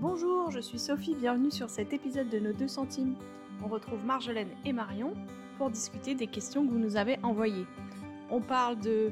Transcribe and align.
Bonjour, 0.00 0.52
je 0.52 0.60
suis 0.60 0.78
Sophie, 0.78 1.16
bienvenue 1.16 1.50
sur 1.50 1.68
cet 1.68 1.92
épisode 1.92 2.28
de 2.28 2.38
nos 2.38 2.52
2 2.52 2.68
centimes. 2.68 3.16
On 3.64 3.66
retrouve 3.66 4.04
Marjolaine 4.04 4.50
et 4.64 4.72
Marion 4.72 5.12
pour 5.56 5.70
discuter 5.70 6.14
des 6.14 6.28
questions 6.28 6.64
que 6.64 6.70
vous 6.70 6.78
nous 6.78 6.96
avez 6.96 7.18
envoyées. 7.24 7.66
On 8.30 8.40
parle 8.40 8.78
de 8.78 9.10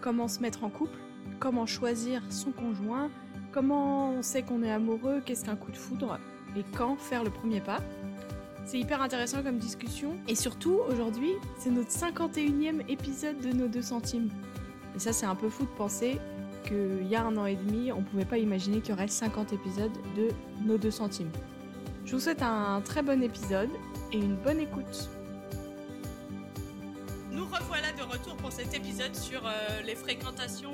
comment 0.00 0.26
se 0.26 0.40
mettre 0.40 0.64
en 0.64 0.70
couple, 0.70 0.98
comment 1.38 1.66
choisir 1.66 2.20
son 2.30 2.50
conjoint, 2.50 3.10
comment 3.52 4.10
on 4.10 4.22
sait 4.22 4.42
qu'on 4.42 4.64
est 4.64 4.72
amoureux, 4.72 5.22
qu'est-ce 5.24 5.44
qu'un 5.44 5.54
coup 5.54 5.70
de 5.70 5.76
foudre 5.76 6.18
et 6.56 6.64
quand 6.76 6.96
faire 6.96 7.22
le 7.22 7.30
premier 7.30 7.60
pas. 7.60 7.78
C'est 8.64 8.80
hyper 8.80 9.02
intéressant 9.02 9.40
comme 9.40 9.58
discussion 9.58 10.16
et 10.26 10.34
surtout 10.34 10.80
aujourd'hui 10.90 11.34
c'est 11.58 11.70
notre 11.70 11.90
51e 11.90 12.80
épisode 12.88 13.38
de 13.38 13.52
nos 13.52 13.68
2 13.68 13.82
centimes. 13.82 14.30
Et 14.96 14.98
ça 14.98 15.12
c'est 15.12 15.26
un 15.26 15.36
peu 15.36 15.48
fou 15.48 15.62
de 15.62 15.76
penser 15.78 16.18
qu'il 16.64 17.06
y 17.06 17.14
a 17.14 17.22
un 17.22 17.36
an 17.36 17.46
et 17.46 17.56
demi 17.56 17.92
on 17.92 18.02
pouvait 18.02 18.24
pas 18.24 18.38
imaginer 18.38 18.80
qu'il 18.80 18.90
y 18.90 18.92
aurait 18.92 19.08
50 19.08 19.52
épisodes 19.52 19.92
de 20.16 20.28
nos 20.62 20.78
2 20.78 20.90
centimes. 20.90 21.30
Je 22.04 22.12
vous 22.12 22.20
souhaite 22.20 22.42
un 22.42 22.82
très 22.82 23.02
bon 23.02 23.22
épisode 23.22 23.70
et 24.12 24.18
une 24.18 24.36
bonne 24.36 24.60
écoute. 24.60 25.08
Nous 27.30 27.46
revoilà 27.46 27.92
de 27.92 28.02
retour 28.02 28.36
pour 28.36 28.52
cet 28.52 28.74
épisode 28.74 29.14
sur 29.16 29.46
euh, 29.46 29.80
les 29.82 29.96
fréquentations, 29.96 30.72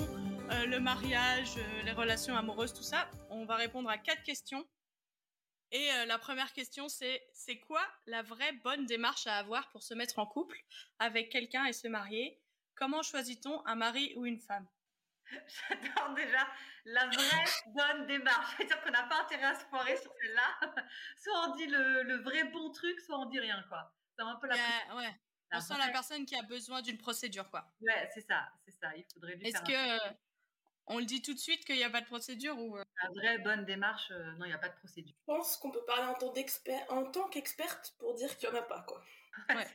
euh, 0.50 0.66
le 0.66 0.80
mariage, 0.80 1.54
euh, 1.56 1.82
les 1.84 1.92
relations 1.92 2.36
amoureuses, 2.36 2.74
tout 2.74 2.82
ça. 2.82 3.08
On 3.30 3.44
va 3.44 3.56
répondre 3.56 3.88
à 3.88 3.96
quatre 3.96 4.22
questions. 4.22 4.66
Et 5.72 5.86
la 6.08 6.18
première 6.18 6.52
question, 6.52 6.88
c'est 6.88 7.22
c'est 7.32 7.60
quoi 7.60 7.82
la 8.06 8.22
vraie 8.22 8.52
bonne 8.64 8.86
démarche 8.86 9.28
à 9.28 9.36
avoir 9.36 9.70
pour 9.70 9.84
se 9.84 9.94
mettre 9.94 10.18
en 10.18 10.26
couple 10.26 10.58
avec 10.98 11.30
quelqu'un 11.30 11.64
et 11.66 11.72
se 11.72 11.86
marier? 11.86 12.40
Comment 12.74 13.04
choisit-on 13.04 13.64
un 13.66 13.76
mari 13.76 14.12
ou 14.16 14.26
une 14.26 14.40
femme? 14.40 14.66
J'adore 15.68 16.14
déjà 16.14 16.46
la 16.84 17.06
vraie 17.06 17.44
bonne 17.66 18.06
démarche. 18.06 18.54
C'est-à-dire 18.56 18.82
qu'on 18.82 18.90
n'a 18.90 19.04
pas 19.04 19.22
intérêt 19.22 19.44
à 19.44 19.54
se 19.54 19.64
foirer 19.66 19.96
sur 19.96 20.12
celle-là. 20.20 20.60
Soit 21.16 21.48
on 21.48 21.56
dit 21.56 21.66
le, 21.66 22.02
le, 22.02 22.22
vrai 22.22 22.44
bon 22.44 22.70
truc, 22.70 23.00
soit 23.00 23.18
on 23.18 23.26
dit 23.26 23.40
rien, 23.40 23.62
quoi. 23.68 23.92
C'est 24.16 24.22
un 24.22 24.36
peu 24.36 24.46
la. 24.48 24.54
ouais. 24.96 25.20
on 25.52 25.60
sent 25.60 25.78
la 25.78 25.88
personne 25.88 26.26
qui 26.26 26.36
a 26.36 26.42
besoin 26.42 26.82
d'une 26.82 26.98
procédure, 26.98 27.48
quoi. 27.50 27.66
Ouais, 27.80 28.10
c'est 28.14 28.26
ça, 28.26 28.48
c'est 28.64 28.72
ça. 28.72 28.94
Il 28.96 29.04
faudrait 29.12 29.36
lui 29.36 29.48
Est-ce 29.48 29.62
que 29.62 30.14
on 30.92 30.98
le 30.98 31.04
dit 31.04 31.22
tout 31.22 31.34
de 31.34 31.38
suite 31.38 31.64
qu'il 31.64 31.76
n'y 31.76 31.84
a 31.84 31.90
pas 31.90 32.00
de 32.00 32.06
procédure 32.06 32.58
ou 32.58 32.76
euh? 32.76 32.82
La 33.02 33.10
vraie 33.10 33.38
bonne 33.38 33.64
démarche, 33.64 34.10
euh, 34.10 34.32
non, 34.32 34.44
il 34.44 34.48
n'y 34.48 34.54
a 34.54 34.58
pas 34.58 34.68
de 34.68 34.76
procédure. 34.76 35.14
Je 35.20 35.24
pense 35.24 35.56
qu'on 35.56 35.70
peut 35.70 35.84
parler 35.84 36.02
en 36.02 36.14
tant, 36.14 36.34
en 36.88 37.04
tant 37.04 37.28
qu'experte 37.28 37.94
pour 37.98 38.14
dire 38.14 38.36
qu'il 38.36 38.50
n'y 38.50 38.56
en 38.56 38.58
a 38.58 38.62
pas, 38.62 38.82
quoi. 38.82 39.00
Ouais. 39.50 39.66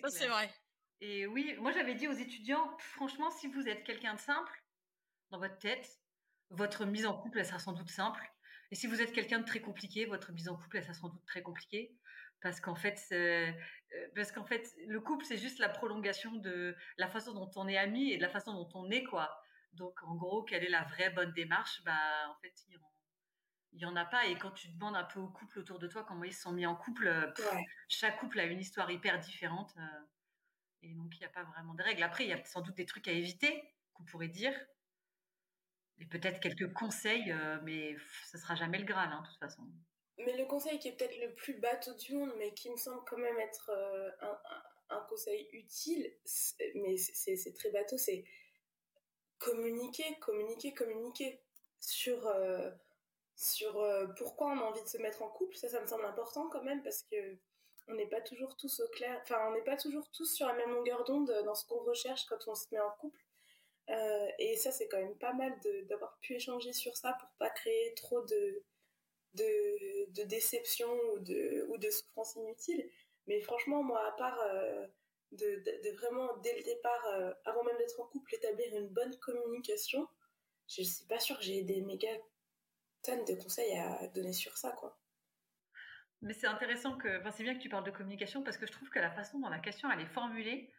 ça, 0.00 0.08
c'est 0.08 0.28
vrai. 0.28 0.50
Et 1.00 1.26
oui, 1.26 1.54
moi 1.58 1.72
j'avais 1.72 1.94
dit 1.94 2.08
aux 2.08 2.12
étudiants, 2.12 2.76
franchement, 2.78 3.30
si 3.30 3.46
vous 3.46 3.68
êtes 3.68 3.84
quelqu'un 3.84 4.14
de 4.14 4.18
simple 4.18 4.64
dans 5.30 5.38
votre 5.38 5.58
tête, 5.58 6.00
votre 6.50 6.84
mise 6.86 7.06
en 7.06 7.14
couple, 7.14 7.38
elle 7.38 7.46
sera 7.46 7.58
sans 7.58 7.72
doute 7.72 7.90
simple. 7.90 8.20
Et 8.70 8.74
si 8.74 8.86
vous 8.86 9.00
êtes 9.00 9.12
quelqu'un 9.12 9.38
de 9.38 9.44
très 9.44 9.60
compliqué, 9.60 10.06
votre 10.06 10.32
mise 10.32 10.48
en 10.48 10.56
couple, 10.56 10.78
elle 10.78 10.82
sera 10.82 10.94
sans 10.94 11.08
doute 11.08 11.24
très 11.26 11.42
compliquée. 11.42 11.94
Parce 12.40 12.60
qu'en 12.60 12.74
fait, 12.74 13.00
euh, 13.12 13.52
parce 14.14 14.32
qu'en 14.32 14.44
fait, 14.44 14.74
le 14.86 15.00
couple, 15.00 15.24
c'est 15.24 15.38
juste 15.38 15.58
la 15.58 15.68
prolongation 15.68 16.32
de 16.36 16.76
la 16.96 17.08
façon 17.08 17.32
dont 17.32 17.50
on 17.56 17.66
est 17.66 17.78
amis 17.78 18.12
et 18.12 18.16
de 18.16 18.22
la 18.22 18.28
façon 18.28 18.52
dont 18.52 18.68
on 18.74 18.90
est, 18.90 19.04
quoi. 19.04 19.42
Donc, 19.72 20.02
en 20.02 20.14
gros, 20.14 20.42
quelle 20.42 20.64
est 20.64 20.70
la 20.70 20.84
vraie 20.84 21.10
bonne 21.10 21.32
démarche? 21.32 21.82
Bah, 21.84 22.28
en 22.30 22.36
fait, 22.40 22.54
il 23.72 23.80
y 23.80 23.84
en, 23.86 23.96
a 23.96 24.04
pas. 24.04 24.26
Et 24.26 24.36
quand 24.36 24.52
tu 24.52 24.68
demandes 24.68 24.96
un 24.96 25.04
peu 25.04 25.20
au 25.20 25.28
couple 25.28 25.58
autour 25.60 25.78
de 25.78 25.88
toi 25.88 26.04
comment 26.04 26.24
ils 26.24 26.32
se 26.32 26.42
sont 26.42 26.52
mis 26.52 26.66
en 26.66 26.76
couple, 26.76 27.32
chaque 27.88 28.18
couple 28.18 28.40
a 28.40 28.44
une 28.44 28.60
histoire 28.60 28.90
hyper 28.90 29.18
différente. 29.18 29.72
Euh. 29.78 30.06
Et 30.82 30.94
donc, 30.94 31.16
il 31.16 31.18
n'y 31.18 31.26
a 31.26 31.30
pas 31.30 31.44
vraiment 31.44 31.74
de 31.74 31.82
règles. 31.82 32.02
Après, 32.02 32.24
il 32.24 32.30
y 32.30 32.32
a 32.32 32.44
sans 32.44 32.60
doute 32.60 32.76
des 32.76 32.86
trucs 32.86 33.08
à 33.08 33.12
éviter 33.12 33.62
qu'on 33.94 34.04
pourrait 34.04 34.28
dire. 34.28 34.54
Et 36.00 36.06
peut-être 36.06 36.40
quelques 36.40 36.72
conseils, 36.72 37.32
euh, 37.32 37.58
mais 37.64 37.96
ce 38.30 38.38
sera 38.38 38.54
jamais 38.54 38.78
le 38.78 38.84
Graal, 38.84 39.10
hein, 39.12 39.22
de 39.22 39.28
toute 39.28 39.38
façon. 39.38 39.62
Mais 40.18 40.36
le 40.36 40.46
conseil 40.46 40.78
qui 40.78 40.88
est 40.88 40.96
peut-être 40.96 41.18
le 41.20 41.34
plus 41.34 41.54
bateau 41.54 41.94
du 41.94 42.14
monde, 42.14 42.32
mais 42.38 42.54
qui 42.54 42.70
me 42.70 42.76
semble 42.76 43.02
quand 43.04 43.18
même 43.18 43.38
être 43.40 43.70
euh, 43.70 44.10
un, 44.90 45.00
conseil 45.08 45.48
utile, 45.52 46.12
mais 46.74 46.96
c'est 46.96 47.52
très 47.54 47.70
bateau, 47.70 47.96
c'est 47.96 48.24
communiquer, 49.38 50.18
communiquer, 50.20 50.74
communiquer 50.74 51.40
sur, 51.80 52.26
euh, 52.26 52.70
sur 53.36 53.84
pourquoi 54.16 54.52
on 54.52 54.58
a 54.58 54.62
envie 54.62 54.82
de 54.82 54.88
se 54.88 54.98
mettre 54.98 55.22
en 55.22 55.28
couple. 55.28 55.56
Ça, 55.56 55.68
ça 55.68 55.80
me 55.80 55.86
semble 55.86 56.04
important 56.04 56.48
quand 56.48 56.62
même, 56.62 56.82
parce 56.82 57.02
que 57.02 57.38
on 57.88 57.94
n'est 57.94 58.06
pas 58.06 58.20
toujours 58.20 58.56
tous 58.56 58.80
au 58.80 58.88
clair, 58.88 59.18
enfin 59.22 59.48
on 59.48 59.52
n'est 59.52 59.64
pas 59.64 59.76
toujours 59.76 60.10
tous 60.10 60.26
sur 60.34 60.46
la 60.46 60.54
même 60.54 60.70
longueur 60.70 61.04
d'onde 61.04 61.32
dans 61.44 61.54
ce 61.54 61.66
qu'on 61.66 61.82
recherche 61.82 62.26
quand 62.26 62.48
on 62.48 62.54
se 62.54 62.66
met 62.72 62.80
en 62.80 62.90
couple. 63.00 63.20
Euh, 63.90 64.28
et 64.38 64.56
ça 64.56 64.70
c'est 64.70 64.88
quand 64.88 64.98
même 64.98 65.16
pas 65.16 65.32
mal 65.32 65.58
d'avoir 65.88 66.18
pu 66.20 66.34
échanger 66.34 66.72
sur 66.74 66.96
ça 66.96 67.14
pour 67.20 67.30
pas 67.38 67.50
créer 67.50 67.94
trop 67.94 68.22
de 68.22 68.62
de, 69.34 70.24
déception 70.24 70.88
ou 71.12 71.20
de 71.20 71.66
ou 71.68 71.78
de 71.78 71.90
souffrance 71.90 72.36
inutile. 72.36 72.90
Mais 73.26 73.40
franchement 73.40 73.82
moi 73.82 74.06
à 74.06 74.12
part 74.12 74.38
euh, 74.42 74.86
de, 75.32 75.90
vraiment 75.96 76.36
dès 76.38 76.56
le 76.56 76.64
départ, 76.64 77.06
euh, 77.06 77.32
avant 77.44 77.64
même 77.64 77.76
d'être 77.78 78.00
en 78.00 78.06
couple, 78.06 78.34
établir 78.34 78.74
une 78.76 78.88
bonne 78.88 79.16
communication, 79.18 80.06
je 80.68 80.82
suis 80.82 81.06
pas 81.06 81.18
sûre 81.20 81.38
que 81.38 81.44
j'ai 81.44 81.62
des 81.62 81.80
méga 81.82 82.08
tonnes 83.02 83.24
de 83.24 83.34
conseils 83.34 83.76
à 83.76 84.06
donner 84.08 84.32
sur 84.32 84.56
ça 84.58 84.72
quoi. 84.72 84.98
Mais 86.22 86.32
c'est 86.32 86.46
intéressant 86.46 86.96
que, 86.96 87.20
enfin, 87.20 87.30
c'est 87.30 87.44
bien 87.44 87.54
que 87.54 87.60
tu 87.60 87.68
parles 87.68 87.84
de 87.84 87.90
communication 87.90 88.42
parce 88.42 88.56
que 88.56 88.66
je 88.66 88.72
trouve 88.72 88.88
que 88.90 88.98
la 88.98 89.10
façon 89.10 89.38
dont 89.38 89.48
la 89.48 89.60
question 89.60 89.90
elle 89.90 90.00
est 90.00 90.06
formulée, 90.06 90.72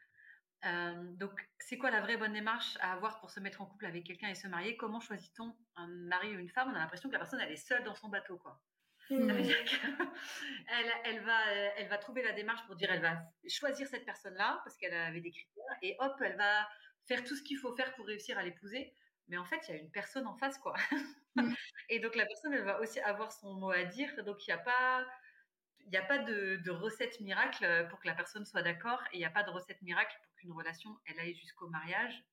euh, 0.66 0.94
donc 1.16 1.48
c'est 1.60 1.78
quoi 1.78 1.90
la 1.92 2.02
vraie 2.02 2.18
bonne 2.18 2.34
démarche 2.34 2.78
à 2.82 2.92
avoir 2.92 3.22
pour 3.22 3.30
se 3.30 3.40
mettre 3.40 3.62
en 3.62 3.66
couple 3.66 3.86
avec 3.86 4.06
quelqu'un 4.06 4.30
et 4.30 4.36
se 4.36 4.48
marier? 4.48 4.76
Comment 4.76 5.00
choisit-on 5.00 5.56
un 5.78 5.88
mari 5.88 6.36
ou 6.36 6.40
une 6.40 6.50
femme? 6.50 6.70
On 6.72 6.76
a 6.76 6.80
l'impression 6.80 7.10
que 7.10 7.14
la 7.14 7.20
personne 7.20 7.40
elle 7.40 7.52
est 7.52 7.56
seule 7.56 7.84
dans 7.84 7.96
son 7.96 8.10
bateau, 8.10 8.38
quoi. 8.38 8.62
Ça 9.08 9.16
veut 9.16 9.40
mmh. 9.40 9.42
dire 9.42 9.64
qu'elle 9.64 9.96
elle 11.06 11.20
va, 11.22 11.52
elle 11.78 11.88
va 11.88 11.98
trouver 11.98 12.22
la 12.22 12.34
démarche 12.34 12.64
pour 12.68 12.76
dire 12.76 12.92
elle 12.92 13.02
va 13.02 13.18
choisir 13.48 13.88
cette 13.88 14.06
personne-là 14.06 14.62
parce 14.64 14.78
qu'elle 14.78 14.94
avait 14.94 15.22
des 15.22 15.32
critères 15.32 15.78
et 15.82 15.96
hop, 16.00 16.16
elle 16.22 16.38
va 16.38 16.68
faire 17.08 17.24
tout 17.24 17.36
ce 17.36 17.42
qu'il 17.42 17.58
faut 17.58 17.76
faire 17.76 17.92
pour 17.96 18.06
réussir 18.06 18.38
à 18.38 18.44
l'épouser. 18.44 18.94
Mais 19.28 19.38
en 19.38 19.46
fait, 19.46 19.68
il 19.68 19.76
y 19.76 19.78
a 19.78 19.82
une 19.82 19.92
personne 19.92 20.28
en 20.28 20.36
face, 20.36 20.58
quoi. 20.60 20.76
Mmh. 21.36 21.54
et 21.90 22.00
donc 22.00 22.16
la 22.16 22.26
personne, 22.26 22.54
elle 22.54 22.66
va 22.66 22.80
aussi 22.82 23.00
avoir 23.00 23.32
son 23.32 23.56
mot 23.56 23.72
à 23.72 23.84
dire. 23.84 24.12
Donc 24.26 24.46
il 24.46 24.50
n'y 24.50 24.60
a 24.60 24.60
pas, 24.60 25.08
n'y 25.92 25.98
a 25.98 26.04
pas 26.04 26.20
de, 26.20 26.70
recette 26.70 27.20
miracle 27.20 27.64
euh, 27.64 27.84
pour 27.86 28.00
que 28.00 28.08
la 28.08 28.14
personne 28.14 28.46
soit 28.46 28.62
d'accord 28.62 29.02
et 29.12 29.18
il 29.18 29.20
n'y 29.20 29.26
a 29.26 29.30
pas 29.30 29.44
de 29.44 29.50
recette 29.50 29.82
miracle 29.82 30.16
pour 30.24 30.36
qu'une 30.36 30.52
relation 30.52 30.98
elle 31.06 31.20
aille 31.20 31.36
jusqu'au 31.36 31.68
mariage. 31.68 32.24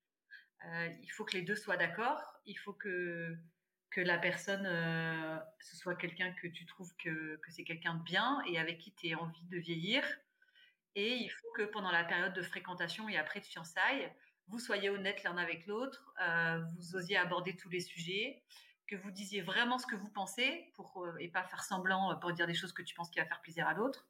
Euh, 0.66 0.88
il 1.02 1.08
faut 1.08 1.24
que 1.24 1.36
les 1.36 1.42
deux 1.42 1.56
soient 1.56 1.76
d'accord. 1.76 2.20
Il 2.44 2.58
faut 2.58 2.72
que 2.72 3.36
que 3.90 4.00
la 4.00 4.18
personne 4.18 4.66
euh, 4.66 5.38
ce 5.60 5.76
soit 5.76 5.94
quelqu'un 5.94 6.32
que 6.32 6.48
tu 6.48 6.66
trouves 6.66 6.94
que, 6.96 7.36
que 7.36 7.50
c'est 7.50 7.64
quelqu'un 7.64 7.94
de 7.94 8.02
bien 8.02 8.42
et 8.46 8.58
avec 8.58 8.78
qui 8.78 8.92
tu 8.92 9.14
as 9.14 9.18
envie 9.18 9.44
de 9.44 9.58
vieillir. 9.58 10.04
Et 10.96 11.14
il 11.14 11.30
faut 11.30 11.50
que 11.56 11.62
pendant 11.62 11.92
la 11.92 12.04
période 12.04 12.34
de 12.34 12.42
fréquentation 12.42 13.08
et 13.08 13.16
après 13.16 13.40
de 13.40 13.46
fiançailles, 13.46 14.12
vous 14.48 14.58
soyez 14.58 14.90
honnête 14.90 15.22
l'un 15.24 15.36
avec 15.36 15.66
l'autre, 15.66 16.14
vous 16.76 16.96
osiez 16.96 17.16
aborder 17.16 17.54
tous 17.56 17.68
les 17.68 17.80
sujets, 17.80 18.42
que 18.86 18.96
vous 18.96 19.10
disiez 19.10 19.42
vraiment 19.42 19.78
ce 19.78 19.86
que 19.86 19.96
vous 19.96 20.08
pensez 20.10 20.70
pour 20.74 21.04
euh, 21.04 21.16
et 21.18 21.28
pas 21.28 21.42
faire 21.44 21.64
semblant 21.64 22.12
euh, 22.12 22.14
pour 22.16 22.32
dire 22.32 22.46
des 22.46 22.54
choses 22.54 22.72
que 22.72 22.82
tu 22.82 22.94
penses 22.94 23.10
qui 23.10 23.18
va 23.18 23.26
faire 23.26 23.40
plaisir 23.40 23.66
à 23.66 23.74
l'autre. 23.74 24.08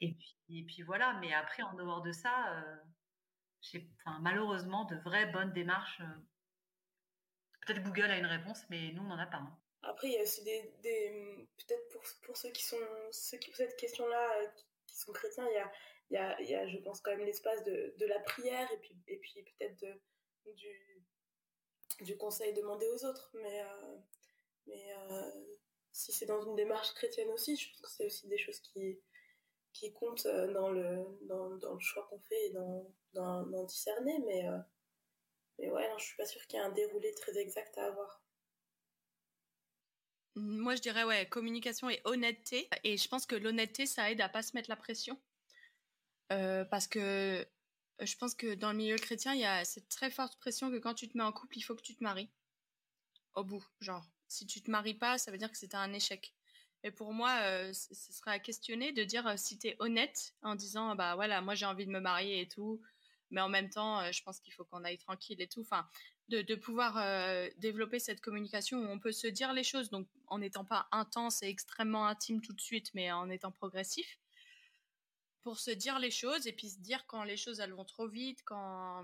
Et 0.00 0.12
puis, 0.14 0.36
et 0.50 0.62
puis 0.64 0.82
voilà. 0.82 1.14
Mais 1.20 1.32
après, 1.32 1.62
en 1.62 1.74
dehors 1.74 2.02
de 2.02 2.12
ça, 2.12 2.62
euh, 3.74 3.80
malheureusement, 4.20 4.84
de 4.84 4.96
vraies 4.96 5.26
bonnes 5.26 5.52
démarches. 5.52 6.00
peut-être 7.66 7.82
Google 7.82 8.10
a 8.10 8.18
une 8.18 8.26
réponse, 8.26 8.62
mais 8.70 8.92
nous, 8.92 9.02
on 9.02 9.08
n'en 9.08 9.18
a 9.18 9.26
pas. 9.26 9.38
Hein. 9.38 9.58
Après, 9.82 10.08
il 10.08 10.14
y 10.14 10.18
a 10.18 10.22
aussi 10.22 10.42
des, 10.44 11.48
peut-être 11.56 11.88
pour, 11.92 12.02
pour 12.22 12.36
ceux 12.36 12.50
qui 12.50 12.64
sont 12.64 12.76
ceux 13.10 13.38
qui 13.38 13.50
posent 13.50 13.58
cette 13.58 13.76
question-là, 13.76 14.28
qui 14.86 14.98
sont 14.98 15.12
chrétiens, 15.12 15.46
il 15.48 16.14
y 16.14 16.16
a, 16.16 16.42
y 16.42 16.54
a, 16.54 16.66
je 16.66 16.78
pense 16.78 17.00
quand 17.00 17.12
même 17.12 17.24
l'espace 17.24 17.62
de, 17.64 17.94
de 17.98 18.06
la 18.06 18.18
prière 18.20 18.70
et 18.72 18.78
puis 18.78 18.96
et 19.06 19.18
puis 19.18 19.44
peut-être 19.58 19.84
du 20.56 20.97
du 22.00 22.16
conseil 22.16 22.52
demandé 22.54 22.86
aux 22.88 23.04
autres. 23.04 23.30
Mais, 23.34 23.62
euh, 23.62 23.96
mais 24.66 24.94
euh, 24.94 25.30
si 25.92 26.12
c'est 26.12 26.26
dans 26.26 26.42
une 26.42 26.56
démarche 26.56 26.92
chrétienne 26.94 27.30
aussi, 27.30 27.56
je 27.56 27.70
pense 27.70 27.80
que 27.80 27.88
c'est 27.88 28.06
aussi 28.06 28.28
des 28.28 28.38
choses 28.38 28.60
qui, 28.60 29.00
qui 29.72 29.92
comptent 29.92 30.26
euh, 30.26 30.52
dans 30.52 30.70
le, 30.70 31.04
dans, 31.22 31.48
le 31.48 31.80
choix 31.80 32.06
qu'on 32.08 32.20
fait 32.20 32.46
et 32.46 32.50
dans, 32.50 32.92
dans, 33.12 33.46
dans 33.46 33.64
discerner. 33.64 34.18
Mais, 34.26 34.44
mais 35.58 35.70
ouais, 35.70 35.88
non, 35.88 35.98
je 35.98 36.04
suis 36.04 36.16
pas 36.16 36.26
sûre 36.26 36.46
qu'il 36.46 36.58
y 36.58 36.62
ait 36.62 36.66
un 36.66 36.72
déroulé 36.72 37.14
très 37.14 37.36
exact 37.38 37.76
à 37.78 37.86
avoir. 37.86 38.22
Moi, 40.36 40.76
je 40.76 40.82
dirais 40.82 41.02
ouais, 41.02 41.28
communication 41.28 41.90
et 41.90 42.00
honnêteté. 42.04 42.68
Et 42.84 42.96
je 42.96 43.08
pense 43.08 43.26
que 43.26 43.34
l'honnêteté, 43.34 43.86
ça 43.86 44.10
aide 44.10 44.20
à 44.20 44.28
pas 44.28 44.42
se 44.42 44.54
mettre 44.54 44.70
la 44.70 44.76
pression. 44.76 45.18
parce 46.28 46.86
que 46.86 47.44
je 48.00 48.16
pense 48.16 48.34
que 48.34 48.54
dans 48.54 48.72
le 48.72 48.78
milieu 48.78 48.96
chrétien, 48.96 49.34
il 49.34 49.40
y 49.40 49.44
a 49.44 49.64
cette 49.64 49.88
très 49.88 50.10
forte 50.10 50.38
pression 50.38 50.70
que 50.70 50.78
quand 50.78 50.94
tu 50.94 51.08
te 51.08 51.16
mets 51.16 51.24
en 51.24 51.32
couple, 51.32 51.58
il 51.58 51.62
faut 51.62 51.74
que 51.74 51.82
tu 51.82 51.94
te 51.94 52.02
maries. 52.02 52.28
Au 53.34 53.44
bout, 53.44 53.64
genre. 53.80 54.06
Si 54.28 54.46
tu 54.46 54.60
te 54.62 54.70
maries 54.70 54.94
pas, 54.94 55.18
ça 55.18 55.30
veut 55.30 55.38
dire 55.38 55.50
que 55.50 55.58
c'est 55.58 55.74
un 55.74 55.92
échec. 55.92 56.34
Et 56.84 56.90
pour 56.90 57.12
moi, 57.12 57.38
euh, 57.42 57.72
ce 57.72 58.12
serait 58.12 58.30
à 58.30 58.38
questionner 58.38 58.92
de 58.92 59.02
dire 59.04 59.26
euh, 59.26 59.34
si 59.36 59.58
tu 59.58 59.68
es 59.68 59.76
honnête 59.78 60.34
en 60.42 60.54
disant 60.54 60.94
bah 60.94 61.14
voilà, 61.16 61.40
moi 61.40 61.54
j'ai 61.54 61.66
envie 61.66 61.86
de 61.86 61.90
me 61.90 61.98
marier 61.98 62.42
et 62.42 62.48
tout, 62.48 62.80
mais 63.30 63.40
en 63.40 63.48
même 63.48 63.68
temps, 63.68 64.00
euh, 64.00 64.12
je 64.12 64.22
pense 64.22 64.40
qu'il 64.40 64.52
faut 64.52 64.64
qu'on 64.64 64.84
aille 64.84 64.98
tranquille 64.98 65.40
et 65.40 65.48
tout. 65.48 65.60
Enfin, 65.60 65.86
de, 66.28 66.54
pouvoir 66.54 66.98
euh, 66.98 67.48
développer 67.58 67.98
cette 67.98 68.20
communication 68.20 68.78
où 68.78 68.86
on 68.86 68.98
peut 68.98 69.12
se 69.12 69.26
dire 69.26 69.52
les 69.52 69.64
choses, 69.64 69.90
donc 69.90 70.06
en 70.26 70.38
n'étant 70.38 70.64
pas 70.64 70.86
intense 70.92 71.42
et 71.42 71.48
extrêmement 71.48 72.06
intime 72.06 72.40
tout 72.40 72.52
de 72.52 72.60
suite, 72.60 72.90
mais 72.94 73.10
en 73.10 73.30
étant 73.30 73.50
progressif, 73.50 74.18
pour 75.48 75.58
se 75.58 75.70
dire 75.70 75.98
les 75.98 76.10
choses 76.10 76.46
et 76.46 76.52
puis 76.52 76.68
se 76.68 76.78
dire 76.78 77.06
quand 77.06 77.24
les 77.24 77.38
choses 77.38 77.58
elles 77.58 77.72
vont 77.72 77.86
trop 77.86 78.06
vite, 78.06 78.40
quand, 78.44 79.02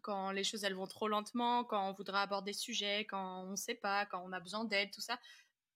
quand 0.00 0.30
les 0.30 0.44
choses 0.44 0.62
elles 0.62 0.76
vont 0.76 0.86
trop 0.86 1.08
lentement, 1.08 1.64
quand 1.64 1.90
on 1.90 1.92
voudrait 1.92 2.20
aborder 2.20 2.52
des 2.52 2.56
sujets, 2.56 3.00
quand 3.00 3.42
on 3.42 3.50
ne 3.50 3.56
sait 3.56 3.74
pas, 3.74 4.06
quand 4.06 4.22
on 4.24 4.30
a 4.30 4.38
besoin 4.38 4.64
d'aide, 4.64 4.92
tout 4.92 5.00
ça, 5.00 5.18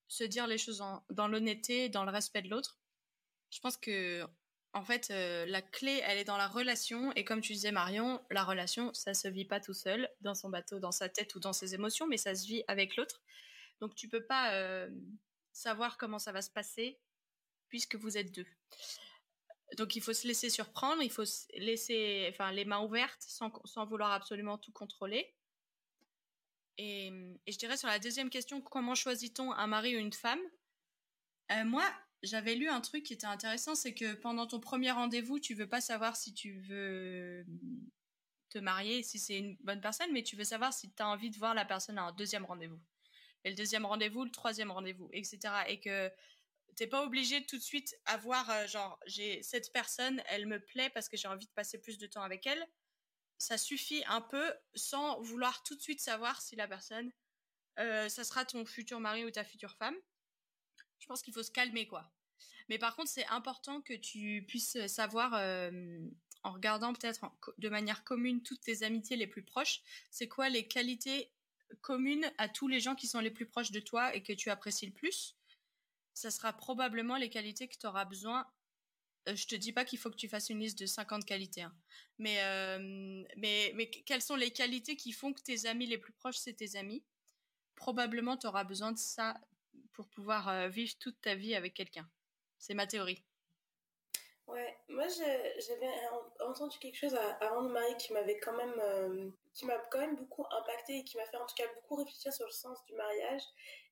se 0.07 0.23
dire 0.23 0.47
les 0.47 0.59
choses 0.59 0.81
dans 1.11 1.27
l'honnêteté, 1.27 1.89
dans 1.89 2.05
le 2.05 2.13
respect 2.13 2.43
de 2.43 2.51
l'autre. 2.51 2.79
Je 3.51 3.59
pense 3.59 3.77
que 3.77 4.25
en 4.75 4.85
fait, 4.85 5.11
euh, 5.11 5.45
la 5.47 5.61
clé, 5.61 6.01
elle 6.07 6.19
est 6.19 6.25
dans 6.25 6.37
la 6.37 6.47
relation. 6.47 7.13
Et 7.15 7.25
comme 7.25 7.41
tu 7.41 7.55
disais, 7.55 7.73
Marion, 7.73 8.23
la 8.31 8.45
relation, 8.45 8.95
ça 8.95 9.13
se 9.13 9.27
vit 9.27 9.45
pas 9.45 9.59
tout 9.59 9.75
seul, 9.75 10.09
dans 10.21 10.37
son 10.37 10.51
bateau, 10.51 10.79
dans 10.79 10.93
sa 10.93 11.09
tête 11.09 11.35
ou 11.35 11.41
dans 11.41 11.53
ses 11.53 11.75
émotions, 11.75 12.07
mais 12.07 12.17
ça 12.17 12.37
se 12.37 12.47
vit 12.47 12.63
avec 12.69 12.95
l'autre. 12.95 13.21
Donc, 13.81 13.97
tu 13.97 14.09
peux 14.09 14.25
pas 14.25 14.53
euh, 14.53 14.89
savoir 15.53 15.99
comment 15.99 16.21
ça 16.21 16.31
va 16.31 16.43
se 16.43 16.51
passer 16.51 17.01
puisque 17.69 17.97
vous 17.97 18.17
êtes 18.17 18.31
deux. 18.31 18.47
Donc, 19.77 19.97
il 19.97 20.03
faut 20.03 20.13
se 20.13 20.27
laisser 20.27 20.51
surprendre, 20.51 21.03
il 21.03 21.11
faut 21.11 21.25
laisser 21.57 22.27
enfin, 22.31 22.53
les 22.53 22.65
mains 22.65 22.81
ouvertes 22.81 23.23
sans, 23.23 23.51
vouloir 23.87 24.13
absolument 24.13 24.59
tout 24.59 24.73
contrôler. 24.73 25.33
Et, 26.79 27.09
et, 27.47 27.53
je 27.53 27.59
dirais 27.59 27.77
sur 27.77 27.89
la 27.89 27.99
deuxième 27.99 28.31
question, 28.31 28.61
comment 28.61 28.95
choisit-on 28.95 29.53
un 29.53 29.67
mari 29.67 29.97
ou 29.97 30.01
une 30.01 30.13
femme? 30.13 30.41
Euh, 31.53 31.65
Moi, 31.65 31.85
j'avais 32.23 32.55
lu 32.55 32.69
un 32.69 32.81
truc 32.81 33.05
qui 33.05 33.13
était 33.13 33.27
intéressant, 33.27 33.75
c'est 33.75 33.95
que 33.95 34.15
pendant 34.15 34.47
ton 34.47 34.61
premier 34.61 34.91
rendez-vous, 34.91 35.39
tu 35.39 35.55
veux 35.55 35.69
pas 35.69 35.81
savoir 35.81 36.17
si 36.17 36.35
tu 36.35 36.61
veux 36.61 37.47
te 38.51 38.59
marier, 38.59 39.03
si 39.03 39.19
c'est 39.19 39.39
une 39.39 39.57
bonne 39.61 39.81
personne, 39.81 40.13
mais 40.13 40.23
tu 40.23 40.37
veux 40.37 40.45
savoir 40.45 40.73
si 40.73 40.93
tu 40.93 41.03
as 41.03 41.09
envie 41.09 41.31
de 41.31 41.39
voir 41.39 41.55
la 41.55 41.65
personne 41.65 41.99
à 41.99 42.03
un 42.03 42.13
deuxième 42.13 42.45
rendez-vous. 42.45 42.81
Et 43.45 43.51
le 43.51 43.57
deuxième 43.57 43.87
rendez-vous, 43.87 44.25
le 44.25 44.31
troisième 44.31 44.71
rendez-vous, 44.71 45.09
etc. 45.13 45.39
Et 45.69 45.81
que 45.81 46.11
t'es 46.81 46.87
pas 46.87 47.05
obligé 47.05 47.45
tout 47.45 47.59
de 47.59 47.63
suite 47.63 47.95
avoir, 48.07 48.49
euh, 48.49 48.67
genre, 48.67 48.99
j'ai 49.05 49.43
cette 49.43 49.71
personne, 49.71 50.23
elle 50.31 50.47
me 50.47 50.59
plaît 50.59 50.89
parce 50.89 51.11
que 51.11 51.19
j'ai 51.19 51.29
envie 51.29 51.47
de 51.47 51.53
passer 51.53 51.79
plus 51.79 51.99
de 51.99 52.07
temps 52.07 52.23
avec 52.23 52.47
elle. 52.47 52.67
Ça 53.37 53.59
suffit 53.59 54.03
un 54.07 54.23
peu 54.23 54.51
sans 54.75 55.21
vouloir 55.21 55.63
tout 55.63 55.77
de 55.77 55.83
suite 55.83 56.01
savoir 56.01 56.41
si 56.41 56.57
la 56.57 56.67
personne, 56.67 57.13
euh, 57.79 58.09
ça 58.09 58.25
sera 58.25 58.47
ton 58.47 58.65
futur 58.65 58.99
mari 58.99 59.27
ou 59.27 59.31
ta 59.31 59.45
future 59.45 59.77
femme 59.77 59.97
je 61.01 61.07
pense 61.07 61.23
qu'il 61.23 61.33
faut 61.33 61.43
se 61.43 61.51
calmer, 61.51 61.87
quoi. 61.87 62.13
Mais 62.69 62.79
par 62.79 62.95
contre, 62.95 63.11
c'est 63.11 63.27
important 63.29 63.81
que 63.81 63.95
tu 63.95 64.45
puisses 64.47 64.87
savoir, 64.87 65.35
euh, 65.35 65.99
en 66.43 66.53
regardant 66.53 66.93
peut-être 66.93 67.25
de 67.57 67.69
manière 67.71 68.05
commune 68.05 68.43
toutes 68.43 68.61
tes 68.61 68.83
amitiés 68.83 69.17
les 69.17 69.27
plus 69.27 69.43
proches, 69.43 69.81
c'est 70.11 70.29
quoi 70.29 70.51
les 70.51 70.69
qualités 70.69 71.33
communes 71.81 72.31
à 72.37 72.51
tous 72.51 72.69
les 72.69 72.81
gens 72.81 72.95
qui 72.95 73.07
sont 73.07 73.21
les 73.21 73.31
plus 73.31 73.47
proches 73.47 73.71
de 73.71 73.81
toi 73.81 74.15
et 74.15 74.23
que 74.23 74.35
tu 74.35 74.51
apprécies 74.51 74.87
le 74.87 74.93
plus. 74.93 75.40
Ça 76.21 76.31
sera 76.31 76.53
probablement 76.53 77.17
les 77.17 77.31
qualités 77.31 77.67
que 77.67 77.79
tu 77.79 77.87
auras 77.87 78.05
besoin. 78.05 78.47
Je 79.27 79.33
euh, 79.33 79.37
je 79.37 79.47
te 79.47 79.55
dis 79.55 79.73
pas 79.73 79.87
qu'il 79.87 79.99
faut 79.99 80.11
que 80.11 80.17
tu 80.17 80.29
fasses 80.29 80.51
une 80.51 80.61
liste 80.61 80.79
de 80.79 80.85
50 80.85 81.25
qualités, 81.25 81.63
hein. 81.63 81.75
mais, 82.19 82.43
euh, 82.43 83.25
mais, 83.39 83.73
mais 83.75 83.89
quelles 83.89 84.21
sont 84.21 84.37
les 84.37 84.51
qualités 84.51 84.97
qui 84.97 85.13
font 85.13 85.33
que 85.33 85.41
tes 85.41 85.65
amis 85.65 85.87
les 85.87 85.97
plus 85.97 86.13
proches, 86.13 86.37
c'est 86.37 86.53
tes 86.53 86.77
amis? 86.77 87.03
Probablement, 87.75 88.37
tu 88.37 88.47
auras 88.47 88.65
besoin 88.65 88.93
de 88.93 88.99
ça 88.99 89.41
pour 89.95 90.09
pouvoir 90.11 90.49
euh, 90.49 90.69
vivre 90.69 90.93
toute 90.99 91.19
ta 91.23 91.35
vie 91.35 91.55
avec 91.55 91.73
quelqu'un. 91.73 92.07
C'est 92.59 92.75
ma 92.75 92.87
théorie. 92.87 93.25
Ouais, 94.53 94.77
moi 94.89 95.07
j'avais 95.07 95.91
entendu 96.41 96.77
quelque 96.81 96.97
chose 96.97 97.17
avant 97.41 97.63
de 97.63 97.69
marier 97.69 97.97
qui 97.99 98.13
m'avait 98.13 98.39
quand 98.41 98.57
même 98.57 98.75
euh, 98.81 99.31
qui 99.55 99.65
m'a 99.65 99.79
quand 99.93 100.01
même 100.01 100.17
beaucoup 100.17 100.45
impacté 100.51 100.99
et 100.99 101.05
qui 101.05 101.17
m'a 101.17 101.25
fait 101.27 101.37
en 101.37 101.47
tout 101.47 101.55
cas 101.55 101.73
beaucoup 101.75 101.95
réfléchir 101.95 102.33
sur 102.33 102.47
le 102.47 102.53
sens 102.53 102.85
du 102.87 102.95
mariage 102.95 103.43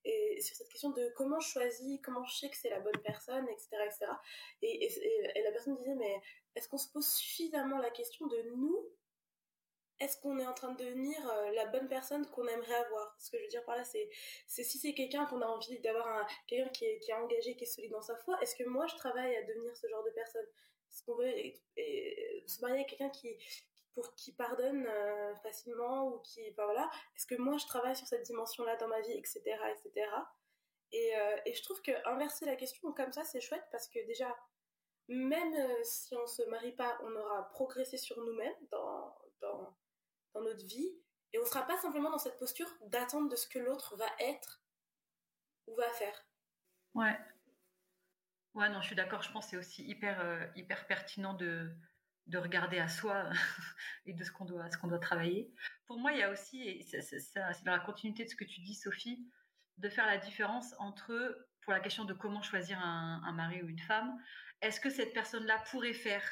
et 0.05 0.41
sur 0.41 0.57
cette 0.57 0.69
question 0.69 0.91
de 0.91 1.13
comment 1.17 1.39
je 1.39 1.49
choisis, 1.49 2.01
comment 2.03 2.25
je 2.25 2.39
sais 2.39 2.51
que 2.51 2.57
c'est 2.57 2.71
la 2.71 2.81
bonne 2.81 3.01
personne, 3.05 3.47
etc. 3.49 3.69
etc. 3.85 4.07
et 4.63 5.43
la 5.45 5.53
personne 5.53 5.77
disait 5.77 5.95
mais 5.95 6.21
est-ce 6.57 6.69
qu'on 6.69 6.79
se 6.79 6.91
pose 6.91 7.07
suffisamment 7.07 7.79
la 7.79 7.91
question 7.91 8.27
de 8.27 8.43
nous 8.57 8.85
est-ce 10.01 10.21
qu'on 10.21 10.39
est 10.39 10.47
en 10.47 10.55
train 10.55 10.73
de 10.73 10.85
devenir 10.85 11.19
euh, 11.29 11.51
la 11.53 11.67
bonne 11.67 11.89
personne 11.89 12.25
qu'on 12.31 12.47
aimerait 12.47 12.75
avoir? 12.75 13.17
Ce 13.19 13.31
que 13.31 13.39
je 13.39 13.43
veux 13.43 13.49
dire 13.49 13.65
par 13.65 13.77
là, 13.77 13.85
c'est, 13.85 14.09
si 14.47 14.65
c'est 14.65 14.95
quelqu'un 14.95 15.27
qu'on 15.27 15.41
a 15.41 15.47
envie 15.47 15.79
d'avoir, 15.81 16.27
quelqu'un 16.47 16.71
qui 16.71 16.85
est, 16.85 16.99
qui 17.01 17.11
est 17.11 17.15
engagé, 17.15 17.57
qui 17.57 17.65
est 17.65 17.67
solide 17.67 17.91
dans 17.91 18.03
sa 18.03 18.17
foi, 18.17 18.39
est-ce 18.41 18.55
que 18.55 18.65
moi 18.65 18.87
je 18.87 18.97
travaille 18.97 19.35
à 19.37 19.43
devenir 19.43 19.77
ce 19.77 19.89
genre 19.89 20.05
de 20.05 20.11
personne? 20.11 20.47
Est-ce 20.91 21.03
qu'on 21.05 21.17
veut 21.17 21.33
se 22.47 22.61
marier 22.61 22.77
avec 22.77 22.89
quelqu'un 22.89 23.11
qui, 23.11 23.37
pour 23.93 24.15
qui 24.15 24.33
pardonne 24.33 24.87
euh, 24.87 25.35
facilement 25.37 26.09
ou 26.09 26.21
qui, 26.21 26.49
voilà, 26.53 26.89
est-ce 27.17 27.27
que 27.27 27.35
moi 27.35 27.57
je 27.59 27.67
travaille 27.67 27.97
sur 27.97 28.07
cette 28.07 28.23
dimension-là 28.23 28.77
dans 28.77 28.89
ma 28.89 29.01
vie, 29.01 29.13
etc., 29.13 29.41
etc. 29.45 30.07
Et, 30.93 31.17
euh, 31.17 31.37
et 31.45 31.53
je 31.53 31.63
trouve 31.63 31.83
que 31.83 31.93
inverser 32.09 32.47
la 32.47 32.57
question 32.57 32.93
comme 32.93 33.13
ça, 33.13 33.25
c'est 33.25 33.41
chouette 33.41 33.67
parce 33.71 33.89
que 33.89 33.99
déjà, 34.07 34.35
même 35.09 35.55
si 35.83 36.15
on 36.17 36.27
se 36.27 36.43
marie 36.45 36.73
pas, 36.73 36.99
on 37.03 37.15
aura 37.17 37.49
progressé 37.51 37.97
sur 37.97 38.19
nous-mêmes 38.19 38.55
dans 38.71 39.15
notre 40.43 40.65
vie 40.67 40.99
et 41.33 41.39
on 41.39 41.45
sera 41.45 41.67
pas 41.67 41.77
simplement 41.77 42.11
dans 42.11 42.19
cette 42.19 42.39
posture 42.39 42.69
d'attendre 42.87 43.29
de 43.29 43.37
ce 43.37 43.47
que 43.47 43.59
l'autre 43.59 43.97
va 43.97 44.09
être 44.21 44.63
ou 45.67 45.75
va 45.77 45.91
faire. 45.91 46.27
Ouais. 46.95 47.19
Ouais, 48.55 48.69
non, 48.71 48.81
je 48.81 48.87
suis 48.87 48.97
d'accord. 48.97 49.23
Je 49.23 49.31
pense 49.31 49.47
que 49.47 49.51
c'est 49.51 49.57
aussi 49.57 49.85
hyper, 49.85 50.21
euh, 50.21 50.45
hyper 50.57 50.87
pertinent 50.87 51.35
de, 51.35 51.71
de 52.27 52.39
regarder 52.39 52.79
à 52.79 52.89
soi 52.89 53.31
et 54.07 54.15
de 54.15 54.25
ce 54.25 54.33
qu'on 54.33 54.45
doit, 54.47 54.71
ce 54.71 54.79
qu'on 54.79 54.89
doit 54.89 54.99
travailler. 54.99 55.53
Pour 55.87 55.99
moi, 55.99 56.13
il 56.13 56.19
y 56.19 56.23
a 56.23 56.31
aussi, 56.31 56.63
et 56.63 56.83
c'est 56.83 57.65
dans 57.65 57.73
la 57.73 57.81
continuité 57.81 58.25
de 58.25 58.31
ce 58.31 58.37
que 58.37 58.45
tu 58.45 58.61
dis, 58.61 58.75
Sophie, 58.75 59.27
de 59.77 59.89
faire 59.89 60.07
la 60.07 60.19
différence 60.19 60.75
entre, 60.79 61.47
pour 61.63 61.73
la 61.73 61.81
question 61.81 62.05
de 62.05 62.15
comment 62.15 62.43
choisir 62.43 62.79
un, 62.81 63.23
un 63.25 63.33
mari 63.33 63.63
ou 63.63 63.69
une 63.69 63.79
femme, 63.79 64.19
est-ce 64.61 64.81
que 64.81 64.91
cette 64.91 65.13
personne-là 65.13 65.63
pourrait 65.71 65.93
faire 65.93 66.23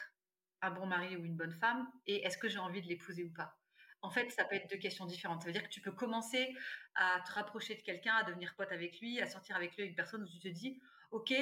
un 0.62 0.70
bon 0.70 0.86
mari 0.86 1.16
ou 1.16 1.24
une 1.24 1.36
bonne 1.36 1.52
femme 1.52 1.88
et 2.06 2.24
est-ce 2.24 2.38
que 2.38 2.48
j'ai 2.48 2.58
envie 2.58 2.82
de 2.82 2.88
l'épouser 2.88 3.24
ou 3.24 3.32
pas? 3.32 3.56
En 4.02 4.10
fait, 4.10 4.30
ça 4.30 4.44
peut 4.44 4.56
être 4.56 4.68
deux 4.70 4.78
questions 4.78 5.06
différentes. 5.06 5.42
Ça 5.42 5.46
veut 5.46 5.52
dire 5.52 5.62
que 5.62 5.68
tu 5.68 5.80
peux 5.80 5.92
commencer 5.92 6.54
à 6.94 7.20
te 7.26 7.32
rapprocher 7.32 7.74
de 7.74 7.82
quelqu'un, 7.82 8.14
à 8.14 8.22
devenir 8.24 8.54
pote 8.56 8.72
avec 8.72 9.00
lui, 9.00 9.20
à 9.20 9.26
sortir 9.26 9.56
avec 9.56 9.76
lui 9.76 9.84
une 9.84 9.94
personne 9.94 10.22
où 10.22 10.28
tu 10.28 10.38
te 10.38 10.48
dis, 10.48 10.80
ok, 11.10 11.32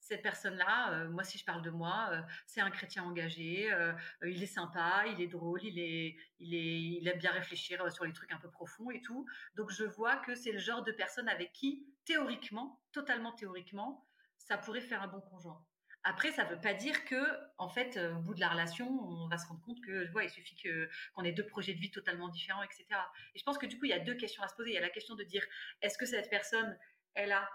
cette 0.00 0.22
personne-là, 0.22 0.92
euh, 0.92 1.10
moi 1.10 1.24
si 1.24 1.38
je 1.38 1.44
parle 1.44 1.62
de 1.62 1.70
moi, 1.70 2.10
euh, 2.12 2.20
c'est 2.46 2.60
un 2.60 2.70
chrétien 2.70 3.04
engagé, 3.04 3.72
euh, 3.72 3.92
il 4.22 4.42
est 4.42 4.46
sympa, 4.46 5.04
il 5.06 5.20
est 5.20 5.28
drôle, 5.28 5.64
il 5.64 5.78
est, 5.78 6.16
il 6.40 6.54
est, 6.54 6.80
il 6.82 7.08
aime 7.08 7.18
bien 7.18 7.32
réfléchir 7.32 7.90
sur 7.90 8.04
les 8.04 8.12
trucs 8.12 8.30
un 8.32 8.38
peu 8.38 8.50
profonds 8.50 8.90
et 8.90 9.00
tout. 9.00 9.26
Donc 9.54 9.70
je 9.70 9.84
vois 9.84 10.16
que 10.16 10.34
c'est 10.34 10.52
le 10.52 10.58
genre 10.58 10.84
de 10.84 10.92
personne 10.92 11.28
avec 11.28 11.52
qui, 11.52 11.86
théoriquement, 12.04 12.82
totalement 12.92 13.32
théoriquement, 13.32 14.06
ça 14.36 14.58
pourrait 14.58 14.82
faire 14.82 15.02
un 15.02 15.08
bon 15.08 15.22
conjoint. 15.22 15.64
Après, 16.06 16.32
ça 16.32 16.44
ne 16.44 16.50
veut 16.50 16.60
pas 16.60 16.74
dire 16.74 17.06
que, 17.06 17.24
en 17.56 17.70
fait, 17.70 17.96
euh, 17.96 18.14
au 18.14 18.20
bout 18.20 18.34
de 18.34 18.40
la 18.40 18.50
relation, 18.50 18.86
on 18.86 19.26
va 19.26 19.38
se 19.38 19.46
rendre 19.46 19.62
compte 19.62 19.80
que, 19.80 20.06
il 20.22 20.30
suffit 20.30 20.54
qu'on 21.14 21.24
ait 21.24 21.32
deux 21.32 21.46
projets 21.46 21.72
de 21.72 21.80
vie 21.80 21.90
totalement 21.90 22.28
différents, 22.28 22.62
etc. 22.62 22.86
Et 23.34 23.38
je 23.38 23.44
pense 23.44 23.56
que 23.56 23.64
du 23.64 23.78
coup, 23.78 23.86
il 23.86 23.90
y 23.90 23.94
a 23.94 23.98
deux 23.98 24.14
questions 24.14 24.42
à 24.42 24.48
se 24.48 24.54
poser. 24.54 24.70
Il 24.70 24.74
y 24.74 24.78
a 24.78 24.82
la 24.82 24.90
question 24.90 25.14
de 25.14 25.24
dire, 25.24 25.42
est-ce 25.80 25.96
que 25.96 26.04
cette 26.04 26.28
personne, 26.28 26.78
elle 27.14 27.32
a, 27.32 27.48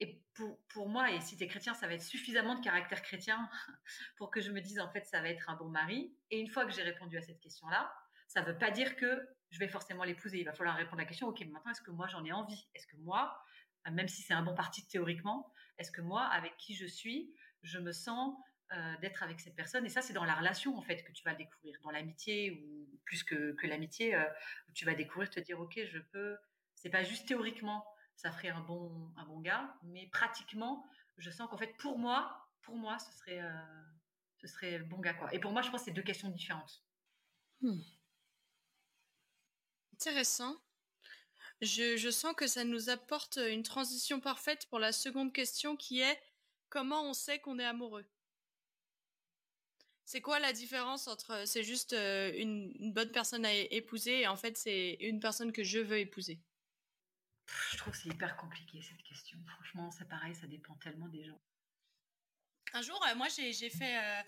et 0.00 0.22
pour, 0.68 0.88
moi, 0.88 1.10
et 1.10 1.20
si 1.22 1.38
tu 1.38 1.44
es 1.44 1.48
chrétien, 1.48 1.72
ça 1.72 1.86
va 1.86 1.94
être 1.94 2.02
suffisamment 2.02 2.54
de 2.54 2.62
caractère 2.62 3.00
chrétien 3.00 3.48
pour 4.18 4.30
que 4.30 4.42
je 4.42 4.50
me 4.50 4.60
dise, 4.60 4.78
en 4.78 4.90
fait, 4.90 5.06
ça 5.06 5.22
va 5.22 5.30
être 5.30 5.48
un 5.48 5.56
bon 5.56 5.68
mari. 5.68 6.14
Et 6.30 6.38
une 6.38 6.48
fois 6.48 6.66
que 6.66 6.72
j'ai 6.72 6.82
répondu 6.82 7.16
à 7.16 7.22
cette 7.22 7.40
question-là, 7.40 7.90
ça 8.28 8.42
ne 8.42 8.46
veut 8.46 8.58
pas 8.58 8.70
dire 8.70 8.96
que 8.96 9.26
je 9.50 9.58
vais 9.58 9.68
forcément 9.68 10.04
l'épouser. 10.04 10.40
Il 10.40 10.44
va 10.44 10.52
falloir 10.52 10.76
répondre 10.76 10.98
à 10.98 11.04
la 11.04 11.08
question, 11.08 11.28
ok, 11.28 11.40
maintenant, 11.46 11.70
est-ce 11.70 11.80
que 11.80 11.92
moi, 11.92 12.08
j'en 12.08 12.22
ai 12.26 12.32
envie? 12.32 12.68
Est-ce 12.74 12.86
que 12.86 12.96
moi, 12.98 13.40
même 13.90 14.08
si 14.08 14.20
c'est 14.20 14.34
un 14.34 14.42
bon 14.42 14.54
parti 14.54 14.86
théoriquement, 14.86 15.50
est-ce 15.78 15.90
que 15.90 16.02
moi, 16.02 16.24
avec 16.24 16.56
qui 16.58 16.74
je 16.74 16.86
suis, 16.86 17.32
je 17.62 17.78
me 17.78 17.92
sens 17.92 18.34
euh, 18.72 18.96
d'être 19.00 19.22
avec 19.22 19.40
cette 19.40 19.54
personne. 19.54 19.86
Et 19.86 19.88
ça, 19.88 20.02
c'est 20.02 20.12
dans 20.12 20.24
la 20.24 20.34
relation, 20.34 20.76
en 20.76 20.82
fait, 20.82 21.04
que 21.04 21.12
tu 21.12 21.22
vas 21.22 21.34
découvrir. 21.34 21.78
Dans 21.82 21.90
l'amitié, 21.90 22.50
ou 22.50 23.00
plus 23.04 23.22
que, 23.22 23.52
que 23.52 23.66
l'amitié, 23.68 24.16
euh, 24.16 24.24
tu 24.74 24.84
vas 24.84 24.94
découvrir, 24.94 25.30
te 25.30 25.38
dire, 25.38 25.60
OK, 25.60 25.78
je 25.84 25.98
peux. 25.98 26.36
C'est 26.74 26.90
pas 26.90 27.04
juste 27.04 27.28
théoriquement, 27.28 27.86
ça 28.16 28.32
ferait 28.32 28.48
un 28.48 28.60
bon, 28.60 29.12
un 29.16 29.24
bon 29.24 29.40
gars, 29.40 29.74
mais 29.84 30.08
pratiquement, 30.08 30.84
je 31.16 31.30
sens 31.30 31.48
qu'en 31.48 31.56
fait, 31.56 31.76
pour 31.78 31.98
moi, 31.98 32.50
pour 32.62 32.76
moi, 32.76 32.98
ce 32.98 33.12
serait, 33.16 33.40
euh, 33.40 33.52
ce 34.38 34.48
serait 34.48 34.78
le 34.78 34.84
bon 34.84 34.98
gars, 34.98 35.14
quoi. 35.14 35.32
Et 35.32 35.38
pour 35.38 35.52
moi, 35.52 35.62
je 35.62 35.70
pense 35.70 35.82
que 35.82 35.84
c'est 35.86 35.92
deux 35.92 36.02
questions 36.02 36.28
différentes. 36.30 36.82
Hmm. 37.60 37.78
Intéressant. 39.94 40.56
Je, 41.62 41.96
je, 41.96 42.10
sens 42.10 42.34
que 42.34 42.48
ça 42.48 42.64
nous 42.64 42.90
apporte 42.90 43.38
une 43.38 43.62
transition 43.62 44.20
parfaite 44.20 44.66
pour 44.68 44.80
la 44.80 44.92
seconde 44.92 45.32
question 45.32 45.76
qui 45.76 46.00
est 46.00 46.20
comment 46.68 47.08
on 47.08 47.14
sait 47.14 47.38
qu'on 47.38 47.58
est 47.58 47.64
amoureux? 47.64 48.06
C'est 50.04 50.20
quoi 50.20 50.38
la 50.38 50.52
différence 50.52 51.08
entre 51.08 51.42
c'est 51.46 51.64
juste 51.64 51.92
euh, 51.92 52.32
une, 52.36 52.92
bonne 52.92 53.10
personne 53.10 53.44
à 53.44 53.52
épouser 53.52 54.20
et 54.20 54.26
en 54.28 54.36
fait 54.36 54.56
c'est 54.56 54.98
une 55.00 55.18
personne 55.18 55.52
que 55.52 55.64
je 55.64 55.80
veux 55.80 55.98
épouser? 55.98 56.40
Je 57.72 57.76
trouve 57.76 57.92
que 57.92 57.98
c'est 57.98 58.08
hyper 58.08 58.36
compliqué 58.36 58.80
cette 58.82 59.02
question. 59.02 59.38
Franchement, 59.46 59.90
c'est 59.90 60.08
pareil, 60.08 60.34
ça 60.34 60.46
dépend 60.46 60.74
tellement 60.76 61.08
des 61.08 61.24
gens. 61.24 61.40
Un 62.72 62.82
jour, 62.82 63.00
euh, 63.08 63.14
moi 63.14 63.28
j'ai 63.28 63.70
fait. 63.70 63.98
Euh, 63.98 64.22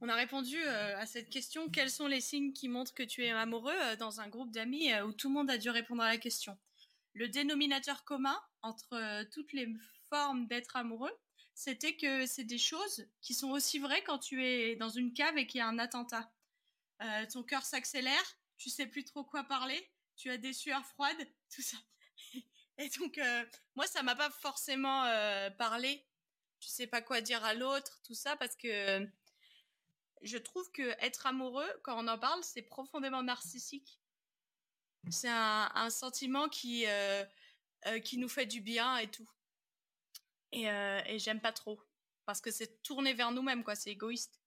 On 0.00 0.08
a 0.08 0.14
répondu 0.14 0.56
euh, 0.58 0.98
à 0.98 1.06
cette 1.06 1.30
question 1.30 1.70
quels 1.70 1.90
sont 1.90 2.08
les 2.08 2.20
signes 2.20 2.52
qui 2.52 2.68
montrent 2.68 2.94
que 2.94 3.04
tu 3.04 3.24
es 3.24 3.30
amoureux 3.30 3.72
euh, 3.72 3.96
dans 3.96 4.20
un 4.20 4.28
groupe 4.28 4.50
d'amis 4.50 4.92
où 5.02 5.12
tout 5.12 5.28
le 5.28 5.34
monde 5.34 5.50
a 5.50 5.58
dû 5.58 5.70
répondre 5.70 6.02
à 6.02 6.08
la 6.08 6.18
question? 6.18 6.58
Le 7.14 7.28
dénominateur 7.28 8.04
commun 8.04 8.38
entre 8.62 9.24
toutes 9.30 9.52
les 9.52 9.68
formes 10.08 10.46
d'être 10.46 10.76
amoureux, 10.76 11.12
c'était 11.54 11.96
que 11.96 12.26
c'est 12.26 12.44
des 12.44 12.58
choses 12.58 13.06
qui 13.20 13.34
sont 13.34 13.50
aussi 13.50 13.78
vraies 13.78 14.02
quand 14.04 14.18
tu 14.18 14.44
es 14.44 14.76
dans 14.76 14.88
une 14.88 15.12
cave 15.12 15.36
et 15.38 15.46
qu'il 15.46 15.58
y 15.58 15.62
a 15.62 15.68
un 15.68 15.78
attentat. 15.78 16.32
ton 17.32 17.42
cœur 17.42 17.64
s'accélère, 17.64 18.36
tu 18.56 18.70
sais 18.70 18.86
plus 18.86 19.04
trop 19.04 19.24
quoi 19.24 19.44
parler, 19.44 19.90
tu 20.16 20.30
as 20.30 20.38
des 20.38 20.52
sueurs 20.52 20.86
froides, 20.86 21.28
tout 21.54 21.62
ça. 21.62 21.76
Et 22.78 22.88
donc, 22.98 23.18
euh, 23.18 23.44
moi, 23.74 23.86
ça 23.86 24.02
m'a 24.02 24.16
pas 24.16 24.30
forcément 24.30 25.04
euh, 25.04 25.50
parlé. 25.50 26.06
Je 26.60 26.68
sais 26.68 26.86
pas 26.86 27.02
quoi 27.02 27.20
dire 27.20 27.44
à 27.44 27.54
l'autre, 27.54 28.00
tout 28.04 28.14
ça, 28.14 28.36
parce 28.36 28.56
que 28.56 29.06
je 30.22 30.38
trouve 30.38 30.70
que 30.70 30.94
être 31.04 31.26
amoureux, 31.26 31.68
quand 31.82 32.02
on 32.02 32.08
en 32.08 32.18
parle, 32.18 32.42
c'est 32.44 32.62
profondément 32.62 33.22
narcissique. 33.22 34.00
C'est 35.10 35.28
un, 35.28 35.90
sentiment 35.90 36.46
euh, 36.64 37.24
qui 38.04 38.18
nous 38.18 38.28
fait 38.28 38.46
du 38.46 38.60
bien 38.60 38.96
et 38.98 39.10
tout. 39.10 39.28
Et, 40.52 40.64
et 40.64 41.18
j'aime 41.18 41.40
pas 41.40 41.52
trop. 41.52 41.80
Parce 42.24 42.40
que 42.40 42.50
c'est 42.50 42.82
tourné 42.82 43.14
vers 43.14 43.32
nous-mêmes, 43.32 43.64
quoi. 43.64 43.74
C'est 43.74 43.90
égoïste. 43.90 44.42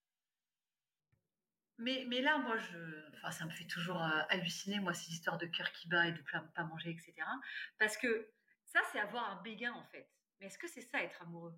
Mais, 1.78 2.22
là, 2.22 2.38
moi, 2.38 2.58
ça 3.32 3.46
me 3.46 3.52
fait 3.52 3.66
toujours 3.66 4.02
euh, 4.02 4.22
halluciner, 4.30 4.80
moi, 4.80 4.94
ces 4.94 5.12
histoires 5.12 5.38
de 5.38 5.46
cœur 5.46 5.72
qui 5.74 5.88
bat 5.90 6.08
et 6.08 6.14
de 6.14 6.18
ne 6.18 6.48
pas 6.54 6.64
manger, 6.64 6.92
etc. 6.92 7.14
Parce 7.78 7.98
que 7.98 8.30
ça, 8.66 8.80
c'est 8.92 9.00
avoir 9.00 9.30
un 9.30 9.42
béguin, 9.42 9.74
en 9.74 9.84
fait. 9.86 10.10
Mais 10.40 10.48
est-ce 10.48 10.58
que 10.58 10.68
c'est 10.68 10.82
ça, 10.82 11.02
être 11.04 11.22
amoureux? 11.22 11.54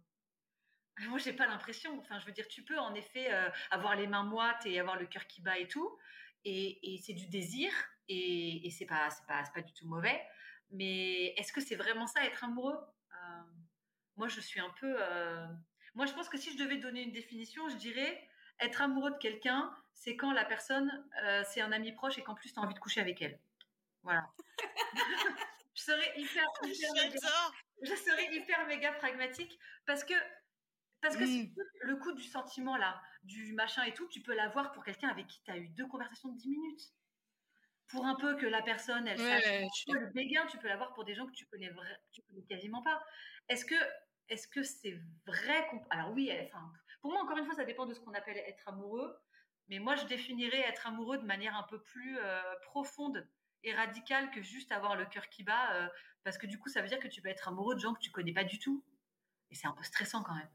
Moi, 1.10 1.20
j'ai 1.20 1.34
pas 1.34 1.46
l'impression. 1.46 2.00
Enfin, 2.00 2.20
je 2.20 2.25
veux 2.25 2.32
dire, 2.32 2.48
tu 2.48 2.63
peux, 2.63 2.80
en 2.80 2.96
effet, 2.96 3.32
euh, 3.32 3.50
avoir 3.70 3.96
les 3.96 4.08
mains 4.08 4.24
moites 4.24 4.66
et 4.66 4.80
avoir 4.80 4.98
le 4.98 5.06
cœur 5.06 5.27
qui 5.27 5.42
bat 5.42 5.60
et 5.60 5.68
tout. 5.68 6.00
Et, 6.44 7.00
c'est 7.06 7.13
du 7.13 7.27
désir. 7.27 7.72
Et, 8.08 8.66
et 8.66 8.72
c'est 8.72 8.86
pas, 8.86 9.10
pas, 9.27 9.44
pas 9.54 9.62
du 9.62 9.74
tout 9.74 9.88
mauvais. 9.88 10.25
Mais 10.72 11.34
est-ce 11.38 11.54
que 11.54 11.62
c'est 11.62 11.75
vraiment 11.75 12.08
ça, 12.08 12.25
être 12.25 12.44
amoureux? 12.44 12.80
Euh, 13.13 13.44
Moi, 14.17 14.27
je 14.27 14.39
suis 14.41 14.59
un 14.59 14.74
peu... 14.79 14.97
Moi, 15.95 16.05
je 16.05 16.13
pense 16.13 16.29
que 16.29 16.38
si 16.38 16.51
je 16.51 16.63
devais 16.63 16.77
donner 16.77 17.01
une 17.01 17.12
définition, 17.12 17.69
je 17.69 17.75
dirais 17.75 18.27
être 18.59 18.81
amoureux 18.81 19.12
de 19.12 19.17
quelqu'un, 19.17 19.75
c'est 19.93 20.15
quand 20.15 20.31
la 20.31 20.45
personne, 20.45 20.91
euh, 21.24 21.43
c'est 21.50 21.62
un 21.62 21.71
ami 21.71 21.91
proche 21.91 22.17
et 22.17 22.24
qu'en 22.24 22.36
plus, 22.36 22.53
tu 22.53 22.59
as 22.59 22.62
envie 22.62 22.74
de 22.74 22.79
coucher 22.79 23.01
avec 23.01 23.21
elle. 23.21 23.39
Voilà. 24.03 24.29
je 25.74 25.81
serais 25.81 26.13
hyper, 26.17 26.43
je 26.63 27.95
serais 27.95 28.36
hyper 28.36 28.67
méga 28.67 28.93
pragmatique 28.93 29.59
parce 29.86 30.03
que 30.03 30.13
parce 31.01 31.15
que 31.15 31.24
mm. 31.24 31.53
le 31.81 31.95
coup 31.97 32.13
du 32.13 32.24
sentiment 32.24 32.77
là, 32.77 33.01
du 33.24 33.53
machin 33.53 33.83
et 33.83 33.93
tout, 33.93 34.07
tu 34.07 34.21
peux 34.21 34.36
l'avoir 34.36 34.71
pour 34.71 34.83
quelqu'un 34.83 35.09
avec 35.09 35.27
qui 35.27 35.41
tu 35.43 35.51
as 35.51 35.57
eu 35.57 35.69
deux 35.69 35.88
conversations 35.88 36.29
de 36.29 36.38
10 36.38 36.50
minutes. 36.50 36.93
Pour 37.89 38.05
un 38.05 38.15
peu 38.15 38.36
que 38.36 38.45
la 38.45 38.62
personne, 38.62 39.07
elle 39.07 39.17
sache. 39.17 39.86
Le 39.88 40.07
béguin, 40.07 40.45
tu 40.47 40.57
peux 40.57 40.67
l'avoir 40.67 40.93
pour 40.93 41.05
des 41.05 41.15
gens 41.15 41.25
que 41.25 41.31
tu 41.31 41.45
connais, 41.45 41.71
tu 42.12 42.21
connais 42.24 42.43
quasiment 42.43 42.83
pas. 42.83 43.01
Est-ce 43.47 43.63
que 43.63 43.75
est-ce 44.29 44.48
que 44.48 44.63
c'est 44.63 45.00
vrai 45.25 45.67
Alors 45.89 46.12
oui, 46.12 46.31
enfin, 46.46 46.72
pour 47.01 47.12
moi, 47.12 47.22
encore 47.22 47.38
une 47.38 47.46
fois, 47.46 47.55
ça 47.55 47.65
dépend 47.65 47.86
de 47.86 47.93
ce 47.93 48.00
qu'on 48.00 48.13
appelle 48.13 48.38
être 48.38 48.67
amoureux. 48.67 49.17
Mais 49.69 49.79
moi, 49.79 49.96
je 49.96 50.05
définirais 50.05 50.62
être 50.62 50.88
amoureux 50.88 51.17
de 51.17 51.25
manière 51.25 51.55
un 51.55 51.63
peu 51.63 51.81
plus 51.81 52.17
euh, 52.19 52.41
profonde 52.63 53.27
et 53.63 53.74
radicale 53.74 54.31
que 54.31 54.41
juste 54.41 54.72
avoir 54.72 54.96
le 54.96 55.05
cœur 55.05 55.27
qui 55.29 55.43
bat, 55.43 55.74
euh, 55.74 55.89
parce 56.24 56.38
que 56.38 56.48
du 56.48 56.57
coup, 56.57 56.69
ça 56.69 56.81
veut 56.81 56.88
dire 56.88 57.00
que 57.00 57.07
tu 57.07 57.22
peux 57.22 57.29
être 57.29 57.48
amoureux 57.48 57.75
de 57.75 57.79
gens 57.79 57.93
que 57.93 58.00
tu 58.00 58.12
connais 58.12 58.34
pas 58.34 58.46
du 58.46 58.60
tout. 58.60 58.84
Et 59.50 59.55
c'est 59.55 59.67
un 59.67 59.74
peu 59.74 59.84
stressant 59.84 60.24
quand 60.24 60.36
même. 60.36 60.50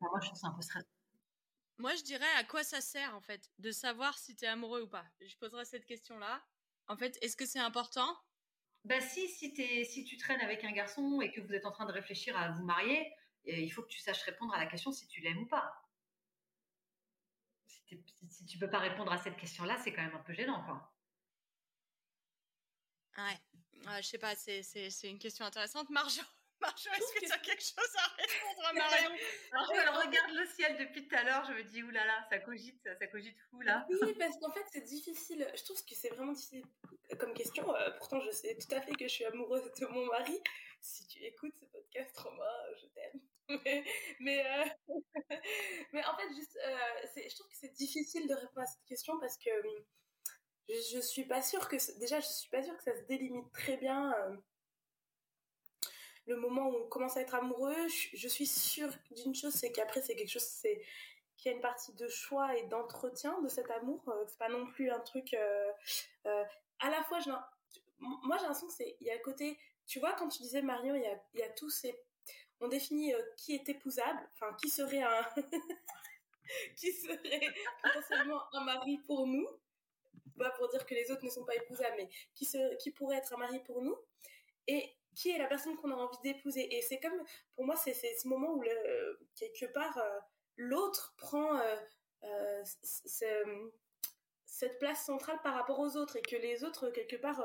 moi, 0.00 0.20
je 0.20 0.26
trouve 0.26 0.38
ça 0.38 0.48
un 0.48 0.52
peu 0.52 0.62
stressant. 0.62 0.86
Moi, 1.78 1.94
je 1.94 2.02
dirais 2.02 2.30
à 2.36 2.44
quoi 2.44 2.62
ça 2.62 2.80
sert, 2.80 3.14
en 3.16 3.20
fait, 3.20 3.50
de 3.58 3.70
savoir 3.70 4.18
si 4.18 4.36
tu 4.36 4.44
es 4.44 4.48
amoureux 4.48 4.82
ou 4.82 4.88
pas. 4.88 5.04
Je 5.20 5.36
poserai 5.36 5.64
cette 5.64 5.86
question-là. 5.86 6.42
En 6.88 6.96
fait, 6.96 7.18
est-ce 7.22 7.36
que 7.36 7.46
c'est 7.46 7.58
important? 7.58 8.16
Bah 8.84 9.00
si, 9.00 9.28
si, 9.28 10.04
tu 10.04 10.16
traînes 10.16 10.40
avec 10.40 10.64
un 10.64 10.72
garçon 10.72 11.20
et 11.20 11.30
que 11.30 11.40
vous 11.40 11.54
êtes 11.54 11.66
en 11.66 11.70
train 11.70 11.86
de 11.86 11.92
réfléchir 11.92 12.36
à 12.36 12.50
vous 12.50 12.64
marier, 12.64 13.12
il 13.44 13.70
faut 13.70 13.82
que 13.82 13.88
tu 13.88 14.00
saches 14.00 14.22
répondre 14.22 14.52
à 14.54 14.58
la 14.58 14.66
question 14.66 14.90
si 14.90 15.06
tu 15.06 15.20
l'aimes 15.20 15.38
ou 15.38 15.46
pas. 15.46 15.72
Si, 17.66 18.46
tu 18.46 18.58
peux 18.58 18.70
pas 18.70 18.78
répondre 18.78 19.12
à 19.12 19.18
cette 19.18 19.36
question-là, 19.36 19.78
c'est 19.78 19.92
quand 19.92 20.02
même 20.02 20.14
un 20.14 20.22
peu 20.22 20.32
gênant, 20.32 20.64
quoi. 20.64 20.92
Ouais, 23.18 23.38
ouais 23.86 24.02
je 24.02 24.08
sais 24.08 24.18
pas, 24.18 24.34
c'est 24.34 24.62
une 25.04 25.18
question 25.18 25.44
intéressante. 25.44 25.90
Marjo, 25.90 26.22
Marjo 26.62 26.90
est-ce 26.96 27.20
que 27.20 27.26
tu 27.26 27.32
as 27.32 27.38
quelque 27.38 27.62
chose 27.62 27.94
à 27.98 28.06
répondre 28.16 28.68
à 28.68 28.72
Marion 28.72 29.10
Marjo, 29.52 29.72
elle 29.74 29.88
regarde 29.88 30.32
le 30.32 30.46
ciel 30.46 30.76
depuis 30.78 31.06
tout 31.06 31.14
à 31.16 31.24
l'heure, 31.24 31.44
je 31.44 31.52
me 31.52 31.64
dis, 31.64 31.82
oulala, 31.82 32.26
ça 32.30 32.38
cogite, 32.38 32.88
ça 32.98 33.06
cogite 33.08 33.36
fou, 33.50 33.60
là. 33.60 33.86
Oui, 33.90 34.14
parce 34.18 34.38
qu'en 34.38 34.50
fait, 34.52 34.64
c'est 34.72 34.84
difficile. 34.84 35.46
Je 35.54 35.64
trouve 35.64 35.84
que 35.84 35.94
c'est 35.94 36.10
vraiment 36.10 36.32
difficile 36.32 36.64
comme 37.18 37.34
question. 37.34 37.74
Euh, 37.74 37.90
pourtant, 37.98 38.20
je 38.20 38.30
sais 38.30 38.56
tout 38.56 38.74
à 38.74 38.80
fait 38.80 38.92
que 38.92 39.04
je 39.04 39.12
suis 39.12 39.24
amoureuse 39.24 39.70
de 39.72 39.86
mon 39.86 40.06
mari. 40.06 40.40
Si 40.80 41.06
tu 41.06 41.22
écoutes 41.24 41.54
ce 41.54 41.66
podcast, 41.66 42.16
Romain, 42.16 42.44
je 42.80 42.86
t'aime. 42.86 43.20
mais, 44.20 44.46
euh, 44.46 44.64
mais, 45.92 46.04
en 46.04 46.16
fait, 46.16 46.34
juste, 46.34 46.58
euh, 46.64 47.22
je 47.28 47.34
trouve 47.34 47.48
que 47.48 47.56
c'est 47.56 47.74
difficile 47.74 48.28
de 48.28 48.34
répondre 48.34 48.60
à 48.60 48.66
cette 48.66 48.84
question 48.84 49.18
parce 49.18 49.36
que 49.36 49.50
hum, 49.50 49.84
je, 50.68 50.74
je 50.94 51.00
suis 51.00 51.24
pas 51.24 51.42
sûre 51.42 51.68
que 51.68 51.76
déjà 51.98 52.20
je 52.20 52.26
suis 52.26 52.50
pas 52.50 52.62
sûre 52.62 52.76
que 52.76 52.82
ça 52.82 52.96
se 52.96 53.02
délimite 53.02 53.50
très 53.52 53.76
bien 53.76 54.12
euh, 54.12 54.36
le 56.26 56.36
moment 56.36 56.68
où 56.68 56.76
on 56.76 56.88
commence 56.88 57.16
à 57.16 57.20
être 57.20 57.34
amoureux. 57.34 57.88
Je, 58.14 58.28
suis 58.28 58.46
sûre 58.46 58.90
d'une 59.10 59.34
chose, 59.34 59.52
c'est 59.52 59.72
qu'après 59.72 60.02
c'est 60.02 60.14
quelque 60.14 60.30
chose, 60.30 60.42
c'est 60.42 60.82
qu'il 61.36 61.50
y 61.50 61.54
a 61.54 61.56
une 61.56 61.62
partie 61.62 61.92
de 61.94 62.08
choix 62.08 62.56
et 62.56 62.64
d'entretien 62.64 63.40
de 63.42 63.48
cet 63.48 63.70
amour. 63.70 64.02
c'est 64.28 64.38
pas 64.38 64.48
non 64.48 64.66
plus 64.66 64.90
un 64.90 65.00
truc. 65.00 65.34
à 65.34 66.90
la 66.90 67.02
fois, 67.04 67.18
moi 67.98 68.36
j'ai 68.36 68.42
l'impression 68.42 68.66
que 68.66 68.72
c'est 68.72 68.96
il 69.00 69.06
y 69.06 69.10
a 69.10 69.14
le 69.14 69.22
côté. 69.22 69.58
Tu 69.86 69.98
vois, 69.98 70.12
quand 70.12 70.28
tu 70.28 70.42
disais 70.42 70.62
Marion, 70.62 70.94
il 70.94 71.02
y 71.02 71.06
a, 71.06 71.20
il 71.34 71.40
y 71.40 71.42
a 71.42 71.48
tous 71.50 71.70
ces 71.70 71.98
on 72.62 72.68
définit 72.68 73.12
euh, 73.12 73.20
qui 73.36 73.54
est 73.54 73.68
épousable, 73.68 74.20
enfin 74.34 74.54
qui 74.54 74.70
serait 74.70 75.02
un 75.02 75.26
qui 76.76 76.92
serait 76.92 77.40
potentiellement 77.82 78.40
un 78.52 78.64
mari 78.64 78.98
pour 78.98 79.26
nous, 79.26 79.46
pas 80.38 80.50
pour 80.50 80.68
dire 80.68 80.86
que 80.86 80.94
les 80.94 81.10
autres 81.10 81.24
ne 81.24 81.30
sont 81.30 81.44
pas 81.44 81.56
épousables, 81.56 81.96
mais 81.96 82.08
qui 82.34 82.48
qui 82.80 82.90
pourrait 82.92 83.16
être 83.16 83.34
un 83.34 83.38
mari 83.38 83.58
pour 83.64 83.82
nous, 83.82 83.96
et 84.68 84.94
qui 85.14 85.30
est 85.30 85.38
la 85.38 85.46
personne 85.46 85.76
qu'on 85.76 85.90
a 85.90 85.94
envie 85.94 86.18
d'épouser. 86.22 86.76
Et 86.76 86.82
c'est 86.82 87.00
comme, 87.00 87.22
pour 87.54 87.64
moi, 87.64 87.76
c'est 87.76 87.94
ce 87.94 88.28
moment 88.28 88.52
où 88.54 88.62
le, 88.62 89.18
quelque 89.34 89.66
part 89.66 89.98
euh, 89.98 90.18
l'autre 90.56 91.14
prend 91.16 91.58
euh, 92.24 92.64
cette 94.44 94.78
place 94.78 95.04
centrale 95.04 95.40
par 95.42 95.54
rapport 95.54 95.80
aux 95.80 95.96
autres 95.96 96.16
et 96.16 96.22
que 96.22 96.36
les 96.36 96.64
autres 96.64 96.90
quelque 96.90 97.16
part 97.16 97.44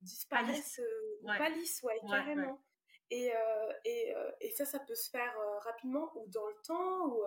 disparaissent, 0.00 0.80
pâlissent, 1.24 1.82
ouais, 1.82 2.00
carrément. 2.08 2.60
Et, 3.10 3.32
euh, 3.34 3.72
et, 3.84 4.14
euh, 4.14 4.30
et, 4.40 4.50
ça, 4.52 4.64
ça 4.64 4.78
peut 4.78 4.94
se 4.94 5.10
faire 5.10 5.36
euh, 5.38 5.58
rapidement 5.60 6.12
ou 6.14 6.28
dans 6.28 6.46
le 6.46 6.54
temps. 6.64 7.06
Ou, 7.08 7.26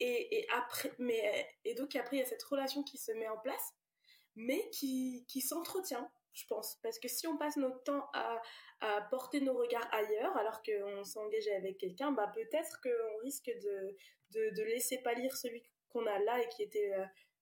et, 0.00 0.38
et, 0.38 0.50
après, 0.50 0.92
mais, 0.98 1.48
et 1.64 1.74
donc 1.74 1.96
après, 1.96 2.16
il 2.16 2.20
y 2.20 2.22
a 2.22 2.26
cette 2.26 2.42
relation 2.42 2.82
qui 2.82 2.98
se 2.98 3.12
met 3.12 3.28
en 3.28 3.38
place, 3.38 3.72
mais 4.36 4.68
qui, 4.70 5.24
qui 5.28 5.40
s'entretient, 5.40 6.10
je 6.32 6.46
pense. 6.46 6.78
Parce 6.82 6.98
que 6.98 7.08
si 7.08 7.26
on 7.26 7.36
passe 7.36 7.56
notre 7.56 7.82
temps 7.82 8.08
à, 8.14 8.40
porter 9.10 9.40
nos 9.40 9.54
regards 9.54 9.88
ailleurs, 9.94 10.36
alors 10.36 10.60
qu'on 10.62 11.04
s'est 11.04 11.54
avec 11.54 11.78
quelqu'un, 11.78 12.10
bah 12.10 12.32
peut-être 12.34 12.80
qu'on 12.82 13.18
risque 13.22 13.48
de, 13.62 13.96
de, 14.50 14.62
laisser 14.64 14.98
pâlir 14.98 15.36
celui 15.36 15.62
qu'on 15.88 16.04
a 16.04 16.18
là 16.18 16.42
et 16.42 16.48
qui 16.48 16.64
était 16.64 16.90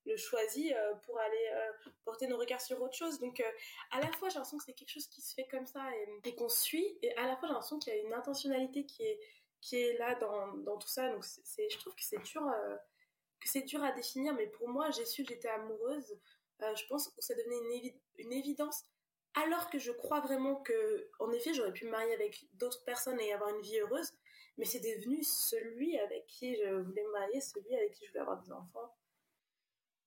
le 0.06 0.16
choisi 0.16 0.72
euh, 0.72 0.94
pour 1.06 1.18
aller 1.18 1.50
euh, 1.52 1.90
porter 2.04 2.26
nos 2.26 2.38
regards 2.38 2.60
sur 2.60 2.80
autre 2.80 2.94
chose. 2.94 3.18
Donc, 3.18 3.40
euh, 3.40 3.50
à 3.90 4.00
la 4.00 4.08
fois, 4.12 4.28
j'ai 4.28 4.34
l'impression 4.34 4.58
que 4.58 4.64
c'est 4.64 4.72
quelque 4.72 4.90
chose 4.90 5.06
qui 5.08 5.20
se 5.20 5.34
fait 5.34 5.46
comme 5.46 5.66
ça 5.66 5.82
et, 6.24 6.34
qu'on 6.34 6.48
suit, 6.48 6.98
et 7.02 7.14
à 7.16 7.26
la 7.26 7.36
fois, 7.36 7.48
j'ai 7.48 7.54
l'impression 7.54 7.78
qu'il 7.78 7.94
y 7.94 7.96
a 7.96 8.00
une 8.00 8.14
intentionnalité 8.14 8.86
qui 8.86 9.02
est, 9.02 9.20
qui 9.60 9.76
est 9.76 9.98
là 9.98 10.14
dans, 10.16 10.56
dans 10.58 10.78
tout 10.78 10.88
ça. 10.88 11.10
Donc, 11.10 11.24
c'est, 11.24 11.68
je 11.68 11.78
trouve 11.78 11.94
que 11.94 12.04
c'est 12.04 12.22
dur, 12.22 12.42
que 13.40 13.48
c'est 13.48 13.62
dur 13.62 13.82
à 13.82 13.92
définir, 13.92 14.34
mais 14.34 14.46
pour 14.46 14.68
moi, 14.68 14.90
j'ai 14.90 15.04
su 15.04 15.22
que 15.22 15.30
j'étais 15.30 15.48
amoureuse. 15.48 16.18
Je 16.74 16.86
pense 16.86 17.08
que 17.08 17.20
ça 17.20 17.34
devenait 17.34 17.78
une, 17.88 18.00
une 18.18 18.32
évidence 18.32 18.84
alors 19.34 19.70
que 19.70 19.78
je 19.78 19.92
crois 19.92 20.20
vraiment 20.20 20.56
que, 20.56 21.08
en 21.20 21.30
effet, 21.32 21.54
j'aurais 21.54 21.72
pu 21.72 21.86
me 21.86 21.90
marier 21.90 22.12
avec 22.14 22.46
d'autres 22.54 22.84
personnes 22.84 23.20
et 23.20 23.32
avoir 23.32 23.50
une 23.54 23.62
vie 23.62 23.78
heureuse, 23.78 24.10
mais 24.58 24.64
c'est 24.64 24.80
devenu 24.80 25.22
celui 25.22 25.98
avec 25.98 26.26
qui 26.26 26.56
je 26.56 26.68
voulais 26.68 27.04
me 27.04 27.12
marier, 27.12 27.40
celui 27.40 27.74
avec 27.76 27.92
qui 27.92 28.06
je 28.06 28.10
voulais 28.10 28.22
avoir 28.22 28.42
des 28.42 28.52
enfants. 28.52 28.96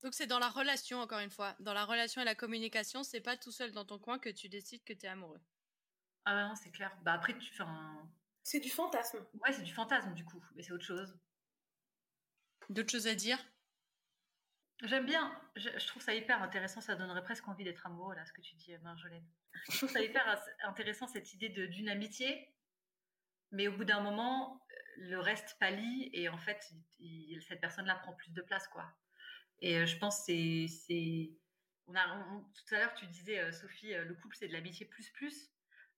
Donc 0.04 0.14
c'est 0.14 0.28
dans 0.28 0.40
la 0.40 0.50
relation, 0.50 1.00
encore 1.00 1.20
une 1.20 1.30
fois. 1.30 1.56
Dans 1.60 1.74
la 1.74 1.86
relation 1.86 2.22
et 2.22 2.26
la 2.26 2.36
communication, 2.36 3.04
c'est 3.04 3.22
pas 3.22 3.38
tout 3.38 3.52
seul 3.52 3.72
dans 3.72 3.86
ton 3.86 4.00
coin 4.00 4.20
que 4.20 4.30
tu 4.30 4.50
décides 4.50 4.84
que 4.84 4.92
tu 4.92 5.06
es 5.06 5.10
amoureux. 5.10 5.40
Ah 6.26 6.50
non, 6.50 6.56
c'est 6.56 6.72
clair. 6.72 6.96
Bah 7.04 7.14
après, 7.14 7.38
tu 7.38 7.54
fais 7.54 7.64
un... 7.64 8.10
C'est 8.44 8.60
du 8.60 8.70
fantasme. 8.70 9.26
Ouais, 9.36 9.54
c'est 9.54 9.64
du 9.64 9.74
fantasme 9.74 10.14
du 10.14 10.26
coup, 10.26 10.44
mais 10.56 10.64
c'est 10.64 10.74
autre 10.74 10.84
chose. 10.84 11.18
D'autres 12.70 12.92
choses 12.92 13.08
à 13.08 13.16
dire? 13.16 13.40
J'aime 14.84 15.06
bien, 15.06 15.34
je, 15.56 15.88
trouve 15.88 16.02
ça 16.02 16.14
hyper 16.14 16.44
intéressant, 16.44 16.82
ça 16.82 16.96
donnerait 16.96 17.24
presque 17.24 17.48
envie 17.48 17.64
d'être 17.64 17.86
amoureux, 17.86 18.16
là, 18.16 18.26
ce 18.26 18.34
que 18.34 18.42
tu 18.42 18.56
dis, 18.56 18.78
Marjolaine. 18.80 19.26
Je 19.70 19.78
trouve 19.78 19.90
ça 19.90 20.02
hyper 20.04 20.44
intéressant, 20.66 21.08
cette 21.08 21.34
idée 21.34 21.48
d'une 21.48 21.88
amitié, 21.88 22.54
mais 23.52 23.70
au 23.70 23.72
bout 23.78 23.86
d'un 23.86 24.02
moment, 24.02 24.62
le 24.98 25.20
reste 25.20 25.58
pâlit 25.58 26.10
et 26.12 26.28
en 26.28 26.38
fait, 26.38 26.70
cette 27.48 27.62
personne-là 27.62 27.96
prend 27.96 28.12
plus 28.14 28.34
de 28.34 28.42
place, 28.42 28.68
quoi. 28.68 28.94
Et 29.60 29.86
je 29.86 29.98
pense 29.98 30.26
c'est 30.26 30.66
c'est 30.68 31.32
on 31.88 31.96
a 31.96 32.06
tout 32.54 32.76
à 32.76 32.80
l'heure 32.80 32.94
tu 32.96 33.06
disais 33.08 33.52
Sophie, 33.54 33.94
le 33.94 34.14
couple 34.16 34.36
c'est 34.36 34.48
de 34.48 34.54
l'amitié 34.54 34.86
plus 34.86 35.10
plus, 35.12 35.50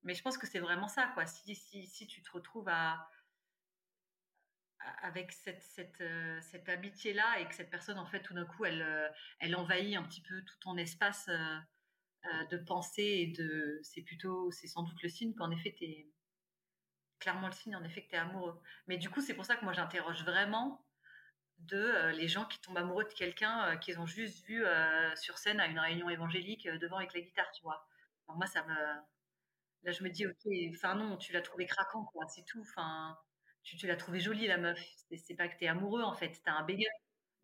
mais 0.04 0.14
je 0.14 0.22
pense 0.22 0.38
que 0.38 0.46
c'est 0.46 0.60
vraiment 0.60 0.88
ça, 0.88 1.10
quoi. 1.16 1.26
Si 1.26 1.56
si 1.56 1.88
si 1.88 2.06
tu 2.06 2.22
te 2.22 2.32
retrouves 2.32 2.70
à 2.70 3.10
avec 5.02 5.32
cette, 5.32 5.62
cette, 5.62 6.02
euh, 6.02 6.40
cette 6.42 6.70
amitié-là 6.70 7.40
et 7.40 7.48
que 7.48 7.56
cette 7.56 7.70
personne, 7.70 7.98
en 7.98 8.06
fait, 8.06 8.22
tout 8.22 8.34
d'un 8.34 8.46
coup, 8.46 8.66
elle, 8.66 8.82
euh, 8.82 9.10
elle 9.40 9.56
envahit 9.56 9.96
un 9.96 10.04
petit 10.04 10.22
peu 10.22 10.42
tout 10.44 10.56
ton 10.62 10.78
espace 10.78 11.30
euh, 11.30 12.46
de 12.52 12.58
pensée 12.58 13.04
et 13.04 13.28
de. 13.28 13.80
C'est 13.84 14.02
plutôt, 14.02 14.52
c'est 14.52 14.68
sans 14.68 14.84
doute 14.84 15.02
le 15.04 15.10
signe 15.10 15.34
qu'en 15.36 15.52
effet, 15.52 15.76
tu. 15.78 15.86
Clairement 17.20 17.48
le 17.48 17.54
signe, 17.54 17.76
en 17.76 17.84
effet, 17.84 18.04
que 18.04 18.10
tu 18.10 18.16
es 18.16 18.20
amoureux. 18.20 18.60
Mais 18.88 18.98
du 18.98 19.10
coup, 19.10 19.22
c'est 19.22 19.34
pour 19.34 19.46
ça 19.46 19.56
que 19.56 19.64
moi, 19.64 19.74
j'interroge 19.74 20.24
vraiment 20.24 20.86
de 21.60 22.12
les 22.12 22.28
gens 22.28 22.46
qui 22.46 22.60
tombent 22.60 22.78
amoureux 22.78 23.06
de 23.06 23.14
quelqu'un 23.14 23.78
qu'ils 23.78 24.00
ont 24.00 24.06
juste 24.06 24.46
vu 24.46 24.64
sur 25.16 25.38
scène 25.38 25.60
à 25.62 25.68
une 25.68 25.80
réunion 25.80 26.10
évangélique 26.10 26.68
devant 26.68 26.98
avec 26.98 27.14
la 27.14 27.22
guitare, 27.22 27.50
tu 27.54 27.64
moi, 27.64 28.48
ça 28.48 28.64
me. 28.64 28.76
Là, 29.84 29.92
je 29.92 30.04
me 30.04 30.10
dis, 30.10 30.26
ok, 30.28 30.36
enfin 30.76 30.96
non, 30.96 31.18
tu 31.18 31.32
l'as 31.32 31.42
trouvé 31.42 31.66
craquant, 31.66 32.04
quoi, 32.06 32.26
c'est 32.28 32.44
tout. 32.44 32.62
Enfin, 32.62 33.18
tu, 33.66 33.76
tu 33.76 33.88
l'as 33.88 33.98
trouvé 33.98 34.22
jolie, 34.22 34.48
la 34.48 34.58
meuf. 34.58 34.80
C'est 35.18 35.36
pas 35.36 35.50
que 35.50 35.58
t'es 35.58 35.68
amoureux, 35.68 36.04
en 36.04 36.14
fait. 36.14 36.42
T'as 36.46 36.54
un 36.54 36.64
béguin. 36.64 36.90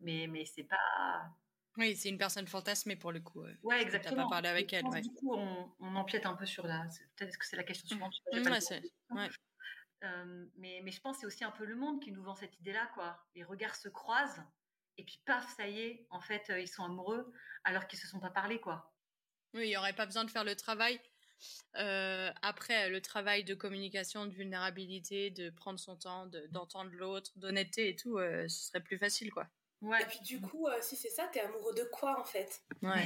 Mais, 0.00 0.26
mais 0.28 0.46
c'est 0.46 0.64
pas. 0.64 1.28
Oui, 1.76 1.96
c'est 1.96 2.08
une 2.08 2.18
personne 2.18 2.46
fantasmée 2.46 2.96
pour 2.96 3.12
le 3.12 3.20
coup. 3.20 3.44
Ouais, 3.62 3.82
exactement. 3.82 4.16
T'as 4.16 4.22
pas 4.24 4.30
parlé 4.30 4.48
avec 4.48 4.72
elle. 4.72 4.86
Ouais. 4.86 5.00
Du 5.00 5.10
coup, 5.10 5.34
on, 5.34 5.70
on, 5.80 5.96
empiète 5.96 6.26
un 6.26 6.34
peu 6.34 6.46
sur 6.46 6.66
la. 6.66 6.86
Peut-être 7.16 7.36
que 7.36 7.46
c'est 7.46 7.56
la 7.56 7.64
question 7.64 7.86
suivante? 7.86 8.14
Mmh, 8.32 8.38
ouais, 8.38 8.82
ouais. 9.10 9.30
Euh, 10.04 10.46
mais, 10.56 10.80
mais 10.82 10.90
je 10.90 11.00
pense 11.00 11.16
que 11.16 11.20
c'est 11.20 11.26
aussi 11.26 11.44
un 11.44 11.50
peu 11.50 11.64
le 11.64 11.76
monde 11.76 12.00
qui 12.02 12.12
nous 12.12 12.22
vend 12.22 12.34
cette 12.34 12.58
idée-là, 12.60 12.90
quoi. 12.94 13.18
Les 13.34 13.44
regards 13.44 13.76
se 13.76 13.88
croisent, 13.88 14.42
et 14.98 15.04
puis 15.04 15.20
paf, 15.24 15.48
ça 15.56 15.68
y 15.68 15.80
est, 15.80 16.06
en 16.10 16.20
fait, 16.20 16.50
euh, 16.50 16.60
ils 16.60 16.68
sont 16.68 16.84
amoureux, 16.84 17.32
alors 17.64 17.86
qu'ils 17.86 17.98
se 17.98 18.08
sont 18.08 18.20
pas 18.20 18.30
parlé, 18.30 18.60
quoi. 18.60 18.92
Oui, 19.54 19.66
il 19.66 19.68
n'y 19.68 19.76
aurait 19.76 19.92
pas 19.92 20.06
besoin 20.06 20.24
de 20.24 20.30
faire 20.30 20.44
le 20.44 20.56
travail 20.56 20.96
euh, 20.96 21.11
après, 21.74 22.88
le 22.88 23.00
travail 23.00 23.44
de 23.44 23.54
communication, 23.54 24.26
de 24.26 24.32
vulnérabilité, 24.32 25.30
de 25.30 25.50
prendre 25.50 25.78
son 25.78 25.96
temps, 25.96 26.26
d'entendre 26.50 26.90
l'autre, 26.92 27.32
d'honnêteté 27.36 27.88
et 27.88 27.96
tout, 27.96 28.18
euh, 28.18 28.48
ce 28.48 28.68
serait 28.68 28.82
plus 28.82 28.98
facile, 28.98 29.32
quoi. 29.32 29.46
Ouais. 29.80 30.00
Et 30.02 30.06
puis 30.06 30.20
du 30.20 30.40
coup, 30.40 30.68
euh, 30.68 30.78
si 30.80 30.96
c'est 30.96 31.10
ça, 31.10 31.28
t'es 31.32 31.40
amoureux 31.40 31.74
de 31.74 31.84
quoi 31.84 32.20
en 32.20 32.24
fait? 32.24 32.62
Ouais. 32.82 33.04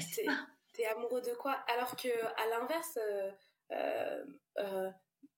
T'es 0.74 0.84
amoureux 0.86 1.22
de 1.22 1.34
quoi? 1.34 1.52
Alors 1.68 1.96
que 1.96 2.08
à 2.08 2.46
l'inverse, 2.50 2.98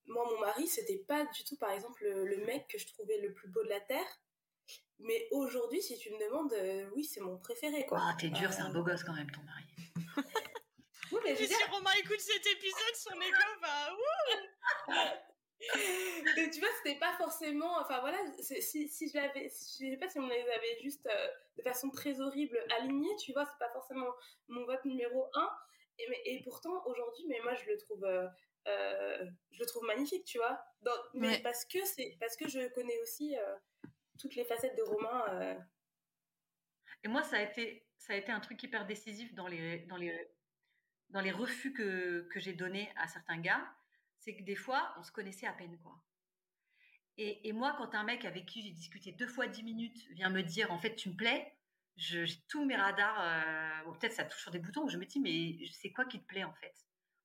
moi, 0.07 0.27
mon 0.31 0.41
mari, 0.41 0.67
c'était 0.67 1.05
pas 1.07 1.27
du 1.27 1.45
tout, 1.45 1.57
par 1.57 1.71
exemple, 1.71 2.03
le, 2.05 2.45
mec 2.45 2.67
que 2.69 2.79
je 2.79 2.87
trouvais 2.87 3.19
le 3.21 3.33
plus 3.35 3.49
beau 3.49 3.63
de 3.63 3.69
la 3.69 3.81
terre. 3.81 4.21
Mais 4.99 5.29
aujourd'hui, 5.31 5.81
si 5.81 5.97
tu 5.97 6.11
me 6.11 6.19
demandes, 6.19 6.53
oui, 6.97 7.05
c'est 7.05 7.21
mon 7.21 7.39
préféré, 7.39 7.87
quoi. 7.87 7.99
Ah, 8.01 8.17
t'es 8.19 8.31
dur, 8.31 8.53
c'est 8.53 8.63
un 8.63 8.73
beau 8.73 8.83
gosse 8.83 9.05
quand 9.05 9.15
même, 9.15 9.31
ton 9.31 9.43
mari. 9.43 9.65
Oui, 11.13 11.21
mais 11.25 11.37
si 11.37 11.65
Romain 11.71 11.91
écoute 11.99 12.21
cet 12.21 12.47
épisode, 12.47 12.95
son 12.95 13.21
égo 13.21 13.61
va. 13.61 13.97
Et 15.61 16.51
tu 16.51 16.61
vois, 16.61 16.69
c'était 16.77 16.99
pas 16.99 17.15
forcément. 17.17 17.79
Enfin 17.81 18.01
voilà, 18.01 18.19
si, 18.39 18.89
si 18.89 19.09
je 19.09 19.17
l'avais. 19.17 19.49
Je 19.49 19.91
sais 19.91 19.97
pas 19.97 20.09
si 20.09 20.19
on 20.19 20.29
les 20.29 20.41
avait 20.41 20.79
juste 20.81 21.07
euh, 21.07 21.29
de 21.57 21.63
façon 21.63 21.91
très 21.91 22.21
horrible 22.21 22.59
alignés, 22.79 23.15
tu 23.17 23.33
vois, 23.33 23.45
c'est 23.45 23.59
pas 23.59 23.73
forcément 23.73 24.09
mon 24.47 24.65
vote 24.67 24.85
numéro 24.85 25.29
un. 25.35 25.51
Et, 25.99 26.37
et 26.37 26.43
pourtant, 26.45 26.85
aujourd'hui, 26.87 27.25
mais 27.29 27.41
moi, 27.43 27.55
je 27.55 27.67
le 27.67 27.77
trouve. 27.79 28.05
Euh, 28.05 28.27
euh, 28.69 29.27
je 29.51 29.61
le 29.61 29.67
trouve 29.67 29.85
magnifique, 29.85 30.25
tu 30.25 30.39
vois. 30.39 30.61
mais 31.15 31.41
parce 31.43 31.65
que 31.65 31.85
c'est 31.85 32.17
parce 32.21 32.37
que 32.37 32.49
je 32.49 32.69
connais 32.75 33.01
aussi 33.01 33.35
toutes 34.21 34.35
les 34.35 34.45
facettes 34.45 34.77
de 34.77 34.83
Romain. 34.83 35.57
Et 37.03 37.09
moi, 37.09 37.23
ça 37.23 37.39
a 37.39 37.43
été 37.43 37.87
ça 37.97 38.13
a 38.13 38.17
été 38.17 38.31
un 38.31 38.41
truc 38.41 38.63
hyper 38.63 38.87
décisif 38.87 39.35
dans 39.35 39.47
les 39.49 39.79
dans 39.87 39.97
les 39.97 40.13
dans 41.11 41.21
les 41.21 41.33
refus 41.33 41.73
que, 41.73 42.29
que 42.33 42.41
j'ai 42.41 42.53
donnés 42.53 42.93
à 42.97 43.09
certains 43.09 43.39
gars, 43.39 43.67
c'est 44.19 44.37
que 44.37 44.43
des 44.43 44.57
fois, 44.57 44.95
on 44.99 45.03
se 45.03 45.13
connaissait 45.13 45.47
à 45.47 45.53
peine, 45.53 45.79
quoi. 45.79 46.03
Et, 47.17 47.49
et 47.49 47.53
moi, 47.53 47.75
quand 47.77 47.95
un 47.95 48.05
mec 48.05 48.25
avec 48.25 48.47
qui 48.47 48.63
j'ai 48.63 48.71
discuté 48.71 49.13
deux 49.13 49.27
fois 49.27 49.49
dix 49.49 49.63
minutes 49.63 50.07
vient 50.11 50.31
me 50.31 50.43
dire, 50.43 50.71
en 50.71 50.79
fait, 50.79 50.95
tu 50.95 51.09
me 51.09 51.17
plais, 51.17 51.53
j'ai 51.97 52.25
tous 52.49 52.65
mes 52.65 52.77
radars, 52.77 53.21
euh, 53.21 53.89
ou 53.89 53.93
peut-être 53.93 54.13
ça 54.13 54.25
touche 54.25 54.41
sur 54.41 54.53
des 54.53 54.61
boutons, 54.61 54.85
où 54.85 54.89
je 54.89 54.99
me 54.99 55.05
dis, 55.05 55.19
mais 55.19 55.67
c'est 55.73 55.93
quoi 55.93 56.05
qui 56.05 56.21
te 56.21 56.27
plaît, 56.27 56.45
en 56.45 56.55
fait? 56.55 56.75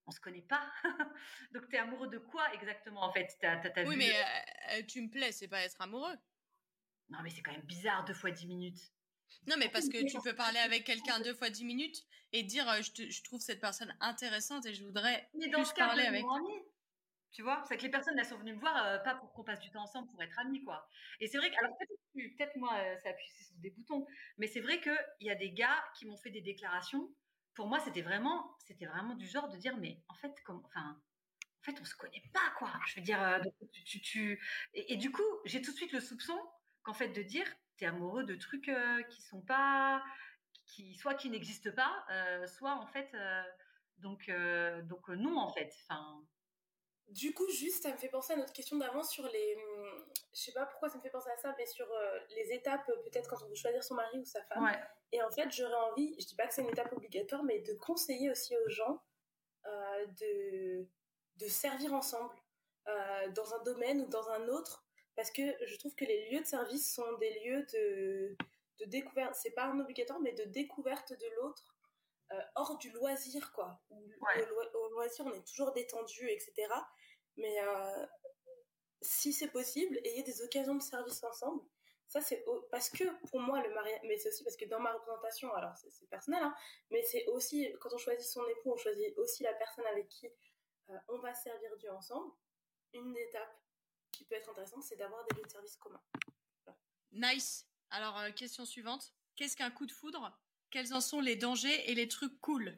On 0.06 0.12
se 0.12 0.20
connaît 0.20 0.42
pas. 0.42 0.68
Donc, 1.54 1.70
tu 1.70 1.76
es 1.76 1.80
amoureux 1.80 2.08
de 2.08 2.18
quoi 2.18 2.52
exactement, 2.54 3.04
en 3.04 3.12
fait? 3.14 3.38
Oui, 3.86 3.96
mais 3.96 4.10
euh, 4.10 4.80
euh, 4.80 4.82
tu 4.88 5.02
me 5.02 5.10
plais, 5.10 5.32
c'est 5.32 5.48
pas 5.48 5.62
être 5.62 5.80
amoureux. 5.80 6.16
Non, 7.10 7.20
mais 7.22 7.30
c'est 7.30 7.42
quand 7.42 7.52
même 7.52 7.62
bizarre, 7.62 8.04
deux 8.06 8.14
fois 8.14 8.32
dix 8.32 8.48
minutes. 8.48 8.92
Non, 9.48 9.56
mais 9.58 9.70
parce 9.70 9.90
que 9.90 10.06
tu 10.06 10.20
peux 10.22 10.36
parler 10.36 10.60
avec 10.60 10.86
quelqu'un 10.86 11.20
deux 11.20 11.34
fois 11.34 11.50
dix 11.50 11.66
minutes 11.66 12.04
et 12.32 12.44
dire 12.44 12.66
je, 12.82 13.10
je, 13.10 13.24
trouve 13.24 13.42
cette 13.42 13.62
personne 13.62 13.96
intéressante 14.00 14.66
et 14.66 14.74
je 14.74 14.84
voudrais 14.84 15.30
mais 15.36 15.48
dans 15.48 15.60
plus 15.60 15.70
ce 15.70 15.74
cas, 15.74 15.88
parler 15.88 16.04
avec. 16.04 16.24
Tu 17.34 17.42
vois, 17.42 17.64
c'est 17.68 17.78
que 17.78 17.82
les 17.82 17.90
personnes 17.90 18.18
elles 18.18 18.28
sont 18.28 18.38
venues 18.38 18.54
me 18.54 18.60
voir 18.60 18.86
euh, 18.86 19.00
pas 19.00 19.16
pour 19.16 19.34
qu'on 19.34 19.44
passe 19.44 19.60
du 19.60 19.72
temps 19.72 19.82
ensemble, 19.82 20.08
pour 20.10 20.22
être 20.22 20.38
amis 20.40 20.64
quoi. 20.64 20.88
Et 21.20 21.28
c'est 21.28 21.40
vrai 21.40 21.50
que 21.50 21.58
alors 21.58 21.76
peut-être 21.78 22.54
peut 22.54 22.60
moi 22.60 22.76
euh, 22.78 22.96
ça 23.02 23.10
appuie 23.10 23.28
sur 23.28 23.56
des 23.58 23.72
boutons, 23.72 24.06
mais 24.38 24.48
c'est 24.48 24.62
vrai 24.62 24.80
que 24.80 24.92
il 25.20 25.28
y 25.28 25.32
a 25.32 25.36
des 25.36 25.52
gars 25.52 25.84
qui 25.98 26.06
m'ont 26.06 26.18
fait 26.18 26.30
des 26.30 26.42
déclarations. 26.42 27.12
Pour 27.56 27.68
moi, 27.68 27.80
c'était 27.80 28.04
vraiment 28.04 28.56
c'était 28.60 28.86
vraiment 28.86 29.16
du 29.16 29.28
genre 29.28 29.50
de 29.50 29.58
dire 29.58 29.76
mais 29.78 30.00
en 30.10 30.16
fait 30.16 30.32
comme 30.46 30.62
enfin 30.66 31.02
en 31.60 31.64
fait 31.64 31.76
on 31.82 31.86
se 31.86 31.96
connaît 31.96 32.24
pas 32.34 32.54
quoi. 32.60 32.72
Je 32.88 33.00
veux 33.00 33.02
dire 33.02 33.42
tu, 33.86 34.00
tu, 34.00 34.40
Et, 34.76 34.94
et, 34.94 34.98
du 34.98 35.12
coup 35.12 35.24
j'ai 35.46 35.62
tout 35.62 35.72
de 35.72 35.78
suite 35.78 35.92
le 35.92 36.02
soupçon 36.02 36.38
qu'en 36.84 36.94
fait 36.94 37.10
de 37.10 37.24
dire 37.24 37.48
tu 37.78 37.84
es 37.84 37.88
amoureux 37.88 38.24
de 38.24 38.36
trucs 38.36 38.72
qui 39.10 39.22
sont 39.22 39.42
pas 39.42 40.04
qui 40.66 40.96
soit 40.96 41.14
qui 41.16 41.30
n'existent 41.30 41.72
pas, 41.76 42.06
euh, 42.12 42.48
soit 42.48 42.76
en 42.76 42.88
fait 42.88 43.10
euh, 43.14 43.44
donc 43.98 44.30
euh, 44.30 44.82
donc 44.84 45.08
non 45.10 45.38
en 45.38 45.50
fait. 45.50 45.74
Enfin. 45.84 46.24
Du 47.10 47.34
coup, 47.34 47.48
juste, 47.52 47.84
ça 47.84 47.92
me 47.92 47.98
fait 47.98 48.08
penser 48.08 48.32
à 48.34 48.38
notre 48.38 48.54
question 48.54 48.78
d'avant 48.78 49.04
sur 49.04 49.28
les. 49.28 49.56
Hum, 49.56 50.06
je 50.34 50.40
sais 50.40 50.54
pas 50.54 50.66
pourquoi 50.66 50.90
ça 50.90 50.98
me 50.98 51.02
fait 51.02 51.10
penser 51.10 51.30
à 51.30 51.38
ça, 51.38 51.54
mais 51.58 51.66
sur 51.66 51.86
les 52.36 52.54
étapes, 52.54 52.86
peut-être 52.86 53.30
quand 53.30 53.44
on 53.46 53.50
veut 53.50 53.56
choisir 53.56 53.84
son 53.84 53.96
mari 53.96 54.18
ou 54.18 54.26
sa 54.26 54.42
femme. 54.46 54.72
Et 55.12 55.22
en 55.22 55.30
fait, 55.30 55.52
j'aurais 55.52 55.92
envie, 55.92 56.16
je 56.20 56.26
dis 56.26 56.36
pas 56.36 56.48
que 56.48 56.54
c'est 56.54 56.64
une 56.64 56.70
étape 56.70 56.92
obligatoire, 56.92 57.44
mais 57.44 57.60
de 57.60 57.74
conseiller 57.74 58.32
aussi 58.32 58.56
aux 58.56 58.70
gens 58.70 59.04
de, 59.66 60.88
de 61.36 61.48
servir 61.48 61.94
ensemble 61.94 62.34
dans 63.36 63.54
un 63.54 63.64
domaine 63.64 64.02
ou 64.02 64.08
dans 64.08 64.30
un 64.30 64.48
autre, 64.48 64.83
parce 65.16 65.32
que 65.32 65.42
je 65.66 65.76
trouve 65.78 65.96
que 65.96 66.06
les 66.06 66.30
lieux 66.30 66.42
de 66.42 66.46
service 66.46 66.94
sont 66.94 67.18
des 67.20 67.40
lieux 67.42 67.66
de 67.74 68.36
de 68.80 68.86
découverte, 68.86 69.36
c'est 69.36 69.52
pas 69.52 69.66
un 69.66 69.80
obligatoire, 69.80 70.20
mais 70.20 70.34
de 70.34 70.46
découverte 70.46 71.14
de 71.14 71.36
l'autre 71.36 71.76
euh, 72.32 72.42
hors 72.56 72.78
du 72.78 72.90
loisir, 72.92 73.52
quoi. 73.54 73.80
Au, 73.90 74.90
loisir, 74.90 75.26
on 75.26 75.34
est 75.34 75.48
toujours 75.48 75.72
détendu, 75.74 76.30
etc. 76.30 76.54
Mais 77.38 77.56
euh, 77.62 78.06
si 79.02 79.34
c'est 79.34 79.50
possible, 79.52 80.00
ayez 80.04 80.24
des 80.24 80.42
occasions 80.42 80.76
de 80.76 80.82
service 80.82 81.24
ensemble. 81.24 81.62
Ça, 82.08 82.22
c'est 82.22 82.46
parce 82.70 82.90
que 82.90 83.04
pour 83.30 83.40
moi, 83.40 83.62
le 83.62 83.74
mariage, 83.74 84.00
mais 84.04 84.18
c'est 84.18 84.30
aussi 84.30 84.44
parce 84.44 84.56
que 84.56 84.66
dans 84.66 84.80
ma 84.80 84.94
représentation, 84.94 85.52
alors 85.54 85.76
c'est 85.78 86.08
personnel, 86.10 86.44
hein, 86.44 86.54
mais 86.92 87.02
c'est 87.04 87.26
aussi 87.28 87.74
quand 87.80 87.92
on 87.94 87.98
choisit 87.98 88.28
son 88.28 88.46
époux, 88.50 88.74
on 88.74 88.78
choisit 88.78 89.18
aussi 89.18 89.44
la 89.44 89.54
personne 89.54 89.86
avec 89.88 90.08
qui 90.10 90.28
euh, 90.90 90.98
on 91.08 91.18
va 91.20 91.34
servir 91.34 91.76
Dieu 91.78 91.92
ensemble. 91.92 92.32
Une 92.94 93.18
étape 93.18 93.63
qui 94.24 94.30
peut 94.30 94.36
être 94.36 94.50
intéressante, 94.50 94.84
c'est 94.84 94.96
d'avoir 94.96 95.26
des 95.26 95.36
lieux 95.38 95.44
de 95.44 95.50
service 95.50 95.76
communs. 95.78 96.02
Nice. 97.12 97.68
Alors, 97.90 98.18
euh, 98.20 98.32
question 98.32 98.66
suivante. 98.66 99.14
Qu'est-ce 99.36 99.58
qu'un 99.58 99.70
coup 99.70 99.86
de 99.86 99.92
foudre? 99.92 100.40
Quels 100.72 100.94
en 100.94 101.02
sont 101.02 101.20
les 101.20 101.36
dangers 101.36 101.92
et 101.92 101.96
les 101.96 102.08
trucs 102.08 102.40
cool? 102.42 102.78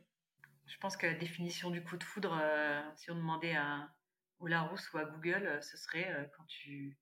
Je 0.65 0.77
pense 0.77 0.97
que 0.97 1.05
la 1.05 1.13
définition 1.13 1.69
du 1.69 1.83
coup 1.83 1.97
de 1.97 2.03
foudre, 2.03 2.37
euh, 2.41 2.81
si 2.95 3.11
on 3.11 3.15
demandait 3.15 3.55
à, 3.55 3.93
au 4.39 4.47
Larousse 4.47 4.91
ou 4.93 4.97
à 4.97 5.05
Google, 5.05 5.45
euh, 5.45 5.61
ce 5.61 5.77
serait 5.77 6.29
quand, 6.35 6.45
tu, 6.45 6.97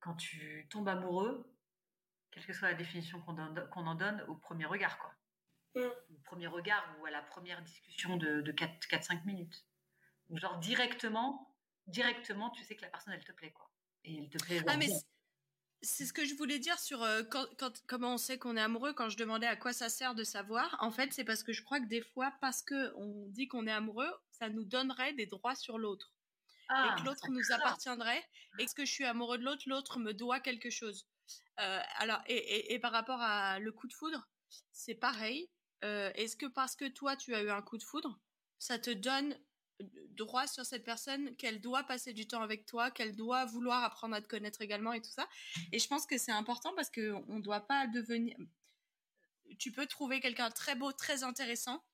quand 0.00 0.14
tu 0.14 0.66
tombes 0.70 0.88
amoureux, 0.88 1.52
quelle 2.30 2.46
que 2.46 2.52
soit 2.52 2.68
la 2.68 2.74
définition 2.74 3.20
qu'on 3.20 3.36
en 3.86 3.94
donne, 3.94 4.22
au 4.28 4.34
premier 4.34 4.64
regard. 4.64 4.98
quoi. 4.98 5.14
Au 5.76 6.18
premier 6.24 6.46
regard 6.46 6.96
ou 6.98 7.06
à 7.06 7.10
la 7.10 7.20
première 7.20 7.62
discussion 7.62 8.16
de, 8.16 8.40
de 8.40 8.52
4-5 8.52 9.24
minutes. 9.26 9.66
genre 10.30 10.58
directement, 10.58 11.54
directement, 11.86 12.50
tu 12.50 12.64
sais 12.64 12.76
que 12.76 12.82
la 12.82 12.88
personne, 12.88 13.12
elle 13.12 13.24
te 13.24 13.32
plaît. 13.32 13.52
quoi. 13.52 13.70
Et 14.04 14.18
elle 14.18 14.28
te 14.28 14.38
plaît. 14.38 14.62
Ah, 14.66 14.76
mais 14.76 14.88
c'est 15.82 16.06
ce 16.06 16.12
que 16.12 16.24
je 16.24 16.34
voulais 16.34 16.58
dire 16.58 16.78
sur 16.78 17.02
euh, 17.02 17.22
quand, 17.22 17.46
comment 17.86 18.14
on 18.14 18.18
sait 18.18 18.38
qu'on 18.38 18.56
est 18.56 18.60
amoureux. 18.60 18.92
Quand 18.92 19.08
je 19.08 19.16
demandais 19.16 19.46
à 19.46 19.56
quoi 19.56 19.72
ça 19.72 19.88
sert 19.88 20.14
de 20.14 20.24
savoir, 20.24 20.76
en 20.80 20.90
fait, 20.90 21.12
c'est 21.12 21.24
parce 21.24 21.42
que 21.42 21.52
je 21.52 21.62
crois 21.62 21.80
que 21.80 21.86
des 21.86 22.02
fois, 22.02 22.32
parce 22.40 22.62
que 22.62 22.94
on 22.96 23.26
dit 23.28 23.48
qu'on 23.48 23.66
est 23.66 23.72
amoureux, 23.72 24.12
ça 24.30 24.48
nous 24.48 24.64
donnerait 24.64 25.12
des 25.14 25.26
droits 25.26 25.54
sur 25.54 25.78
l'autre 25.78 26.12
et 26.70 26.96
que 26.96 27.00
ah, 27.00 27.02
l'autre 27.04 27.30
nous 27.30 27.52
appartiendrait. 27.52 28.24
Et 28.58 28.66
que 28.66 28.84
je 28.84 28.90
suis 28.90 29.04
amoureux 29.04 29.38
de 29.38 29.44
l'autre, 29.44 29.62
l'autre 29.66 29.98
me 29.98 30.12
doit 30.12 30.40
quelque 30.40 30.70
chose. 30.70 31.06
Euh, 31.60 31.80
alors, 31.98 32.22
et, 32.26 32.78
par 32.80 32.92
rapport 32.92 33.20
à 33.20 33.58
le 33.58 33.70
coup 33.70 33.86
de 33.86 33.92
foudre, 33.92 34.26
c'est 34.72 34.94
pareil. 34.94 35.50
Euh, 35.84 36.10
est-ce 36.14 36.36
que 36.36 36.46
parce 36.46 36.74
que 36.74 36.86
toi 36.88 37.16
tu 37.16 37.34
as 37.34 37.42
eu 37.42 37.50
un 37.50 37.60
coup 37.60 37.76
de 37.76 37.82
foudre, 37.82 38.18
ça 38.58 38.78
te 38.78 38.90
donne 38.90 39.38
droit 40.16 40.46
sur 40.46 40.64
cette 40.64 40.84
personne, 40.84 41.36
qu'elle 41.36 41.60
doit 41.60 41.84
passer 41.84 42.12
du 42.12 42.26
temps 42.26 42.42
avec 42.42 42.66
toi, 42.66 42.90
qu'elle 42.90 43.14
doit 43.14 43.44
vouloir 43.44 43.84
apprendre 43.84 44.14
à 44.14 44.20
te 44.20 44.26
connaître 44.26 44.62
également 44.62 44.92
et 44.92 45.00
tout 45.00 45.10
ça. 45.10 45.28
Et 45.72 45.78
je 45.78 45.86
pense 45.88 46.06
que 46.06 46.18
c'est 46.18 46.32
important 46.32 46.72
parce 46.74 46.90
qu'on 46.90 47.24
ne 47.28 47.42
doit 47.42 47.60
pas 47.60 47.86
devenir... 47.86 48.36
Tu 49.58 49.70
peux 49.72 49.86
trouver 49.86 50.20
quelqu'un 50.20 50.50
très 50.50 50.74
beau, 50.74 50.92
très 50.92 51.22
intéressant, 51.22 51.84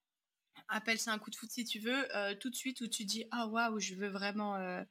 appelle 0.68 0.98
ça 0.98 1.12
un 1.12 1.18
coup 1.18 1.30
de 1.30 1.36
foot 1.36 1.50
si 1.50 1.64
tu 1.64 1.78
veux, 1.78 2.16
euh, 2.16 2.34
tout 2.34 2.50
de 2.50 2.54
suite 2.54 2.80
où 2.80 2.88
tu 2.88 3.04
dis 3.04 3.24
ah 3.30 3.46
waouh, 3.46 3.78
je 3.78 3.94
veux 3.94 4.08
vraiment 4.08 4.56
euh, 4.56 4.82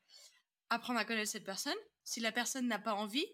apprendre 0.69 0.99
à 0.99 1.05
connaître 1.05 1.31
cette 1.31 1.43
personne. 1.43 1.75
Si 2.03 2.19
la 2.19 2.31
personne 2.31 2.67
n'a 2.67 2.79
pas 2.79 2.93
envie, 2.93 3.25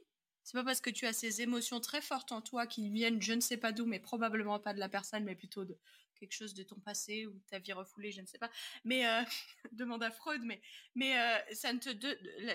c'est 0.44 0.58
pas 0.58 0.64
parce 0.64 0.80
que 0.80 0.90
tu 0.90 1.06
as 1.06 1.14
ces 1.14 1.42
émotions 1.42 1.82
très 1.82 2.02
fortes 2.02 2.32
en 2.32 2.42
toi 2.42 2.68
qui 2.68 2.90
viennent, 2.90 3.22
je 3.22 3.34
ne 3.34 3.42
sais 3.42 3.58
pas 3.58 3.72
d'où, 3.72 3.86
mais 3.86 4.00
probablement 4.00 4.60
pas 4.60 4.74
de 4.74 4.80
la 4.80 4.88
personne, 4.88 5.26
mais 5.26 5.36
plutôt 5.36 5.66
de 5.66 5.78
quelque 6.18 6.34
chose 6.34 6.54
de 6.54 6.64
ton 6.64 6.80
passé 6.80 7.26
ou 7.26 7.40
ta 7.50 7.60
vie 7.60 7.74
refoulée, 7.74 8.12
je 8.12 8.22
ne 8.22 8.26
sais 8.26 8.38
pas. 8.38 8.50
Mais 8.84 9.08
euh, 9.08 9.22
demande 9.72 10.04
à 10.04 10.12
Freud, 10.12 10.42
mais 10.44 10.62
mais 10.96 11.16
ça 11.54 11.74
ne 11.74 11.80
te 11.80 11.90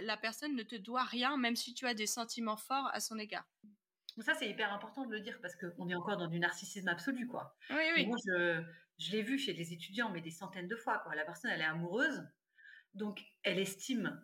la 0.05 0.17
personne 0.17 0.55
ne 0.55 0.63
te 0.63 0.77
doit 0.77 1.05
rien, 1.05 1.37
même 1.37 1.57
si 1.57 1.75
tu 1.75 1.87
as 1.87 1.95
des 1.95 2.07
sentiments 2.07 2.57
forts 2.57 2.91
à 2.93 3.01
son 3.01 3.19
égard. 3.19 3.47
Ça, 4.21 4.35
c'est 4.35 4.49
hyper 4.49 4.73
important 4.73 5.07
de 5.07 5.13
le 5.13 5.21
dire 5.21 5.39
parce 5.41 5.57
qu'on 5.57 5.89
est 5.89 5.95
encore 5.95 6.19
dans 6.19 6.27
du 6.27 6.39
narcissisme 6.39 6.89
absolu, 6.89 7.27
quoi. 7.27 7.57
Oui, 7.71 7.83
oui. 7.97 8.07
moi, 8.07 8.19
je, 8.27 8.63
je 8.99 9.11
l'ai 9.11 9.23
vu 9.23 9.39
chez 9.39 9.55
des 9.55 9.73
étudiants, 9.73 10.11
mais 10.11 10.21
des 10.21 10.31
centaines 10.31 10.69
de 10.69 10.77
fois. 10.77 10.99
Quoi. 10.99 11.15
La 11.15 11.25
personne, 11.25 11.51
elle 11.51 11.63
est 11.63 11.65
amoureuse, 11.65 12.23
donc 12.95 13.25
elle 13.43 13.59
estime 13.59 14.23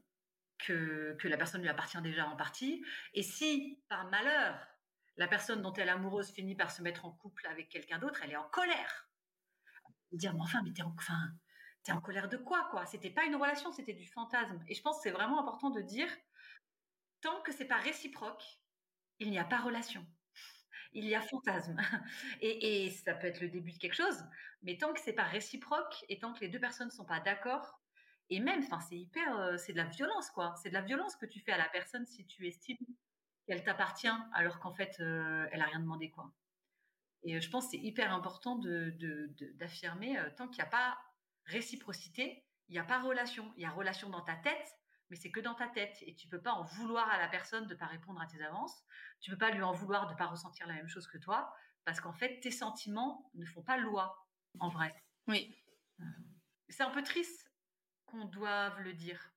que, 0.59 1.17
que 1.19 1.29
la 1.29 1.37
personne 1.37 1.63
lui 1.63 1.69
appartient 1.69 2.01
déjà 2.03 2.27
en 2.29 2.37
partie. 2.37 2.85
Et 3.15 3.23
si, 3.23 3.83
par 3.89 4.09
malheur, 4.11 4.59
la 5.17 5.27
personne 5.27 5.63
dont 5.63 5.73
elle 5.73 5.89
est 5.89 5.93
amoureuse 5.93 6.31
finit 6.31 6.55
par 6.55 6.71
se 6.71 6.83
mettre 6.83 7.07
en 7.07 7.13
couple 7.13 7.47
avec 7.47 7.69
quelqu'un 7.69 7.99
d'autre, 7.99 8.21
elle 8.23 8.33
est 8.33 8.37
en 8.37 8.49
colère. 8.49 9.08
Dire, 10.13 10.35
mais 10.35 10.41
enfin, 10.41 10.63
mais 10.65 10.73
t'es 10.73 10.83
en, 10.83 12.01
colère 12.01 12.29
de 12.29 12.37
quoi, 12.37 12.67
quoi? 12.71 12.87
C'était 12.87 13.11
pas 13.11 13.25
une 13.25 13.37
relation, 13.37 13.73
c'était 13.73 13.93
du 13.93 14.07
fantasme. 14.07 14.63
Et 14.69 14.75
je 14.75 14.83
pense 14.83 14.97
que 14.97 15.03
c'est 15.03 15.11
vraiment 15.11 15.41
important 15.41 15.71
de 15.71 15.81
dire, 15.81 16.09
tant 17.21 17.41
que 17.43 17.53
c'est 17.53 17.67
pas 17.67 17.77
réciproque, 17.77 18.45
il 19.19 19.31
n'y 19.31 19.39
a 19.39 19.45
pas 19.45 19.59
relation 19.59 20.07
il 20.93 21.05
y 21.05 21.15
a 21.15 21.21
fantasme. 21.21 21.77
Et, 22.41 22.91
ça 22.91 23.15
peut 23.15 23.27
être 23.27 23.41
le 23.41 23.49
début 23.49 23.73
de 23.73 23.79
quelque 23.79 23.95
chose, 23.95 24.25
mais 24.63 24.77
tant 24.77 24.93
que 24.93 25.01
c'est 25.01 25.13
pas 25.13 25.25
réciproque 25.25 26.05
et 26.09 26.19
tant 26.19 26.33
que 26.33 26.41
les 26.41 26.49
deux 26.49 26.61
personnes 26.61 26.91
sont 26.91 27.05
pas 27.05 27.21
d'accord, 27.21 27.81
et 28.31 28.41
même, 28.41 28.63
enfin, 28.63 28.81
c'est 28.81 28.99
hyper, 28.99 29.39
euh, 29.39 29.57
c'est 29.57 29.73
de 29.73 29.79
la 29.79 29.87
violence, 29.87 30.31
quoi. 30.31 30.55
C'est 30.63 30.69
de 30.69 30.75
la 30.75 30.83
violence 30.83 31.17
que 31.17 31.25
tu 31.25 31.41
fais 31.41 31.53
à 31.53 31.57
la 31.57 31.69
personne 31.69 32.05
si 32.05 32.27
tu 32.27 32.47
estimes 32.47 32.77
qu'elle 33.47 33.65
t'appartient 33.65 34.09
alors 34.35 34.59
qu'en 34.61 34.75
fait, 34.75 34.97
euh, 35.01 35.47
elle 35.51 35.63
a 35.63 35.65
rien 35.65 35.81
demandé, 35.81 36.11
quoi. 36.11 36.31
Et 37.25 37.37
euh, 37.37 37.41
je 37.41 37.51
pense 37.51 37.67
que 37.67 37.71
c'est 37.73 37.79
hyper 37.79 38.13
important 38.13 38.57
d'affirmer, 38.57 40.15
de, 40.15 40.29
tant 40.37 40.49
qu'il 40.49 40.63
n'y 40.63 40.69
a 40.69 40.71
pas 40.71 40.99
réciprocité, 41.45 42.45
il 42.69 42.73
n'y 42.73 42.79
a 42.79 42.85
pas 42.85 43.01
relation. 43.01 43.53
Il 43.57 43.63
y 43.63 43.67
a 43.67 43.71
relation 43.71 44.11
dans 44.11 44.21
ta 44.21 44.37
tête, 44.37 44.77
mais 45.11 45.17
c'est 45.17 45.31
que 45.31 45.41
dans 45.41 45.55
ta 45.55 45.69
tête 45.69 45.97
et 46.03 46.15
tu 46.15 46.29
peux 46.29 46.41
pas 46.41 46.53
en 46.53 46.65
vouloir 46.65 47.09
à 47.11 47.19
la 47.19 47.29
personne 47.29 47.67
de 47.67 47.75
pas 47.75 47.87
répondre 47.87 48.21
à 48.21 48.27
tes 48.27 48.43
avances. 48.43 48.85
Tu 49.21 49.31
peux 49.31 49.39
pas 49.39 49.51
lui 49.51 49.63
en 49.63 49.73
vouloir 49.73 50.07
de 50.07 50.15
pas 50.15 50.27
ressentir 50.27 50.67
la 50.67 50.75
même 50.75 50.89
chose 50.89 51.07
que 51.07 51.19
toi 51.19 51.53
parce 51.85 52.01
qu'en 52.01 52.13
fait 52.13 52.41
tes 52.41 52.51
sentiments 52.51 53.31
ne 53.35 53.47
font 53.47 53.63
pas 53.63 53.79
loi 53.79 54.29
en 54.61 54.69
vrai. 54.69 54.95
Oui. 55.27 55.57
Euh, 56.01 56.05
c'est 56.69 56.83
un 56.83 56.91
peu 56.91 57.03
triste 57.03 57.51
qu'on 58.05 58.27
doive 58.27 58.81
le 58.81 58.93
dire. 58.93 59.33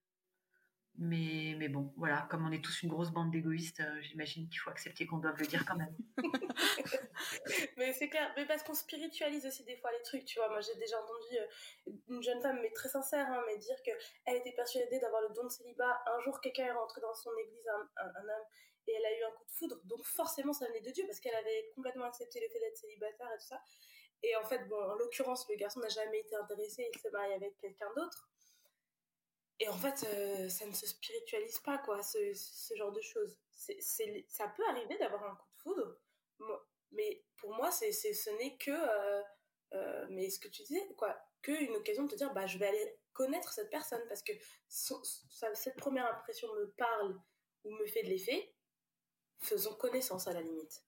Mais, 0.97 1.56
mais 1.58 1.69
bon, 1.69 1.93
voilà, 1.97 2.27
comme 2.30 2.45
on 2.45 2.51
est 2.51 2.63
tous 2.63 2.84
une 2.84 2.89
grosse 2.89 3.12
bande 3.12 3.32
d'égoïstes, 3.32 3.80
euh, 3.80 4.01
j'imagine 4.01 4.47
qu'il 4.49 4.60
faut 4.60 4.69
accepter 4.69 5.08
qu'on 5.08 5.17
doive 5.17 5.39
le 5.39 5.47
dire 5.47 5.65
quand 5.65 5.77
même. 5.77 5.95
mais 7.77 7.93
c'est 7.93 8.10
clair, 8.10 8.32
mais 8.36 8.45
parce 8.45 8.62
qu'on 8.63 8.73
spiritualise 8.73 9.45
aussi 9.45 9.63
des 9.63 9.77
fois 9.77 9.91
les 9.93 10.01
trucs, 10.04 10.25
tu 10.25 10.38
vois. 10.38 10.49
Moi, 10.49 10.60
j'ai 10.60 10.75
déjà 10.75 11.01
entendu 11.01 11.38
euh, 11.38 11.91
une 12.10 12.21
jeune 12.21 12.41
femme, 12.41 12.60
mais 12.62 12.71
très 12.71 12.89
sincère, 12.89 13.25
hein, 13.32 13.41
mais 13.47 13.58
dire 13.58 13.82
qu'elle 13.84 14.36
était 14.36 14.51
persuadée 14.51 14.99
d'avoir 14.99 15.21
le 15.21 15.30
don 15.34 15.45
de 15.45 15.49
célibat. 15.49 16.04
Un 16.06 16.19
jour, 16.19 16.39
quelqu'un 16.41 16.65
est 16.65 16.71
rentré 16.71 16.99
dans 17.01 17.13
son 17.13 17.32
église, 17.38 17.67
un, 17.69 18.21
homme, 18.21 18.45
et 18.88 18.93
elle 18.93 19.06
a 19.06 19.19
eu 19.19 19.23
un 19.23 19.32
coup 19.32 19.45
de 19.45 19.51
foudre. 19.51 19.82
Donc, 19.86 20.04
forcément, 20.04 20.54
ça 20.54 20.67
venait 20.67 20.82
de 20.82 20.91
Dieu, 20.91 21.06
parce 21.08 21.21
qu'elle 21.21 21.36
avait 21.36 21.71
complètement 21.73 22.06
accepté 22.06 22.41
le 22.41 22.49
fait 22.51 22.60
d'être 22.60 22.77
célibataire 22.77 23.30
et 23.34 23.38
tout 23.38 23.47
ça. 23.47 23.63
Et 24.23 24.36
en 24.36 24.43
fait, 24.43 24.67
bon, 24.67 24.75
en 24.75 24.95
l'occurrence, 24.95 25.47
le 25.49 25.56
garçon 25.56 25.80
n'a 25.80 25.88
jamais 25.88 26.19
été 26.19 26.36
intéressé, 26.36 26.89
il 26.93 26.99
s'est 26.99 27.10
marié 27.10 27.34
avec 27.34 27.58
quelqu'un 27.60 27.91
d'autre. 27.95 28.30
Et 29.62 29.67
en 29.69 29.78
fait, 29.78 30.04
euh, 30.12 30.50
ça 30.50 30.65
ne 30.65 30.74
se 30.74 30.88
spiritualise 30.88 31.60
pas, 31.60 31.78
quoi, 31.78 32.02
ce, 32.02 32.34
ce 32.34 32.76
genre 32.76 32.91
de 32.91 33.02
choses. 33.02 33.38
C'est, 33.52 33.80
ça 34.28 34.47
peut 34.47 34.63
arriver 34.67 34.97
d'avoir 34.97 35.24
un 35.24 35.36
coup 35.36 35.45
de 35.45 35.60
foudre, 35.60 36.00
mais 36.91 37.24
pour 37.38 37.54
moi, 37.56 37.69
c'est, 37.69 37.91
ce 37.91 38.32
n'est 38.39 38.58
que, 38.58 38.71
euh, 38.71 39.21
euh, 39.74 40.08
mais 40.10 40.32
ce 40.32 40.39
que 40.39 40.47
tu 40.47 40.63
disais, 40.63 40.84
quoi, 40.97 41.15
qu'une 41.43 41.76
occasion 41.76 42.06
de 42.06 42.10
te 42.10 42.15
dire, 42.15 42.34
bah, 42.34 42.47
je 42.47 42.58
vais 42.58 42.65
aller 42.65 43.00
connaître 43.13 43.54
cette 43.54 43.69
personne 43.69 44.02
parce 44.08 44.24
que 44.24 44.32
cette 44.67 45.78
première 45.78 46.08
impression 46.08 46.52
me 46.56 46.71
parle 46.71 47.21
ou 47.63 47.69
me 47.69 47.86
fait 47.86 48.02
de 48.02 48.10
l'effet. 48.10 48.56
Faisons 49.41 49.76
connaissance 49.76 50.26
à 50.26 50.34
la 50.34 50.41
limite. 50.41 50.84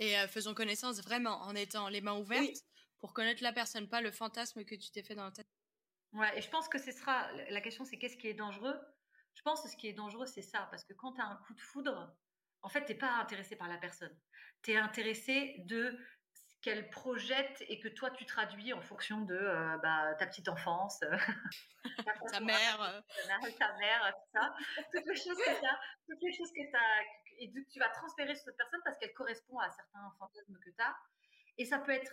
Et 0.00 0.16
faisons 0.26 0.54
connaissance 0.54 1.00
vraiment 1.02 1.40
en 1.42 1.54
étant 1.54 1.88
les 1.88 2.00
mains 2.00 2.18
ouvertes 2.18 2.64
pour 2.98 3.12
connaître 3.12 3.44
la 3.44 3.52
personne, 3.52 3.88
pas 3.88 4.00
le 4.00 4.10
fantasme 4.10 4.64
que 4.64 4.74
tu 4.74 4.90
t'es 4.90 5.04
fait 5.04 5.14
dans 5.14 5.24
la 5.24 5.30
tête. 5.30 5.55
Ouais, 6.16 6.38
et 6.38 6.40
je 6.40 6.48
pense 6.48 6.68
que 6.68 6.78
ce 6.78 6.92
sera 6.92 7.30
la 7.50 7.60
question, 7.60 7.84
c'est 7.84 7.98
qu'est-ce 7.98 8.16
qui 8.16 8.28
est 8.28 8.34
dangereux? 8.34 8.78
Je 9.34 9.42
pense 9.42 9.62
que 9.62 9.68
ce 9.68 9.76
qui 9.76 9.86
est 9.86 9.92
dangereux, 9.92 10.26
c'est 10.26 10.42
ça, 10.42 10.66
parce 10.70 10.82
que 10.84 10.94
quand 10.94 11.12
tu 11.12 11.20
as 11.20 11.26
un 11.26 11.36
coup 11.46 11.52
de 11.52 11.60
foudre, 11.60 12.16
en 12.62 12.68
fait, 12.70 12.84
tu 12.86 12.92
n'es 12.92 12.98
pas 12.98 13.12
intéressé 13.16 13.54
par 13.54 13.68
la 13.68 13.76
personne. 13.76 14.18
Tu 14.62 14.72
es 14.72 14.76
intéressé 14.76 15.56
de 15.66 15.96
ce 16.32 16.54
qu'elle 16.62 16.88
projette 16.88 17.62
et 17.68 17.78
que 17.80 17.88
toi, 17.88 18.10
tu 18.10 18.24
traduis 18.24 18.72
en 18.72 18.80
fonction 18.80 19.20
de 19.20 19.36
euh, 19.36 19.76
bah, 19.82 20.14
ta 20.14 20.26
petite 20.26 20.48
enfance, 20.48 21.00
ta 22.32 22.40
mère, 22.40 22.82
euh. 22.82 23.00
ta 23.58 23.76
mère, 23.76 24.14
tout 24.14 24.40
ça. 24.40 24.54
Toutes 24.90 25.06
les 25.06 25.16
choses 25.16 25.36
que 25.36 25.60
tu 25.60 25.66
as, 25.66 25.80
toutes 26.08 26.22
les 26.22 26.32
choses 26.32 26.50
que 26.52 26.76
as, 26.76 27.02
et 27.38 27.52
que 27.52 27.60
tu 27.70 27.78
vas 27.78 27.90
transférer 27.90 28.34
sur 28.34 28.44
cette 28.44 28.56
personne 28.56 28.80
parce 28.84 28.96
qu'elle 28.98 29.12
correspond 29.12 29.58
à 29.58 29.70
certains 29.70 30.10
fantasmes 30.18 30.58
que 30.64 30.70
tu 30.70 30.82
as. 30.82 30.96
Et 31.58 31.66
ça 31.66 31.78
peut 31.78 31.92
être. 31.92 32.10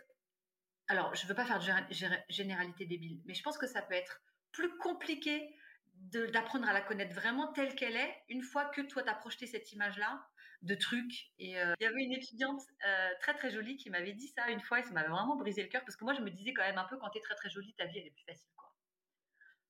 Alors, 0.87 1.15
je 1.15 1.23
ne 1.23 1.29
veux 1.29 1.35
pas 1.35 1.45
faire 1.45 1.59
de 1.59 1.95
généralité 2.29 2.85
débile, 2.85 3.21
mais 3.25 3.33
je 3.33 3.43
pense 3.43 3.57
que 3.57 3.67
ça 3.67 3.81
peut 3.81 3.93
être 3.93 4.21
plus 4.51 4.77
compliqué 4.77 5.55
d'apprendre 5.95 6.67
à 6.67 6.73
la 6.73 6.81
connaître 6.81 7.13
vraiment 7.15 7.51
telle 7.53 7.75
qu'elle 7.75 7.95
est 7.95 8.23
une 8.29 8.41
fois 8.41 8.65
que 8.65 8.81
toi, 8.81 9.03
tu 9.03 9.09
as 9.09 9.15
projeté 9.15 9.47
cette 9.47 9.71
image-là 9.71 10.21
de 10.63 10.75
trucs. 10.75 11.31
Et 11.39 11.59
euh, 11.59 11.73
il 11.79 11.83
y 11.83 11.87
avait 11.87 12.03
une 12.03 12.13
étudiante 12.13 12.61
euh, 12.87 13.09
très 13.19 13.33
très 13.35 13.51
jolie 13.51 13.77
qui 13.77 13.89
m'avait 13.89 14.13
dit 14.13 14.27
ça 14.27 14.49
une 14.49 14.61
fois 14.61 14.79
et 14.79 14.83
ça 14.83 14.91
m'avait 14.91 15.09
vraiment 15.09 15.35
brisé 15.35 15.61
le 15.61 15.69
cœur 15.69 15.83
parce 15.83 15.95
que 15.95 16.03
moi 16.03 16.13
je 16.13 16.21
me 16.21 16.29
disais 16.29 16.53
quand 16.53 16.63
même 16.63 16.77
un 16.77 16.85
peu 16.85 16.97
quand 16.97 17.09
tu 17.09 17.17
es 17.17 17.21
très 17.21 17.35
très 17.35 17.49
jolie, 17.49 17.73
ta 17.73 17.85
vie 17.85 17.99
elle 17.99 18.07
est 18.07 18.11
plus 18.11 18.23
facile 18.23 18.49
quoi. 18.55 18.73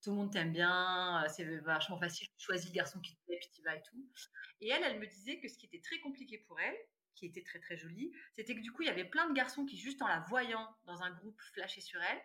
Tout 0.03 0.11
le 0.11 0.17
monde 0.17 0.31
t'aime 0.31 0.51
bien, 0.51 1.23
euh, 1.23 1.27
c'est 1.29 1.45
vachement 1.59 1.97
facile, 1.97 2.27
tu 2.37 2.45
choisis 2.45 2.69
le 2.69 2.75
garçon 2.75 2.99
qui 2.99 3.15
te 3.15 3.25
plaît 3.25 3.39
puis 3.39 3.49
tu 3.55 3.61
vas 3.63 3.75
et 3.75 3.81
tout. 3.81 4.07
Et 4.61 4.69
elle, 4.69 4.83
elle 4.83 4.99
me 4.99 5.07
disait 5.07 5.39
que 5.39 5.47
ce 5.47 5.57
qui 5.57 5.65
était 5.65 5.81
très 5.81 5.99
compliqué 5.99 6.37
pour 6.47 6.59
elle, 6.59 6.77
qui 7.15 7.25
était 7.25 7.43
très 7.43 7.59
très 7.59 7.77
jolie, 7.77 8.11
c'était 8.35 8.55
que 8.55 8.61
du 8.61 8.71
coup 8.71 8.81
il 8.81 8.87
y 8.87 8.91
avait 8.91 9.05
plein 9.05 9.27
de 9.29 9.33
garçons 9.33 9.65
qui 9.65 9.77
juste 9.77 10.01
en 10.01 10.07
la 10.07 10.19
voyant 10.21 10.67
dans 10.85 11.01
un 11.01 11.11
groupe 11.11 11.39
flashaient 11.53 11.81
sur 11.81 12.01
elle 12.01 12.21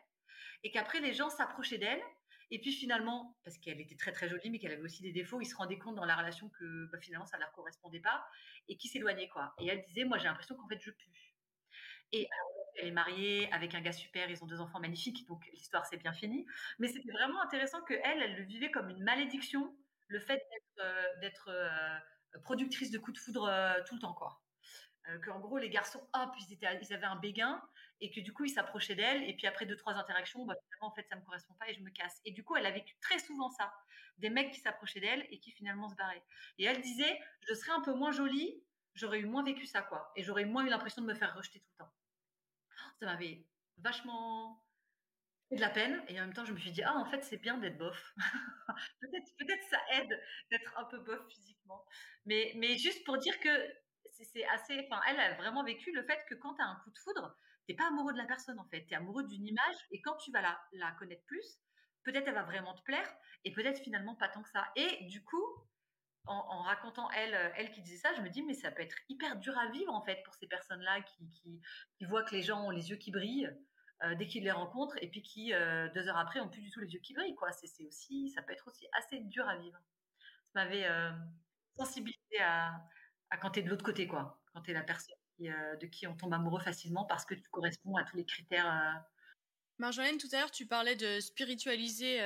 et 0.64 0.70
qu'après 0.70 1.00
les 1.00 1.12
gens 1.12 1.30
s'approchaient 1.30 1.78
d'elle 1.78 2.02
et 2.50 2.60
puis 2.60 2.72
finalement, 2.72 3.36
parce 3.44 3.58
qu'elle 3.58 3.80
était 3.80 3.96
très 3.96 4.12
très 4.12 4.28
jolie, 4.28 4.48
mais 4.50 4.58
qu'elle 4.58 4.72
avait 4.72 4.82
aussi 4.82 5.02
des 5.02 5.12
défauts, 5.12 5.40
ils 5.40 5.46
se 5.46 5.54
rendaient 5.54 5.78
compte 5.78 5.96
dans 5.96 6.06
la 6.06 6.16
relation 6.16 6.48
que 6.48 6.86
bah, 6.90 6.98
finalement 6.98 7.26
ça 7.26 7.36
ne 7.36 7.42
leur 7.42 7.52
correspondait 7.52 8.00
pas 8.00 8.24
et 8.68 8.76
qui 8.76 8.88
s'éloignaient 8.88 9.28
quoi. 9.28 9.54
Et 9.58 9.66
elle 9.66 9.82
disait, 9.82 10.04
moi 10.04 10.18
j'ai 10.18 10.24
l'impression 10.24 10.56
qu'en 10.56 10.66
fait 10.68 10.80
je 10.80 10.90
pue. 10.90 11.34
Et 12.12 12.26
elle 12.76 12.88
est 12.88 12.92
mariée 12.92 13.52
avec 13.52 13.74
un 13.74 13.82
gars 13.82 13.92
super, 13.92 14.30
ils 14.30 14.42
ont 14.42 14.46
deux 14.46 14.60
enfants 14.60 14.80
magnifiques, 14.80 15.26
donc 15.26 15.46
l'histoire 15.52 15.84
s'est 15.84 15.98
bien 15.98 16.14
finie. 16.14 16.46
Mais 16.78 16.88
c'était 16.88 17.12
vraiment 17.12 17.42
intéressant 17.42 17.82
que 17.82 17.94
elle, 18.02 18.22
elle 18.22 18.36
le 18.36 18.44
vivait 18.44 18.70
comme 18.70 18.88
une 18.88 19.02
malédiction, 19.02 19.76
le 20.06 20.20
fait 20.20 20.42
d'être 21.20 21.48
euh, 21.48 21.98
euh, 22.34 22.40
productrice 22.40 22.90
de 22.90 22.98
coups 22.98 23.18
de 23.18 23.22
foudre 23.22 23.44
euh, 23.44 23.82
tout 23.86 23.94
le 23.94 24.00
temps 24.00 24.14
quoi. 24.14 24.40
Qu'en 25.24 25.40
gros 25.40 25.58
les 25.58 25.70
garçons, 25.70 26.06
hop, 26.14 26.30
ils, 26.40 26.58
ils 26.82 26.92
avaient 26.92 27.06
un 27.06 27.16
béguin 27.16 27.62
et 28.00 28.10
que 28.10 28.20
du 28.20 28.32
coup 28.32 28.44
il 28.44 28.50
s'approchait 28.50 28.94
d'elle. 28.94 29.22
Et 29.28 29.34
puis 29.34 29.46
après 29.46 29.66
deux 29.66 29.76
trois 29.76 29.94
interactions 29.94 30.44
bah, 30.44 30.54
finalement 30.64 30.88
en 30.92 30.94
fait 30.94 31.06
ça 31.08 31.16
me 31.16 31.22
correspond 31.22 31.54
pas 31.54 31.68
et 31.70 31.74
je 31.74 31.80
me 31.80 31.90
casse. 31.90 32.20
Et 32.24 32.32
du 32.32 32.44
coup 32.44 32.56
elle 32.56 32.66
a 32.66 32.70
vécu 32.70 32.96
très 33.00 33.18
souvent 33.18 33.50
ça 33.50 33.72
des 34.18 34.30
mecs 34.30 34.50
qui 34.52 34.60
s'approchaient 34.60 35.00
d'elle 35.00 35.26
et 35.30 35.38
qui 35.38 35.52
finalement 35.52 35.88
se 35.88 35.94
barraient. 35.94 36.22
Et 36.58 36.64
elle 36.64 36.80
disait 36.80 37.20
je 37.48 37.54
serais 37.54 37.72
un 37.72 37.80
peu 37.80 37.94
moins 37.94 38.12
jolie 38.12 38.62
j'aurais 38.94 39.20
eu 39.20 39.26
moins 39.26 39.44
vécu 39.44 39.66
ça 39.66 39.82
quoi. 39.82 40.12
Et 40.16 40.22
j'aurais 40.22 40.44
moins 40.44 40.64
eu 40.64 40.68
l'impression 40.68 41.02
de 41.02 41.06
me 41.06 41.14
faire 41.14 41.34
rejeter 41.34 41.60
tout 41.60 41.70
le 41.78 41.84
temps 41.84 41.92
ça 43.00 43.06
m'avait 43.06 43.44
vachement 43.78 44.64
fait 45.48 45.56
de 45.56 45.60
la 45.60 45.70
peine. 45.70 46.02
Et 46.08 46.20
en 46.20 46.24
même 46.24 46.34
temps 46.34 46.44
je 46.44 46.52
me 46.52 46.58
suis 46.58 46.72
dit 46.72 46.82
ah 46.82 46.94
en 46.96 47.06
fait 47.06 47.22
c'est 47.24 47.38
bien 47.38 47.58
d'être 47.58 47.78
bof. 47.78 48.14
Peut-être 49.00 49.36
peut-être 49.38 49.64
ça 49.70 49.78
aide 49.92 50.20
d'être 50.50 50.78
un 50.78 50.84
peu 50.84 50.98
bof 50.98 51.26
physiquement 51.28 51.84
mais 52.26 52.52
mais 52.56 52.76
juste 52.76 53.04
pour 53.04 53.18
dire 53.18 53.38
que 53.40 53.50
c'est 54.24 54.46
assez 54.46 54.86
enfin 54.86 55.00
elle 55.08 55.20
a 55.20 55.34
vraiment 55.34 55.64
vécu 55.64 55.92
le 55.92 56.02
fait 56.04 56.24
que 56.28 56.34
quand 56.34 56.54
tu 56.54 56.62
as 56.62 56.66
un 56.66 56.76
coup 56.84 56.90
de 56.90 56.98
foudre 56.98 57.36
t'es 57.68 57.74
pas 57.74 57.86
amoureux 57.88 58.12
de 58.12 58.18
la 58.18 58.24
personne 58.24 58.58
en 58.58 58.64
fait, 58.64 58.84
tu 58.86 58.94
es 58.94 58.96
amoureux 58.96 59.24
d'une 59.24 59.46
image 59.46 59.76
et 59.90 60.00
quand 60.00 60.16
tu 60.16 60.32
vas 60.32 60.40
la, 60.72 60.90
connaître 60.92 61.24
plus, 61.26 61.60
peut-être 62.02 62.26
elle 62.26 62.34
va 62.34 62.42
vraiment 62.42 62.74
te 62.74 62.82
plaire 62.82 63.08
et 63.44 63.52
peut-être 63.52 63.80
finalement 63.82 64.16
pas 64.16 64.28
tant 64.28 64.42
que 64.42 64.48
ça. 64.48 64.66
Et 64.74 65.04
du 65.04 65.22
coup, 65.22 65.44
en, 66.24 66.62
racontant 66.62 67.10
elle, 67.12 67.34
euh, 67.34 67.50
elle 67.56 67.70
qui 67.70 67.80
disait 67.80 67.98
ça, 67.98 68.12
je 68.14 68.22
me 68.22 68.28
dis 68.28 68.42
mais 68.42 68.54
ça 68.54 68.70
peut 68.70 68.82
être 68.82 68.96
hyper 69.08 69.36
dur 69.36 69.56
à 69.56 69.70
vivre 69.70 69.94
en 69.94 70.02
fait 70.02 70.22
pour 70.24 70.34
ces 70.34 70.46
personnes-là 70.46 71.00
qui, 71.02 72.06
voient 72.06 72.22
que 72.22 72.34
les 72.34 72.42
gens 72.42 72.66
ont 72.66 72.70
les 72.70 72.90
yeux 72.90 72.96
qui 72.96 73.10
brillent 73.10 73.54
dès 74.16 74.28
qu'ils 74.28 74.44
les 74.44 74.52
rencontrent 74.52 74.96
et 75.02 75.08
puis 75.08 75.22
qui 75.22 75.50
deux 75.50 76.08
heures 76.08 76.18
après 76.18 76.40
ont 76.40 76.48
plus 76.48 76.60
du 76.60 76.70
tout 76.70 76.80
les 76.80 76.92
yeux 76.92 77.00
qui 77.00 77.14
brillent 77.14 77.34
quoi. 77.34 77.50
C'est 77.52 77.84
aussi, 77.84 78.30
ça 78.30 78.42
peut 78.42 78.52
être 78.52 78.68
aussi 78.68 78.86
assez 78.92 79.20
dur 79.20 79.46
à 79.48 79.56
vivre. 79.56 79.78
Ça 80.52 80.64
m'avait 80.64 80.86
sensibilisé 81.76 82.40
à, 82.40 82.78
à 83.30 83.36
quand 83.36 83.50
t'es 83.50 83.62
de 83.62 83.68
l'autre 83.68 83.84
côté 83.84 84.06
quoi, 84.06 84.40
quand 84.52 84.62
t'es 84.62 84.72
la 84.72 84.82
personne 84.82 85.14
de 85.38 85.86
qui 85.86 86.06
on 86.06 86.16
tombe 86.16 86.34
amoureux 86.34 86.60
facilement 86.60 87.04
parce 87.04 87.24
que 87.24 87.34
tu 87.34 87.48
corresponds 87.50 87.96
à 87.96 88.04
tous 88.04 88.16
les 88.16 88.24
critères. 88.24 89.04
Marjolaine, 89.78 90.18
tout 90.18 90.28
à 90.32 90.38
l'heure, 90.38 90.50
tu 90.50 90.66
parlais 90.66 90.96
de 90.96 91.20
spiritualiser 91.20 92.18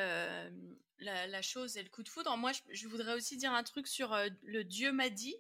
la, 0.99 1.43
chose 1.43 1.77
et 1.77 1.83
le 1.83 1.91
coup 1.91 2.03
de 2.03 2.09
foudre. 2.09 2.35
Moi, 2.39 2.53
je, 2.71 2.89
voudrais 2.89 3.15
aussi 3.15 3.37
dire 3.37 3.53
un 3.53 3.63
truc 3.63 3.87
sur 3.87 4.17
le 4.43 4.65
Dieu 4.65 4.93
m'a 4.93 5.11
dit. 5.11 5.37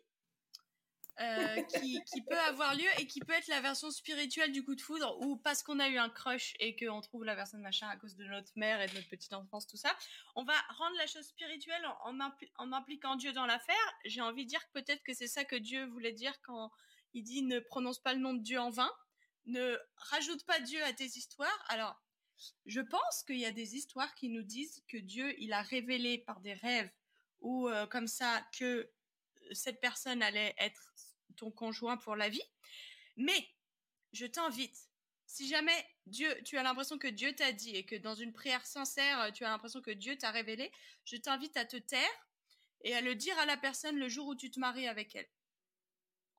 Qui, 1.18 2.22
peut 2.29 2.38
avoir 2.48 2.75
lieu 2.75 2.88
et 2.98 3.07
qui 3.07 3.20
peut 3.20 3.33
être 3.33 3.48
la 3.48 3.61
version 3.61 3.90
spirituelle 3.90 4.53
du 4.53 4.64
coup 4.64 4.75
de 4.75 4.81
foudre 4.81 5.18
ou 5.20 5.37
parce 5.37 5.62
qu'on 5.62 5.79
a 5.79 5.88
eu 5.88 5.98
un 5.98 6.09
crush 6.09 6.55
et 6.59 6.75
qu'on 6.75 7.01
trouve 7.01 7.25
la 7.25 7.37
personne 7.37 7.61
machin 7.61 7.88
à 7.88 7.96
cause 7.96 8.16
de 8.16 8.25
notre 8.25 8.51
mère 8.57 8.81
et 8.81 8.87
de 8.87 8.94
notre 8.94 9.09
petite 9.09 9.33
enfance, 9.33 9.66
tout 9.66 9.77
ça. 9.77 9.94
On 10.35 10.44
va 10.44 10.55
rendre 10.70 10.96
la 10.96 11.07
chose 11.07 11.27
spirituelle 11.27 11.85
en, 12.05 12.18
en 12.57 12.72
impliquant 12.72 13.16
Dieu 13.16 13.33
dans 13.33 13.46
l'affaire. 13.46 13.94
J'ai 14.05 14.20
envie 14.20 14.44
de 14.44 14.48
dire 14.48 14.64
que 14.66 14.81
peut-être 14.81 15.03
que 15.03 15.14
c'est 15.14 15.29
ça 15.29 15.44
que 15.44 15.57
Dieu 15.57 15.87
voulait 15.87 16.12
dire 16.12 16.35
quand 16.42 16.70
il 17.14 17.22
dit 17.22 17.42
ne 17.42 17.61
prononce 17.61 17.98
pas 17.98 18.14
le 18.14 18.20
nom 18.20 18.35
de 18.35 18.42
Dieu 18.42 18.59
en 18.59 18.70
vain, 18.70 18.90
ne 19.46 19.77
rajoute 19.96 20.44
pas 20.44 20.61
Dieu 20.61 20.83
à 20.85 20.92
tes 20.92 21.05
histoires. 21.05 21.64
Alors, 21.68 22.01
je 22.66 22.81
pense 22.81 23.22
qu'il 23.27 23.38
y 23.38 23.46
a 23.46 23.53
des 23.53 23.77
histoires 23.77 24.14
qui 24.14 24.29
nous 24.29 24.42
disent 24.42 24.83
que 24.88 24.96
Dieu, 24.96 25.35
il 25.38 25.53
a 25.53 25.62
révélé 25.62 26.18
par 26.18 26.40
des 26.40 26.55
rêves 26.55 26.90
ou 27.40 27.68
euh, 27.68 27.87
comme 27.87 28.07
ça 28.07 28.44
que 28.59 28.90
cette 29.54 29.80
personne 29.80 30.22
allait 30.22 30.54
être 30.58 30.92
ton 31.36 31.50
conjoint 31.50 31.96
pour 31.96 32.16
la 32.16 32.28
vie. 32.28 32.42
Mais 33.16 33.48
je 34.12 34.26
t'invite, 34.26 34.76
si 35.26 35.48
jamais 35.48 35.86
Dieu, 36.06 36.34
tu 36.44 36.58
as 36.58 36.62
l'impression 36.62 36.98
que 36.98 37.08
Dieu 37.08 37.34
t'a 37.34 37.52
dit 37.52 37.74
et 37.74 37.84
que 37.84 37.96
dans 37.96 38.14
une 38.14 38.32
prière 38.32 38.66
sincère, 38.66 39.32
tu 39.32 39.44
as 39.44 39.50
l'impression 39.50 39.80
que 39.80 39.90
Dieu 39.90 40.16
t'a 40.16 40.30
révélé, 40.30 40.70
je 41.04 41.16
t'invite 41.16 41.56
à 41.56 41.64
te 41.64 41.76
taire 41.76 42.28
et 42.82 42.94
à 42.94 43.00
le 43.00 43.14
dire 43.14 43.38
à 43.38 43.46
la 43.46 43.56
personne 43.56 43.96
le 43.96 44.08
jour 44.08 44.26
où 44.26 44.34
tu 44.34 44.50
te 44.50 44.60
maries 44.60 44.88
avec 44.88 45.14
elle 45.14 45.28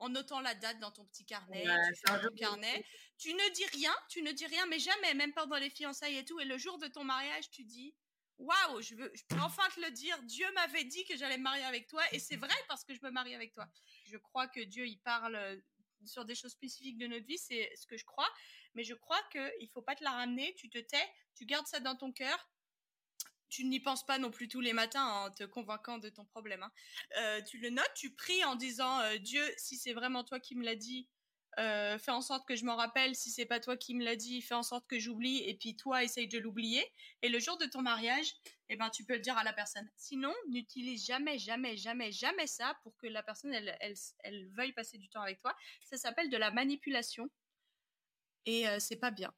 en 0.03 0.09
notant 0.09 0.41
la 0.41 0.53
date 0.53 0.79
dans 0.79 0.91
ton 0.91 1.05
petit 1.05 1.25
carnet, 1.25 1.65
tu 1.95 2.35
carnet. 2.35 2.85
Tu 3.17 3.33
ne 3.33 3.53
dis 3.53 3.65
rien, 3.67 3.95
tu 4.09 4.21
ne 4.21 4.33
dis 4.33 4.45
rien, 4.45 4.65
mais 4.65 4.79
jamais, 4.79 5.13
même 5.13 5.33
pendant 5.33 5.55
les 5.55 5.69
fiançailles 5.69 6.17
et 6.17 6.25
tout. 6.25 6.39
Et 6.41 6.45
le 6.45 6.57
jour 6.57 6.77
de 6.77 6.87
ton 6.87 7.05
mariage, 7.05 7.49
tu 7.51 7.63
dis, 7.63 7.95
waouh, 8.37 8.81
je 8.81 8.95
peux 8.95 9.11
enfin 9.41 9.67
te 9.75 9.79
le 9.81 9.91
dire. 9.91 10.21
Dieu 10.23 10.45
m'avait 10.53 10.83
dit 10.83 11.03
que 11.05 11.15
j'allais 11.15 11.37
me 11.37 11.43
marier 11.43 11.63
avec 11.63 11.87
toi, 11.87 12.03
et 12.11 12.19
c'est 12.19 12.35
vrai 12.35 12.55
parce 12.67 12.83
que 12.83 12.93
je 12.93 13.01
me 13.03 13.11
marie 13.11 13.35
avec 13.35 13.53
toi. 13.53 13.67
Je 14.05 14.17
crois 14.17 14.47
que 14.47 14.61
Dieu, 14.61 14.87
il 14.87 14.97
parle 14.99 15.35
euh, 15.35 15.57
sur 16.05 16.25
des 16.25 16.35
choses 16.35 16.51
spécifiques 16.51 16.97
de 16.97 17.07
notre 17.07 17.25
vie, 17.25 17.37
c'est 17.37 17.71
ce 17.75 17.87
que 17.87 17.97
je 17.97 18.05
crois. 18.05 18.29
Mais 18.75 18.83
je 18.83 18.93
crois 18.93 19.21
qu'il 19.31 19.69
faut 19.69 19.81
pas 19.81 19.95
te 19.95 20.03
la 20.03 20.11
ramener. 20.11 20.53
Tu 20.55 20.69
te 20.69 20.79
tais, 20.79 21.07
tu 21.35 21.45
gardes 21.45 21.67
ça 21.67 21.79
dans 21.79 21.95
ton 21.95 22.11
cœur 22.11 22.49
tu 23.53 23.65
n'y 23.65 23.79
penses 23.79 24.03
pas 24.03 24.17
non 24.17 24.31
plus 24.31 24.47
tous 24.47 24.61
les 24.61 24.73
matins 24.73 25.05
en 25.05 25.29
te 25.29 25.43
convainquant 25.43 25.99
de 25.99 26.09
ton 26.09 26.25
problème. 26.25 26.63
Hein. 26.63 26.71
Euh, 27.19 27.41
tu 27.43 27.59
le 27.59 27.69
notes, 27.69 27.91
tu 27.95 28.09
pries 28.09 28.43
en 28.45 28.55
disant 28.55 28.99
euh, 29.01 29.17
Dieu, 29.17 29.43
si 29.57 29.77
c'est 29.77 29.93
vraiment 29.93 30.23
toi 30.23 30.39
qui 30.39 30.55
me 30.55 30.63
l'as 30.63 30.75
dit, 30.75 31.07
euh, 31.59 31.97
fais 31.97 32.11
en 32.11 32.21
sorte 32.21 32.47
que 32.47 32.55
je 32.55 32.65
m'en 32.65 32.75
rappelle. 32.75 33.15
Si 33.15 33.29
c'est 33.29 33.45
pas 33.45 33.59
toi 33.59 33.77
qui 33.77 33.95
me 33.95 34.03
l'as 34.03 34.15
dit, 34.15 34.41
fais 34.41 34.55
en 34.55 34.63
sorte 34.63 34.87
que 34.87 34.99
j'oublie. 34.99 35.39
Et 35.47 35.55
puis 35.55 35.75
toi, 35.75 36.03
essaye 36.03 36.27
de 36.27 36.39
l'oublier. 36.39 36.85
Et 37.21 37.29
le 37.29 37.39
jour 37.39 37.57
de 37.57 37.65
ton 37.65 37.81
mariage, 37.81 38.33
eh 38.69 38.75
ben, 38.75 38.89
tu 38.89 39.03
peux 39.05 39.13
le 39.13 39.19
dire 39.19 39.37
à 39.37 39.43
la 39.43 39.53
personne. 39.53 39.89
Sinon, 39.95 40.33
n'utilise 40.49 41.05
jamais, 41.05 41.37
jamais, 41.37 41.77
jamais, 41.77 42.11
jamais 42.11 42.47
ça 42.47 42.77
pour 42.83 42.95
que 42.97 43.07
la 43.07 43.23
personne, 43.23 43.53
elle, 43.53 43.77
elle, 44.19 44.49
veuille 44.49 44.73
passer 44.73 44.97
du 44.97 45.09
temps 45.09 45.21
avec 45.21 45.39
toi. 45.39 45.55
Ça 45.81 45.97
s'appelle 45.97 46.29
de 46.29 46.37
la 46.37 46.51
manipulation. 46.51 47.29
Et 48.45 48.65
c'est 48.79 48.97
pas 48.97 49.11
bien. 49.11 49.33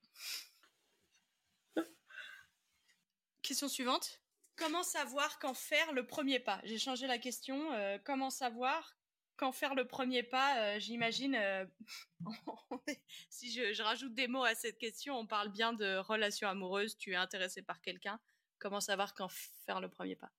Question 3.44 3.68
suivante. 3.68 4.22
Comment 4.56 4.84
savoir 4.84 5.38
quand 5.40 5.54
faire 5.54 5.92
le 5.92 6.08
premier 6.08 6.40
pas? 6.40 6.62
J'ai 6.64 6.80
changé 6.80 7.08
la 7.08 7.18
question. 7.18 7.74
Euh, 7.74 7.98
comment 8.04 8.30
savoir 8.30 8.96
quand 9.38 9.52
faire 9.52 9.76
le 9.76 9.86
premier 9.86 10.24
pas 10.24 10.58
euh, 10.60 10.80
J'imagine, 10.80 11.36
euh, 11.36 11.66
si 13.30 13.52
je, 13.52 13.82
rajoute 13.82 14.14
des 14.14 14.28
mots 14.28 14.44
à 14.44 14.56
cette 14.56 14.78
question, 14.78 15.18
on 15.18 15.28
parle 15.28 15.50
bien 15.50 15.74
de 15.74 15.98
relation 15.98 16.48
amoureuse. 16.48 16.98
Tu 16.98 17.12
es 17.12 17.16
intéressé 17.16 17.62
par 17.62 17.82
quelqu'un. 17.82 18.20
Comment 18.60 18.82
savoir 18.82 19.14
quand 19.14 19.30
faire 19.66 19.82
le 19.82 19.90
premier 19.90 20.16
pas? 20.16 20.32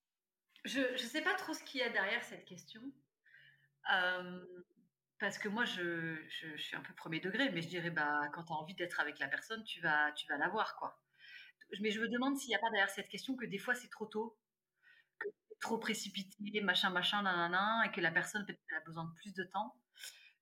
Je 0.65 0.81
ne 0.81 0.97
sais 0.97 1.23
pas 1.23 1.35
trop 1.35 1.55
ce 1.55 1.63
qu'il 1.63 1.81
y 1.81 1.83
a 1.85 1.91
derrière 1.91 2.25
cette 2.25 2.45
question. 2.45 2.83
parce 5.19 5.39
que 5.39 5.49
moi, 5.49 5.65
je, 5.65 6.17
suis 6.57 6.77
un 6.77 6.81
peu 6.81 6.95
premier 6.95 7.21
degré, 7.21 7.51
mais 7.51 7.63
je 7.63 7.69
dirais, 7.69 7.91
bah, 7.91 8.23
quand 8.33 8.45
tu 8.45 8.53
as 8.53 8.57
envie 8.57 8.75
d'être 8.75 9.01
avec 9.01 9.19
la 9.19 9.29
personne, 9.29 9.63
tu 9.65 9.81
vas, 9.81 10.13
tu 10.13 10.27
vas 10.29 10.39
la 10.39 10.49
voir, 10.49 10.77
quoi 10.77 11.01
mais 11.81 11.91
je 11.91 12.01
me 12.01 12.09
demande 12.09 12.37
s'il 12.37 12.49
n'y 12.49 12.55
a 12.55 12.59
pas 12.59 12.71
derrière 12.71 12.91
cette 12.91 13.09
question 13.09 13.37
que 13.37 13.45
des 13.45 13.59
fois 13.59 13.75
c'est 13.75 13.89
trop 13.89 14.07
tôt, 14.07 14.39
trop 15.61 15.79
précipité, 15.79 16.61
machin, 16.61 16.91
machin, 16.91 17.23
nanana, 17.23 17.85
et 17.87 17.93
que 17.93 18.01
la 18.01 18.11
personne 18.11 18.45
peut-être 18.47 18.61
a 18.77 18.81
besoin 18.81 19.05
de 19.05 19.15
plus 19.15 19.35
de 19.35 19.45
temps. 19.45 19.75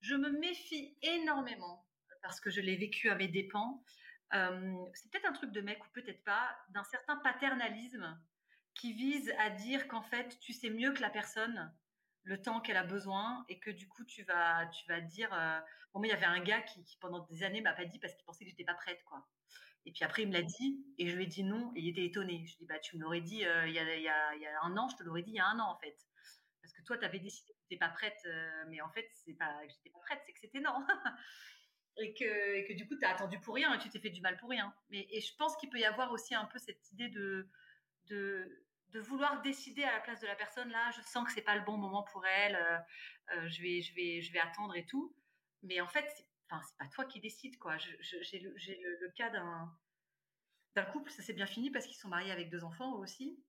Je 0.01 0.15
me 0.15 0.29
méfie 0.39 0.97
énormément 1.01 1.85
parce 2.21 2.39
que 2.39 2.49
je 2.49 2.61
l'ai 2.61 2.75
vécu 2.75 3.09
à 3.09 3.15
mes 3.15 3.27
dépens. 3.27 3.83
C'est 4.31 5.11
peut-être 5.11 5.25
un 5.25 5.33
truc 5.33 5.51
de 5.51 5.61
mec 5.61 5.83
ou 5.83 5.89
peut-être 5.93 6.23
pas, 6.23 6.55
d'un 6.69 6.83
certain 6.83 7.15
paternalisme 7.17 8.19
qui 8.75 8.93
vise 8.93 9.33
à 9.39 9.49
dire 9.49 9.87
qu'en 9.87 10.03
fait 10.03 10.37
tu 10.39 10.53
sais 10.53 10.69
mieux 10.69 10.91
que 10.93 11.01
la 11.01 11.09
personne 11.09 11.73
le 12.23 12.41
temps 12.41 12.59
qu'elle 12.59 12.77
a 12.77 12.83
besoin 12.83 13.45
et 13.49 13.59
que 13.59 13.71
du 13.71 13.87
coup 13.87 14.03
tu 14.03 14.23
vas 14.23 14.67
tu 14.67 14.85
vas 14.87 14.99
dire 14.99 15.33
euh, 15.33 15.59
bon 15.93 16.01
mais 16.01 16.09
il 16.09 16.11
y 16.11 16.13
avait 16.13 16.25
un 16.25 16.41
gars 16.41 16.61
qui, 16.61 16.83
qui 16.83 16.97
pendant 16.97 17.25
des 17.27 17.43
années 17.43 17.61
m'a 17.61 17.73
pas 17.73 17.85
dit 17.85 17.99
parce 17.99 18.13
qu'il 18.13 18.25
pensait 18.25 18.43
que 18.43 18.49
j'étais 18.49 18.65
pas 18.65 18.73
prête 18.73 19.01
quoi 19.05 19.25
et 19.85 19.91
puis 19.91 20.03
après, 20.03 20.23
il 20.23 20.29
me 20.29 20.33
l'a 20.33 20.41
dit 20.41 20.83
et 20.97 21.07
je 21.07 21.15
lui 21.15 21.23
ai 21.23 21.27
dit 21.27 21.43
non 21.43 21.71
et 21.75 21.81
il 21.81 21.89
était 21.89 22.05
étonné. 22.05 22.33
Je 22.33 22.39
lui 22.39 22.53
ai 22.53 22.57
dit, 22.59 22.65
bah, 22.65 22.79
tu 22.79 22.97
me 22.97 23.03
l'aurais 23.03 23.21
dit 23.21 23.45
euh, 23.45 23.67
il, 23.67 23.73
y 23.73 23.79
a, 23.79 23.95
il, 23.95 24.03
y 24.03 24.07
a, 24.47 24.61
un 24.63 24.75
an, 24.77 24.89
je 24.89 24.97
te 24.97 25.03
l'aurais 25.03 25.21
dit 25.21 25.31
il 25.31 25.35
y 25.35 25.39
a 25.39 25.45
un 25.45 25.59
an 25.59 25.71
en 25.71 25.77
fait. 25.79 25.95
Parce 26.61 26.73
que 26.73 26.81
toi, 26.81 26.97
tu 26.97 27.05
avais 27.05 27.19
décidé 27.19 27.53
que 27.53 27.57
tu 27.59 27.63
n'étais 27.73 27.85
pas 27.85 27.89
prête, 27.89 28.19
euh, 28.25 28.63
mais 28.69 28.81
en 28.81 28.89
fait, 28.89 29.07
c'est 29.23 29.35
pas 29.35 29.61
que 29.61 29.69
j'étais 29.69 29.91
pas 29.91 29.99
prête, 29.99 30.21
c'est 30.25 30.33
que 30.33 30.39
c'était 30.39 30.61
non. 30.61 30.73
et, 31.97 32.13
que, 32.15 32.55
et 32.55 32.65
que 32.65 32.73
du 32.73 32.87
coup, 32.87 32.97
tu 32.97 33.05
as 33.05 33.11
attendu 33.11 33.39
pour 33.39 33.53
rien 33.53 33.71
et 33.73 33.77
tu 33.77 33.89
t'es 33.89 33.99
fait 33.99 34.09
du 34.09 34.21
mal 34.21 34.37
pour 34.37 34.49
rien. 34.49 34.73
Mais, 34.89 35.07
et 35.11 35.21
je 35.21 35.35
pense 35.35 35.55
qu'il 35.57 35.69
peut 35.69 35.77
y 35.77 35.85
avoir 35.85 36.11
aussi 36.11 36.33
un 36.33 36.45
peu 36.45 36.57
cette 36.57 36.91
idée 36.91 37.09
de, 37.09 37.47
de, 38.09 38.99
vouloir 38.99 39.41
décider 39.41 39.83
à 39.83 39.91
la 39.91 39.99
place 39.99 40.21
de 40.21 40.27
la 40.27 40.35
personne. 40.35 40.69
Là, 40.69 40.89
je 40.91 41.01
sens 41.01 41.25
que 41.25 41.33
c'est 41.33 41.41
pas 41.41 41.55
le 41.55 41.65
bon 41.65 41.77
moment 41.77 42.03
pour 42.03 42.25
elle, 42.25 42.55
euh, 42.55 43.47
je, 43.49 43.61
vais, 43.61 43.81
je, 43.81 43.93
vais, 43.93 44.21
je 44.21 44.31
vais 44.31 44.39
attendre 44.39 44.75
et 44.75 44.85
tout. 44.85 45.13
Mais 45.63 45.81
en 45.81 45.87
fait, 45.87 46.07
enfin, 46.49 46.61
c'est 46.67 46.77
pas 46.77 46.87
toi 46.87 47.05
qui 47.05 47.19
décides, 47.19 47.57
quoi. 47.57 47.77
J'ai 47.77 48.39
le, 48.39 49.09
cas 49.15 49.29
d'un, 49.29 50.85
couple, 50.91 51.11
ça 51.11 51.23
s'est 51.23 51.33
bien 51.33 51.45
fini 51.45 51.71
parce 51.71 51.85
qu'ils 51.85 51.95
sont 51.95 52.09
mariés 52.09 52.31
avec 52.31 52.49
deux 52.49 52.63
enfants 52.63 52.95
aussi. 52.99 53.39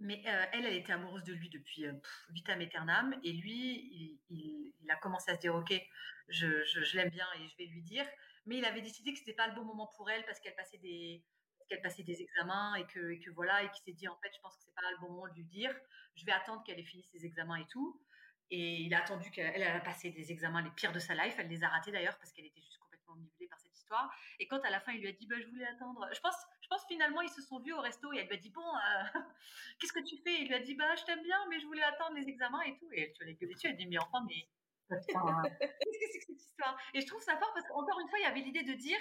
Mais 0.00 0.22
euh, 0.26 0.46
elle, 0.52 0.66
elle 0.66 0.76
était 0.76 0.92
amoureuse 0.92 1.24
de 1.24 1.32
lui 1.32 1.48
depuis 1.48 1.86
euh, 1.86 1.92
vitam 2.30 2.60
aeternam. 2.60 3.18
Et 3.24 3.32
lui, 3.32 4.22
il, 4.30 4.90
a 4.90 4.96
commencé 4.96 5.30
à 5.30 5.34
se 5.34 5.40
dire, 5.40 5.54
OK, 5.54 5.74
je, 6.28 6.96
l'aime 6.96 7.10
bien 7.10 7.26
et 7.40 7.48
je 7.48 7.56
vais 7.56 7.66
lui 7.66 7.82
dire. 7.82 8.06
Mais 8.46 8.58
il 8.58 8.64
avait 8.64 8.80
décidé 8.80 9.12
que 9.12 9.18
c'était 9.18 9.34
pas 9.34 9.48
le 9.48 9.54
bon 9.54 9.64
moment 9.64 9.90
pour 9.96 10.08
elle 10.08 10.24
parce 10.24 10.40
qu'elle 10.40 10.54
passait 10.54 10.78
des, 10.78 11.22
qu'elle 11.68 11.82
passait 11.82 12.04
des 12.04 12.22
examens 12.22 12.74
et 12.76 12.86
que, 12.86 13.10
et 13.10 13.18
que 13.20 13.30
voilà, 13.30 13.62
et 13.62 13.70
qu'il 13.70 13.84
s'est 13.84 13.92
dit, 13.92 14.08
en 14.08 14.16
fait, 14.16 14.30
je 14.34 14.40
pense 14.40 14.56
que 14.56 14.62
c'est 14.64 14.74
pas 14.74 14.90
le 14.90 14.98
bon 15.00 15.12
moment 15.12 15.28
de 15.28 15.34
lui 15.34 15.44
dire. 15.44 15.74
Je 16.14 16.24
vais 16.24 16.32
attendre 16.32 16.62
qu'elle 16.64 16.78
ait 16.78 16.84
fini 16.84 17.04
ses 17.12 17.26
examens 17.26 17.56
et 17.56 17.66
tout. 17.66 18.00
Et 18.50 18.80
il 18.80 18.94
a 18.94 19.00
attendu 19.00 19.30
qu'elle 19.30 19.52
elle 19.54 19.62
a 19.62 19.80
passé 19.80 20.10
des 20.10 20.32
examens 20.32 20.62
les 20.62 20.70
pires 20.70 20.92
de 20.92 20.98
sa 20.98 21.14
life. 21.14 21.34
Elle 21.38 21.48
les 21.48 21.62
a 21.64 21.68
ratés 21.68 21.92
d'ailleurs 21.92 22.16
parce 22.18 22.32
qu'elle 22.32 22.46
était 22.46 22.60
juste 22.60 22.78
complètement 22.78 23.16
nivelée 23.16 23.46
par 23.46 23.60
cette 23.60 23.76
histoire. 23.76 24.10
Et 24.38 24.46
quand 24.48 24.60
à 24.64 24.70
la 24.70 24.80
fin 24.80 24.92
il 24.92 25.00
lui 25.00 25.08
a 25.08 25.12
dit 25.12 25.26
bah, 25.26 25.36
je 25.40 25.46
voulais 25.48 25.66
attendre, 25.66 26.08
je 26.12 26.20
pense, 26.20 26.36
je 26.62 26.68
pense 26.68 26.86
finalement 26.86 27.20
ils 27.20 27.30
se 27.30 27.42
sont 27.42 27.60
vus 27.60 27.74
au 27.74 27.80
resto 27.80 28.12
et 28.12 28.18
elle 28.18 28.26
lui 28.26 28.34
a 28.34 28.38
dit 28.38 28.50
bon 28.50 28.64
euh, 28.64 29.20
qu'est-ce 29.78 29.92
que 29.92 30.04
tu 30.04 30.16
fais? 30.22 30.40
Il 30.40 30.48
lui 30.48 30.54
a 30.54 30.60
dit 30.60 30.74
bah 30.74 30.94
je 30.96 31.04
t'aime 31.04 31.22
bien 31.22 31.38
mais 31.50 31.60
je 31.60 31.66
voulais 31.66 31.82
attendre 31.82 32.16
les 32.16 32.28
examens 32.28 32.62
et 32.62 32.76
tout. 32.78 32.88
Et 32.92 33.12
tu 33.12 33.24
l'as 33.24 33.32
gueulé 33.32 33.54
dessus. 33.54 33.68
Elle 33.68 33.76
dit 33.76 33.86
mais 33.86 33.98
enfin 33.98 34.24
mais 34.26 34.48
qu'est-ce 34.90 35.06
que 35.06 36.12
c'est 36.12 36.18
que 36.20 36.24
cette 36.26 36.42
histoire? 36.42 36.78
Et 36.94 37.02
je 37.02 37.06
trouve 37.06 37.20
ça 37.22 37.36
fort 37.36 37.52
parce 37.52 37.66
qu'encore 37.68 38.00
une 38.00 38.08
fois 38.08 38.18
il 38.18 38.22
y 38.22 38.26
avait 38.26 38.40
l'idée 38.40 38.62
de 38.62 38.72
dire 38.72 38.98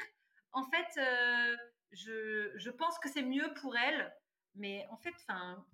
en 0.52 0.64
fait 0.64 1.00
euh, 1.00 1.56
je, 1.94 2.52
je 2.56 2.70
pense 2.70 3.00
que 3.00 3.08
c'est 3.08 3.24
mieux 3.24 3.54
pour 3.62 3.78
elle 3.78 4.14
mais 4.56 4.86
en 4.90 4.98
fait 4.98 5.14
enfin 5.22 5.66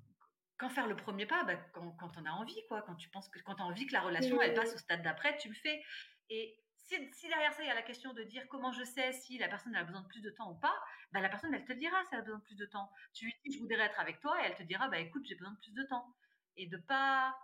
quand 0.58 0.70
faire 0.70 0.88
le 0.88 0.96
premier 0.96 1.26
pas 1.26 1.44
bah, 1.44 1.56
quand, 1.74 1.92
quand 1.92 2.12
on 2.18 2.26
a 2.26 2.32
envie, 2.32 2.62
quoi. 2.68 2.82
Quand 2.82 2.96
tu 2.96 3.10
penses 3.10 3.30
que 3.30 3.40
quand 3.40 3.60
as 3.60 3.64
envie 3.64 3.86
que 3.86 3.94
la 3.94 4.02
relation 4.02 4.42
elle 4.42 4.54
passe 4.54 4.74
au 4.74 4.78
stade 4.78 5.04
d'après, 5.04 5.38
tu 5.38 5.50
le 5.50 5.56
fais. 5.56 5.84
Et 6.30 6.58
si, 6.78 6.96
si, 7.14 7.28
derrière 7.28 7.54
ça 7.54 7.64
il 7.64 7.68
y 7.68 7.72
a 7.72 7.76
la 7.76 7.82
question 7.82 8.14
de 8.14 8.24
dire 8.24 8.46
comment 8.50 8.72
je 8.72 8.84
sais 8.84 9.14
si 9.14 9.38
la 9.38 9.48
personne 9.48 9.76
a 9.76 9.84
besoin 9.84 10.02
de 10.02 10.08
plus 10.08 10.22
de 10.22 10.30
temps 10.30 10.52
ou 10.52 10.56
pas, 10.56 10.76
bah, 11.12 11.22
la 11.22 11.30
personne 11.30 11.54
elle 11.54 11.66
te 11.66 11.74
dira 11.74 12.04
si 12.04 12.10
elle 12.14 12.20
a 12.20 12.24
besoin 12.24 12.40
de 12.40 12.44
plus 12.44 12.58
de 12.58 12.66
temps. 12.66 12.92
Tu 13.14 13.26
lui 13.26 13.34
dis 13.46 13.54
je 13.54 13.60
voudrais 13.60 13.86
être 13.86 14.00
avec 14.00 14.20
toi 14.20 14.42
et 14.42 14.46
elle 14.46 14.56
te 14.56 14.64
dira 14.64 14.88
bah 14.90 15.00
écoute 15.00 15.24
j'ai 15.26 15.36
besoin 15.36 15.54
de 15.54 15.60
plus 15.60 15.74
de 15.74 15.84
temps. 15.84 16.14
Et 16.56 16.68
de 16.68 16.78
pas 16.78 17.36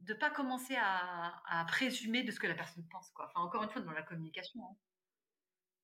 de 0.00 0.14
pas 0.14 0.30
commencer 0.30 0.76
à, 0.76 1.42
à, 1.46 1.64
présumer 1.64 2.22
de 2.22 2.30
ce 2.30 2.38
que 2.38 2.46
la 2.46 2.54
personne 2.54 2.86
pense 2.88 3.10
quoi. 3.10 3.26
Enfin 3.26 3.40
encore 3.40 3.62
une 3.64 3.70
fois 3.70 3.82
dans 3.82 3.92
la 3.92 4.02
communication. 4.02 4.60
Hein. 4.64 4.76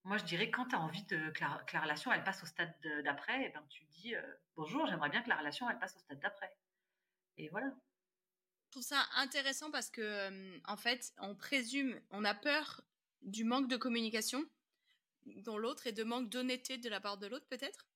Moi, 0.05 0.19
je 0.19 0.25
dirais 0.25 0.51
quand 0.51 0.67
tu 0.67 0.75
as 0.75 0.81
envie 0.81 1.03
de, 1.05 1.31
que, 1.31 1.41
la, 1.41 1.81
relation 1.81 2.13
elle 2.13 2.25
passe 2.25 2.43
au 2.43 2.47
stade 2.47 2.75
d'après, 3.05 3.47
eh 3.47 3.49
ben, 3.49 3.65
tu 3.71 3.85
dis 3.85 4.15
euh, 4.15 4.23
bonjour, 4.55 4.87
j'aimerais 4.87 5.09
bien 5.09 5.23
que 5.23 5.31
la 5.31 5.37
relation 5.37 5.69
elle 5.69 5.79
passe 5.79 5.97
au 5.97 5.99
stade 5.99 6.21
d'après. 6.21 6.55
Et 7.39 7.49
voilà. 7.49 7.69
Je 8.67 8.71
trouve 8.71 8.83
ça 8.83 9.07
intéressant 9.17 9.71
parce 9.71 9.89
que, 9.91 10.61
en 10.67 10.77
fait, 10.77 11.13
on 11.19 11.35
présume, 11.35 11.99
on 12.11 12.25
a 12.25 12.35
peur 12.35 12.83
du 13.23 13.45
manque 13.45 13.69
de 13.69 13.77
communication, 13.77 14.45
dans 15.27 15.59
l'autre 15.59 15.87
et 15.87 15.93
de 15.93 16.05
manque 16.05 16.29
d'honnêteté 16.29 16.79
de 16.79 16.89
la 16.89 17.01
part 17.01 17.19
de 17.19 17.27
l'autre 17.27 17.47
peut-être. 17.47 17.87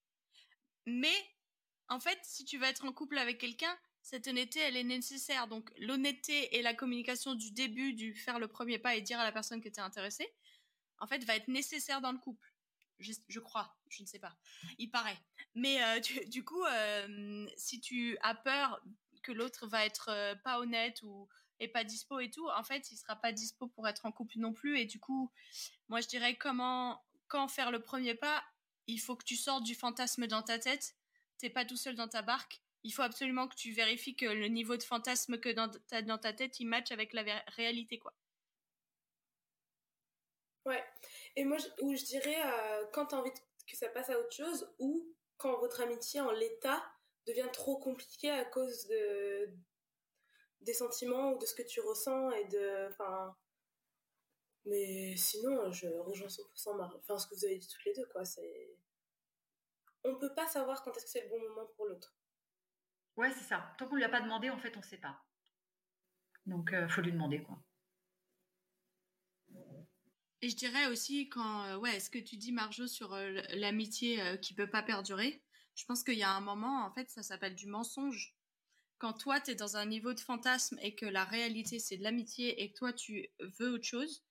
Mais 0.86 1.14
en 1.88 2.00
fait, 2.00 2.18
si 2.22 2.44
tu 2.44 2.58
vas 2.58 2.68
être 2.68 2.84
en 2.84 2.92
couple 2.92 3.18
avec 3.18 3.38
quelqu'un, 3.38 3.76
cette 4.02 4.26
honnêteté, 4.26 4.60
elle 4.60 4.76
est 4.76 4.84
nécessaire. 4.84 5.48
Donc 5.48 5.70
l'honnêteté 5.78 6.56
et 6.56 6.62
la 6.62 6.74
communication 6.74 7.34
du 7.34 7.50
début, 7.50 7.92
du 7.92 8.14
faire 8.14 8.38
le 8.38 8.48
premier 8.48 8.78
pas 8.78 8.94
et 8.94 9.02
dire 9.02 9.18
à 9.18 9.24
la 9.24 9.32
personne 9.32 9.60
que 9.60 9.68
tu 9.68 9.76
es 9.76 9.82
intéressé, 9.82 10.32
en 11.00 11.06
fait, 11.06 11.24
va 11.24 11.36
être 11.36 11.48
nécessaire 11.48 12.00
dans 12.00 12.12
le 12.12 12.18
couple. 12.18 12.52
Je, 12.98 13.38
crois, 13.38 13.76
je 13.88 14.02
ne 14.02 14.08
sais 14.08 14.18
pas. 14.18 14.36
Il 14.78 14.90
paraît. 14.90 15.18
Mais 15.54 15.82
euh, 15.82 16.00
du, 16.28 16.44
coup, 16.44 16.64
euh, 16.64 17.46
si 17.56 17.80
tu 17.80 18.18
as 18.22 18.34
peur 18.34 18.82
que 19.22 19.32
l'autre 19.32 19.66
va 19.66 19.84
être 19.84 20.08
euh, 20.10 20.34
pas 20.36 20.58
honnête 20.58 21.02
ou 21.02 21.28
est 21.60 21.68
pas 21.68 21.84
dispo 21.84 22.20
et 22.20 22.30
tout, 22.30 22.48
en 22.48 22.62
fait, 22.62 22.90
il 22.92 22.96
sera 22.96 23.16
pas 23.16 23.32
dispo 23.32 23.66
pour 23.68 23.88
être 23.88 24.06
en 24.06 24.12
couple 24.12 24.38
non 24.38 24.52
plus. 24.52 24.78
Et 24.78 24.84
du 24.84 25.00
coup, 25.00 25.30
moi, 25.88 26.00
je 26.00 26.08
dirais 26.08 26.36
comment, 26.36 27.02
quand 27.26 27.48
faire 27.48 27.70
le 27.70 27.80
premier 27.80 28.14
pas, 28.14 28.44
il 28.86 29.00
faut 29.00 29.16
que 29.16 29.24
tu 29.24 29.36
sortes 29.36 29.64
du 29.64 29.74
fantasme 29.74 30.26
dans 30.26 30.42
ta 30.42 30.58
tête. 30.58 30.96
T'es 31.38 31.50
pas 31.50 31.64
tout 31.64 31.76
seul 31.76 31.94
dans 31.94 32.08
ta 32.08 32.22
barque. 32.22 32.62
Il 32.84 32.92
faut 32.92 33.02
absolument 33.02 33.48
que 33.48 33.56
tu 33.56 33.72
vérifies 33.72 34.16
que 34.16 34.26
le 34.26 34.46
niveau 34.46 34.76
de 34.76 34.82
fantasme 34.82 35.38
que 35.38 35.48
dans 35.48 35.68
ta, 35.68 36.00
dans 36.02 36.18
ta 36.18 36.32
tête, 36.32 36.58
il 36.60 36.66
match 36.66 36.90
avec 36.90 37.12
la 37.12 37.22
réalité, 37.48 37.98
quoi. 37.98 38.14
Ouais. 40.68 40.84
Et 41.34 41.44
moi, 41.44 41.56
je, 41.56 41.66
je 41.96 42.04
dirais, 42.04 42.36
euh, 42.44 42.84
quand 42.92 43.06
tu 43.06 43.14
as 43.14 43.18
envie 43.18 43.32
que 43.32 43.76
ça 43.76 43.88
passe 43.88 44.10
à 44.10 44.18
autre 44.18 44.32
chose, 44.32 44.70
ou 44.78 45.14
quand 45.38 45.58
votre 45.60 45.80
amitié 45.80 46.20
en 46.20 46.30
l'état 46.30 46.84
devient 47.26 47.48
trop 47.52 47.78
compliquée 47.78 48.30
à 48.30 48.44
cause 48.44 48.86
de 48.88 49.50
des 50.60 50.74
sentiments 50.74 51.32
ou 51.32 51.38
de 51.38 51.46
ce 51.46 51.54
que 51.54 51.62
tu 51.62 51.80
ressens 51.80 52.32
et 52.32 52.44
de 52.46 52.88
enfin 52.88 53.36
mais 54.64 55.14
sinon 55.16 55.70
je 55.70 55.86
rejoins 55.86 56.26
100% 56.26 56.96
enfin 56.96 57.16
ce 57.16 57.28
que 57.28 57.34
vous 57.36 57.44
avez 57.44 57.56
dit 57.56 57.68
toutes 57.68 57.84
les 57.84 57.94
deux 57.94 58.06
quoi. 58.06 58.24
C'est 58.24 58.76
on 60.04 60.18
peut 60.18 60.34
pas 60.34 60.46
savoir 60.48 60.82
quand 60.82 60.94
est-ce 60.96 61.04
que 61.04 61.10
c'est 61.10 61.22
le 61.22 61.28
bon 61.28 61.40
moment 61.40 61.66
pour 61.76 61.86
l'autre. 61.86 62.16
Ouais 63.16 63.30
c'est 63.32 63.44
ça. 63.44 63.72
Tant 63.78 63.88
qu'on 63.88 63.96
lui 63.96 64.04
a 64.04 64.08
pas 64.08 64.20
demandé 64.20 64.50
en 64.50 64.58
fait 64.58 64.76
on 64.76 64.82
sait 64.82 64.98
pas. 64.98 65.22
Donc 66.46 66.72
euh, 66.72 66.88
faut 66.88 67.02
lui 67.02 67.12
demander 67.12 67.42
quoi 67.42 67.62
et 70.40 70.50
je 70.50 70.56
dirais 70.56 70.86
aussi 70.86 71.28
quand, 71.28 71.64
euh, 71.64 71.76
ouais, 71.78 71.98
ce 71.98 72.10
que 72.10 72.18
tu 72.18 72.36
dis 72.36 72.52
Marjo 72.52 72.86
sur 72.86 73.12
euh, 73.14 73.40
l'amitié 73.54 74.20
euh, 74.20 74.36
qui 74.36 74.54
peut 74.54 74.70
pas 74.70 74.82
perdurer, 74.82 75.42
je 75.74 75.84
pense 75.84 76.04
qu'il 76.04 76.18
y 76.18 76.22
a 76.22 76.30
un 76.30 76.40
moment, 76.40 76.84
en 76.84 76.92
fait, 76.92 77.10
ça 77.10 77.22
s'appelle 77.22 77.56
du 77.56 77.66
mensonge. 77.66 78.36
Quand 78.98 79.12
toi, 79.14 79.40
tu 79.40 79.52
es 79.52 79.54
dans 79.54 79.76
un 79.76 79.86
niveau 79.86 80.12
de 80.14 80.20
fantasme 80.20 80.78
et 80.80 80.94
que 80.94 81.06
la 81.06 81.24
réalité, 81.24 81.78
c'est 81.78 81.96
de 81.96 82.02
l'amitié 82.02 82.62
et 82.62 82.72
que 82.72 82.78
toi, 82.78 82.92
tu 82.92 83.28
veux 83.58 83.70
autre 83.70 83.84
chose, 83.84 84.24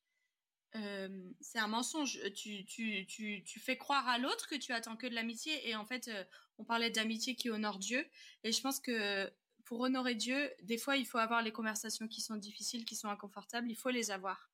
c'est 1.40 1.58
un 1.58 1.68
mensonge. 1.68 2.20
Tu, 2.36 2.66
tu, 2.66 3.06
tu, 3.08 3.44
tu, 3.44 3.60
fais 3.60 3.78
croire 3.78 4.08
à 4.08 4.20
l'autre 4.20 4.48
que 4.48 4.56
tu 4.56 4.74
attends 4.74 4.98
que 4.98 5.08
de 5.08 5.16
l'amitié 5.16 5.68
et 5.68 5.76
en 5.76 5.86
fait, 5.86 6.12
on 6.58 6.66
parlait 6.66 6.92
d'amitié 6.92 7.36
qui 7.36 7.50
honore 7.50 7.80
Dieu 7.80 8.06
et 8.44 8.52
je 8.52 8.62
pense 8.62 8.80
que 8.80 9.32
pour 9.64 9.80
honorer 9.80 10.16
Dieu, 10.16 10.52
des 10.64 10.78
fois, 10.78 10.98
il 10.98 11.06
faut 11.08 11.18
avoir 11.18 11.42
les 11.42 11.54
conversations 11.54 12.08
qui 12.08 12.22
sont 12.22 12.36
difficiles, 12.36 12.86
qui 12.86 12.98
sont 12.98 13.08
inconfortables, 13.08 13.72
il 13.72 13.76
faut 13.78 13.90
les 13.90 14.12
avoir 14.12 14.52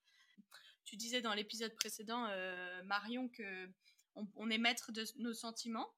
tu 0.85 0.97
disais 0.97 1.21
dans 1.21 1.33
l'épisode 1.33 1.73
précédent, 1.75 2.25
euh, 2.29 2.83
Marion, 2.83 3.29
que 3.29 3.69
on, 4.15 4.49
est 4.49 4.57
maître 4.57 4.91
de 4.91 5.05
nos 5.17 5.33
sentiments. 5.33 5.91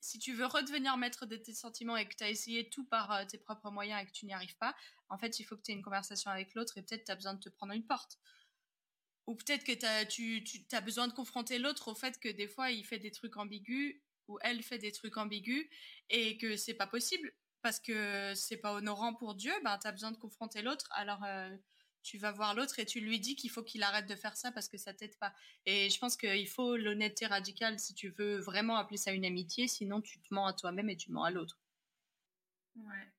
Si 0.00 0.18
tu 0.18 0.32
veux 0.32 0.46
redevenir 0.46 0.96
maître 0.96 1.26
de 1.26 1.36
tes 1.36 1.52
sentiments 1.52 1.96
et 1.96 2.08
que 2.08 2.14
tu 2.14 2.24
as 2.24 2.30
essayé 2.30 2.70
tout 2.70 2.84
par 2.84 3.12
euh, 3.12 3.24
tes 3.24 3.38
propres 3.38 3.70
moyens 3.70 4.02
et 4.02 4.06
que 4.06 4.12
tu 4.12 4.26
n'y 4.26 4.32
arrives 4.32 4.56
pas, 4.56 4.74
en 5.08 5.18
fait, 5.18 5.40
il 5.40 5.44
faut 5.44 5.56
que 5.56 5.62
tu 5.62 5.72
aies 5.72 5.74
une 5.74 5.82
conversation 5.82 6.30
avec 6.30 6.54
l'autre 6.54 6.78
et 6.78 6.82
peut-être 6.82 7.04
tu 7.04 7.12
as 7.12 7.16
besoin 7.16 7.34
de 7.34 7.40
te 7.40 7.48
prendre 7.48 7.72
une 7.72 7.86
porte. 7.86 8.18
Ou 9.26 9.34
peut-être 9.34 9.64
que 9.64 10.04
tu, 10.04 10.42
as 10.72 10.80
besoin 10.80 11.08
de 11.08 11.12
confronter 11.12 11.58
l'autre 11.58 11.88
au 11.88 11.94
fait 11.94 12.18
que 12.18 12.28
des 12.28 12.48
fois, 12.48 12.70
il 12.70 12.84
fait 12.86 12.98
des 12.98 13.10
trucs 13.10 13.36
ambigus 13.36 14.00
ou 14.26 14.38
elle 14.40 14.62
fait 14.62 14.78
des 14.78 14.92
trucs 14.92 15.16
ambigus 15.18 15.66
et 16.08 16.38
que 16.38 16.56
c'est 16.56 16.74
pas 16.74 16.86
possible 16.86 17.34
parce 17.60 17.80
que 17.80 18.32
c'est 18.34 18.56
pas 18.56 18.72
honorant 18.72 19.14
pour 19.14 19.34
Dieu, 19.34 19.52
ben, 19.64 19.76
tu 19.78 19.86
as 19.86 19.92
besoin 19.92 20.12
de 20.12 20.16
confronter 20.16 20.62
l'autre. 20.62 20.86
Alors, 20.92 21.22
euh, 21.24 21.54
tu 22.08 22.16
vas 22.16 22.32
voir 22.32 22.54
l'autre 22.54 22.78
et 22.78 22.86
tu 22.86 23.00
lui 23.00 23.20
dis 23.20 23.36
qu'il 23.36 23.50
faut 23.50 23.62
qu'il 23.62 23.82
arrête 23.82 24.06
de 24.06 24.14
faire 24.14 24.34
ça 24.34 24.50
parce 24.50 24.66
que 24.68 24.78
ça 24.78 24.94
t'aide 24.94 25.16
pas. 25.18 25.34
Et 25.66 25.90
je 25.90 25.98
pense 25.98 26.16
qu'il 26.16 26.48
faut 26.48 26.76
l'honnêteté 26.76 27.26
radicale 27.26 27.78
si 27.78 27.94
tu 27.94 28.08
veux 28.08 28.38
vraiment 28.38 28.76
appeler 28.76 28.96
ça 28.96 29.12
une 29.12 29.26
amitié, 29.26 29.68
sinon 29.68 30.00
tu 30.00 30.18
te 30.18 30.32
mens 30.32 30.46
à 30.46 30.54
toi-même 30.54 30.88
et 30.88 30.96
tu 30.96 31.12
mens 31.12 31.24
à 31.24 31.30
l'autre. 31.30 31.60
Ouais. 32.76 33.12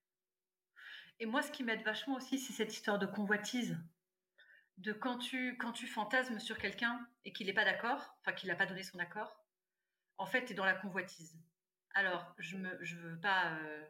Et 1.20 1.28
moi, 1.28 1.44
ce 1.44 1.52
qui 1.52 1.64
m'aide 1.64 1.84
vachement 1.84 2.16
aussi, 2.16 2.40
c'est 2.40 2.54
cette 2.54 2.74
histoire 2.74 2.98
de 2.98 3.06
convoitise. 3.06 3.78
De 4.78 4.94
quand 4.94 5.18
tu, 5.18 5.58
quand 5.58 5.74
tu 5.74 5.86
fantasmes 5.86 6.40
sur 6.40 6.58
quelqu'un 6.58 7.06
et 7.26 7.34
qu'il 7.34 7.48
n'est 7.48 7.54
pas 7.54 7.66
d'accord, 7.66 8.18
enfin 8.22 8.32
qu'il 8.32 8.50
n'a 8.50 8.56
pas 8.56 8.66
donné 8.66 8.82
son 8.82 8.98
accord, 8.98 9.46
en 10.18 10.26
fait, 10.26 10.46
tu 10.46 10.54
es 10.54 10.56
dans 10.56 10.66
la 10.66 10.74
convoitise. 10.74 11.38
Alors, 11.94 12.34
je 12.40 12.58
ne 12.58 12.70
je 12.82 12.96
veux 12.96 13.20
pas 13.20 13.52
euh, 13.52 13.86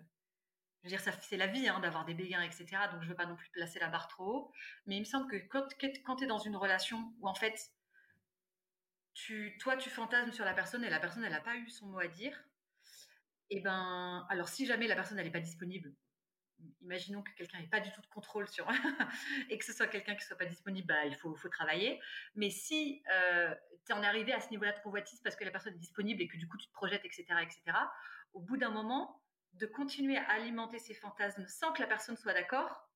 je 0.83 0.89
veux 0.89 0.97
dire, 0.97 1.13
c'est 1.21 1.37
la 1.37 1.47
vie 1.47 1.67
hein, 1.67 1.79
d'avoir 1.79 2.05
des 2.05 2.13
béguins, 2.13 2.41
etc. 2.41 2.65
Donc, 2.91 3.01
je 3.01 3.05
ne 3.05 3.09
veux 3.09 3.15
pas 3.15 3.25
non 3.25 3.35
plus 3.35 3.49
placer 3.49 3.79
la 3.79 3.89
barre 3.89 4.07
trop 4.07 4.25
haut. 4.25 4.51
Mais 4.85 4.95
il 4.95 5.01
me 5.01 5.05
semble 5.05 5.29
que 5.29 5.35
quand, 5.47 5.67
quand 6.05 6.15
tu 6.15 6.23
es 6.23 6.27
dans 6.27 6.37
une 6.37 6.55
relation 6.55 7.13
où, 7.19 7.27
en 7.27 7.35
fait, 7.35 7.71
toi, 9.59 9.75
tu 9.75 9.89
fantasmes 9.89 10.31
sur 10.31 10.45
la 10.45 10.53
personne 10.53 10.83
et 10.83 10.89
la 10.89 10.99
personne, 10.99 11.23
elle 11.25 11.33
n'a 11.33 11.41
pas 11.41 11.57
eu 11.57 11.69
son 11.69 11.87
mot 11.87 11.99
à 11.99 12.07
dire, 12.07 12.33
et 13.51 13.57
eh 13.57 13.61
ben, 13.61 14.27
alors 14.29 14.47
si 14.47 14.67
jamais 14.67 14.87
la 14.87 14.95
personne, 14.95 15.17
n'est 15.17 15.31
pas 15.31 15.39
disponible, 15.39 15.91
imaginons 16.81 17.23
que 17.23 17.31
quelqu'un 17.31 17.59
n'ait 17.59 17.67
pas 17.67 17.79
du 17.79 17.91
tout 17.91 18.01
de 18.01 18.07
contrôle 18.07 18.47
sur 18.47 18.67
et 19.49 19.57
que 19.57 19.65
ce 19.65 19.73
soit 19.73 19.87
quelqu'un 19.87 20.15
qui 20.15 20.23
soit 20.23 20.37
pas 20.37 20.45
disponible, 20.45 20.87
bah, 20.87 21.05
il 21.05 21.15
faut, 21.15 21.35
faut 21.35 21.49
travailler. 21.49 21.99
Mais 22.35 22.51
si 22.51 23.03
euh, 23.11 23.55
tu 23.85 23.93
en 23.93 24.03
es 24.03 24.05
arrivé 24.05 24.33
à 24.33 24.39
ce 24.39 24.49
niveau-là 24.51 24.73
de 24.73 24.79
convoitise 24.81 25.19
parce 25.21 25.35
que 25.35 25.43
la 25.43 25.51
personne 25.51 25.73
est 25.73 25.79
disponible 25.79 26.21
et 26.21 26.27
que 26.27 26.37
du 26.37 26.47
coup 26.47 26.57
tu 26.57 26.67
te 26.67 26.73
projettes, 26.73 27.03
etc., 27.05 27.25
etc., 27.41 27.77
au 28.33 28.39
bout 28.39 28.57
d'un 28.57 28.69
moment, 28.69 29.19
de 29.53 29.65
continuer 29.65 30.17
à 30.17 30.29
alimenter 30.31 30.79
ces 30.79 30.93
fantasmes 30.93 31.45
sans 31.47 31.71
que 31.73 31.81
la 31.81 31.87
personne 31.87 32.17
soit 32.17 32.33
d'accord, 32.33 32.89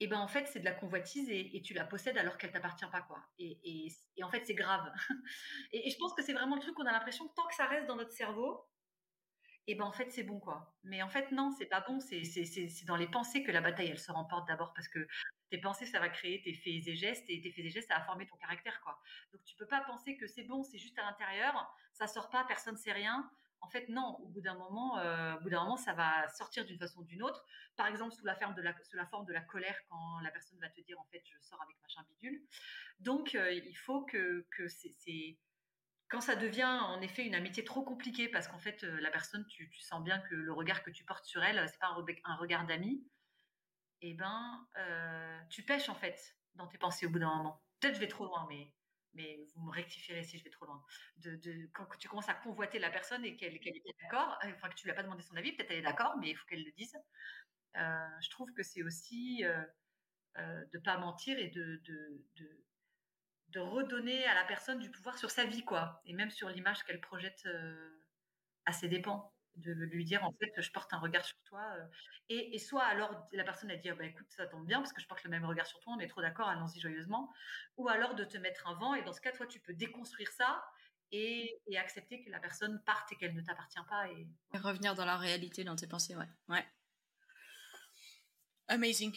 et 0.00 0.04
eh 0.04 0.08
ben 0.08 0.18
en 0.18 0.26
fait 0.26 0.46
c'est 0.48 0.58
de 0.58 0.64
la 0.64 0.72
convoitise 0.72 1.30
et, 1.30 1.62
tu 1.62 1.72
la 1.72 1.84
possèdes 1.84 2.18
alors 2.18 2.36
qu'elle 2.36 2.50
t'appartient 2.50 2.86
pas 2.90 3.02
quoi. 3.02 3.22
Et, 3.38 3.92
en 4.22 4.28
fait 4.28 4.44
c'est 4.44 4.54
grave. 4.54 4.92
et, 5.72 5.88
je 5.88 5.96
pense 5.98 6.12
que 6.14 6.22
c'est 6.22 6.32
vraiment 6.32 6.56
le 6.56 6.60
truc 6.60 6.74
qu'on 6.74 6.86
a 6.86 6.92
l'impression 6.92 7.28
que 7.28 7.34
tant 7.34 7.46
que 7.46 7.54
ça 7.54 7.66
reste 7.66 7.86
dans 7.86 7.94
notre 7.94 8.10
cerveau, 8.10 8.68
et 9.66 9.72
eh 9.72 9.74
ben 9.76 9.84
en 9.84 9.92
fait 9.92 10.10
c'est 10.10 10.24
bon 10.24 10.40
quoi. 10.40 10.74
Mais 10.82 11.00
en 11.02 11.08
fait 11.08 11.30
non 11.30 11.52
c'est 11.56 11.66
pas 11.66 11.80
bon. 11.80 12.00
C'est 12.00 12.24
dans 12.86 12.96
les 12.96 13.06
pensées 13.06 13.44
que 13.44 13.52
la 13.52 13.60
bataille 13.60 13.88
elle 13.88 13.98
se 14.00 14.10
remporte 14.10 14.48
d'abord 14.48 14.74
parce 14.74 14.88
que 14.88 15.06
tes 15.50 15.58
pensées 15.58 15.86
ça 15.86 16.00
va 16.00 16.08
créer 16.08 16.42
tes 16.42 16.54
faits 16.54 16.86
et 16.86 16.96
gestes 16.96 17.24
et 17.28 17.40
tes 17.40 17.52
faits 17.52 17.64
et 17.64 17.70
gestes 17.70 17.88
ça 17.88 17.98
va 17.98 18.04
former 18.04 18.26
ton 18.26 18.36
caractère 18.36 18.80
quoi. 18.82 19.00
Donc 19.32 19.44
tu 19.44 19.54
peux 19.56 19.68
pas 19.68 19.80
penser 19.82 20.16
que 20.16 20.26
c'est 20.26 20.44
bon 20.44 20.64
c'est 20.64 20.78
juste 20.78 20.98
à 20.98 21.02
l'intérieur, 21.02 21.72
ça 21.92 22.08
sort 22.08 22.30
pas, 22.30 22.44
personne 22.44 22.76
sait 22.76 22.92
rien 22.92 23.30
en 23.64 23.68
fait, 23.70 23.88
non. 23.88 24.18
Au 24.20 24.26
bout 24.26 24.42
d'un 24.42 24.54
moment, 24.54 24.98
euh, 24.98 25.36
bout 25.40 25.48
d'un 25.48 25.62
moment, 25.62 25.78
ça 25.78 25.94
va 25.94 26.28
sortir 26.28 26.66
d'une 26.66 26.78
façon 26.78 27.00
ou 27.00 27.04
d'une 27.04 27.22
autre. 27.22 27.44
Par 27.76 27.86
exemple, 27.86 28.12
sous 28.14 28.24
la, 28.26 28.36
forme 28.36 28.54
de 28.54 28.62
la, 29.32 29.40
colère, 29.40 29.76
quand 29.88 30.20
la 30.20 30.30
personne 30.30 30.58
va 30.60 30.68
te 30.68 30.80
dire, 30.82 31.00
en 31.00 31.04
fait, 31.04 31.22
je 31.24 31.38
sors 31.40 31.60
avec 31.62 31.74
machin 31.80 32.04
bidule. 32.10 32.42
Donc, 33.00 33.34
euh, 33.34 33.52
il 33.52 33.76
faut 33.76 34.04
que, 34.04 34.44
c'est, 34.68 35.38
quand 36.08 36.20
ça 36.20 36.36
devient 36.36 36.64
en 36.64 37.00
effet 37.00 37.24
une 37.24 37.34
amitié 37.34 37.64
trop 37.64 37.82
compliquée, 37.82 38.28
parce 38.28 38.48
qu'en 38.48 38.58
fait, 38.58 38.84
euh, 38.84 39.00
la 39.00 39.10
personne, 39.10 39.46
tu, 39.46 39.72
sens 39.80 40.04
bien 40.04 40.20
que 40.20 40.34
le 40.34 40.52
regard 40.52 40.82
que 40.82 40.90
tu 40.90 41.04
portes 41.04 41.24
sur 41.24 41.42
elle, 41.42 41.66
c'est 41.68 41.80
pas 41.80 41.88
un, 41.88 42.04
un 42.24 42.36
regard 42.36 42.66
d'ami. 42.66 43.02
Eh 44.02 44.12
ben, 44.12 44.68
tu 45.48 45.62
pêches 45.62 45.88
en 45.88 45.94
fait 45.94 46.36
dans 46.56 46.66
tes 46.66 46.76
pensées 46.76 47.06
au 47.06 47.10
bout 47.10 47.18
d'un 47.18 47.34
moment. 47.34 47.62
Peut-être 47.80 47.94
je 47.94 48.00
vais 48.00 48.08
trop 48.08 48.26
loin, 48.26 48.46
mais 48.50 48.70
mais 49.14 49.38
vous 49.54 49.64
me 49.66 49.70
rectifierez 49.72 50.24
si 50.24 50.38
je 50.38 50.44
vais 50.44 50.50
trop 50.50 50.66
loin, 50.66 50.82
de, 51.18 51.68
quand 51.72 51.86
tu 51.98 52.08
commences 52.08 52.28
à 52.28 52.34
convoiter 52.34 52.78
la 52.78 52.90
personne 52.90 53.24
et 53.24 53.36
qu'elle 53.36 53.54
est 53.54 53.94
d'accord, 54.02 54.38
euh, 54.44 54.50
enfin 54.54 54.68
que 54.68 54.74
tu 54.74 54.86
lui 54.86 54.92
as 54.92 54.94
pas 54.94 55.02
demandé 55.02 55.22
son 55.22 55.36
avis, 55.36 55.52
peut-être 55.52 55.70
elle 55.70 55.78
est 55.78 55.82
d'accord, 55.82 56.16
mais 56.18 56.30
il 56.30 56.36
faut 56.36 56.46
qu'elle 56.46 56.64
le 56.64 56.72
dise. 56.72 56.94
Euh, 57.76 58.20
je 58.20 58.30
trouve 58.30 58.52
que 58.52 58.62
c'est 58.62 58.82
aussi 58.82 59.44
euh, 59.44 59.64
euh, 60.38 60.64
de 60.72 60.78
pas 60.78 60.96
mentir 60.98 61.38
et 61.38 61.48
de, 61.48 61.80
de, 61.84 62.24
de, 63.48 63.60
redonner 63.60 64.24
à 64.26 64.34
la 64.34 64.44
personne 64.44 64.80
du 64.80 64.90
pouvoir 64.90 65.16
sur 65.16 65.30
sa 65.30 65.44
vie, 65.44 65.64
quoi, 65.64 66.02
et 66.06 66.12
même 66.12 66.30
sur 66.30 66.48
l'image 66.48 66.82
qu'elle 66.82 67.00
projette 67.00 67.48
à 68.66 68.72
ses 68.72 68.88
dépens 68.88 69.33
de 69.56 69.72
lui 69.72 70.04
dire 70.04 70.24
en 70.24 70.32
fait 70.32 70.52
je 70.60 70.70
porte 70.70 70.92
un 70.92 70.98
regard 70.98 71.24
sur 71.24 71.36
toi 71.44 71.62
euh, 71.76 71.86
et, 72.28 72.58
soit 72.58 72.84
alors 72.84 73.28
la 73.32 73.44
personne 73.44 73.70
a 73.70 73.76
dire 73.76 73.96
bah 73.96 74.04
écoute 74.04 74.26
ça 74.28 74.46
tombe 74.46 74.66
bien 74.66 74.78
parce 74.80 74.92
que 74.92 75.00
je 75.00 75.06
porte 75.06 75.22
le 75.24 75.30
même 75.30 75.44
regard 75.44 75.66
sur 75.66 75.78
toi 75.80 75.94
on 75.96 76.00
est 76.00 76.08
trop 76.08 76.22
d'accord 76.22 76.48
allons-y 76.48 76.80
joyeusement. 76.80 77.32
Ou 77.76 77.88
alors 77.88 78.14
de 78.14 78.24
te 78.24 78.36
mettre 78.38 78.66
un 78.66 78.74
vent 78.74 78.94
et 78.94 79.02
dans 79.02 79.12
ce 79.12 79.20
cas 79.20 79.32
toi 79.32 79.46
tu 79.46 79.60
peux 79.60 79.74
déconstruire 79.74 80.30
ça 80.32 80.64
et, 81.12 81.60
accepter 81.76 82.24
que 82.24 82.30
la 82.30 82.40
personne 82.40 82.82
parte 82.84 83.12
et 83.12 83.16
qu'elle 83.16 83.34
ne 83.34 83.42
t'appartient 83.42 83.78
pas 83.88 84.08
et... 84.08 84.26
revenir 84.58 84.94
dans 84.94 85.04
la 85.04 85.16
réalité 85.16 85.62
dans 85.62 85.76
tes 85.76 85.86
pensées 85.86 86.16
ouais. 86.16 86.28
Ouais. 86.48 86.66
Amazing. 88.68 89.14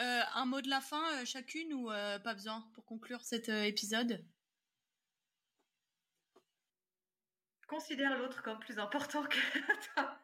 Euh, 0.00 0.22
un 0.34 0.44
mot 0.44 0.60
de 0.60 0.68
la 0.68 0.80
fin 0.80 1.20
euh, 1.20 1.24
chacune 1.24 1.72
ou 1.72 1.86
pas 1.86 2.34
besoin 2.34 2.68
pour 2.74 2.84
conclure 2.84 3.22
cet 3.22 3.48
épisode? 3.48 4.24
Considère 7.66 8.18
l'autre 8.18 8.42
comme 8.42 8.58
plus 8.58 8.78
important 8.78 9.22
que 9.24 9.36
toi. 9.94 10.20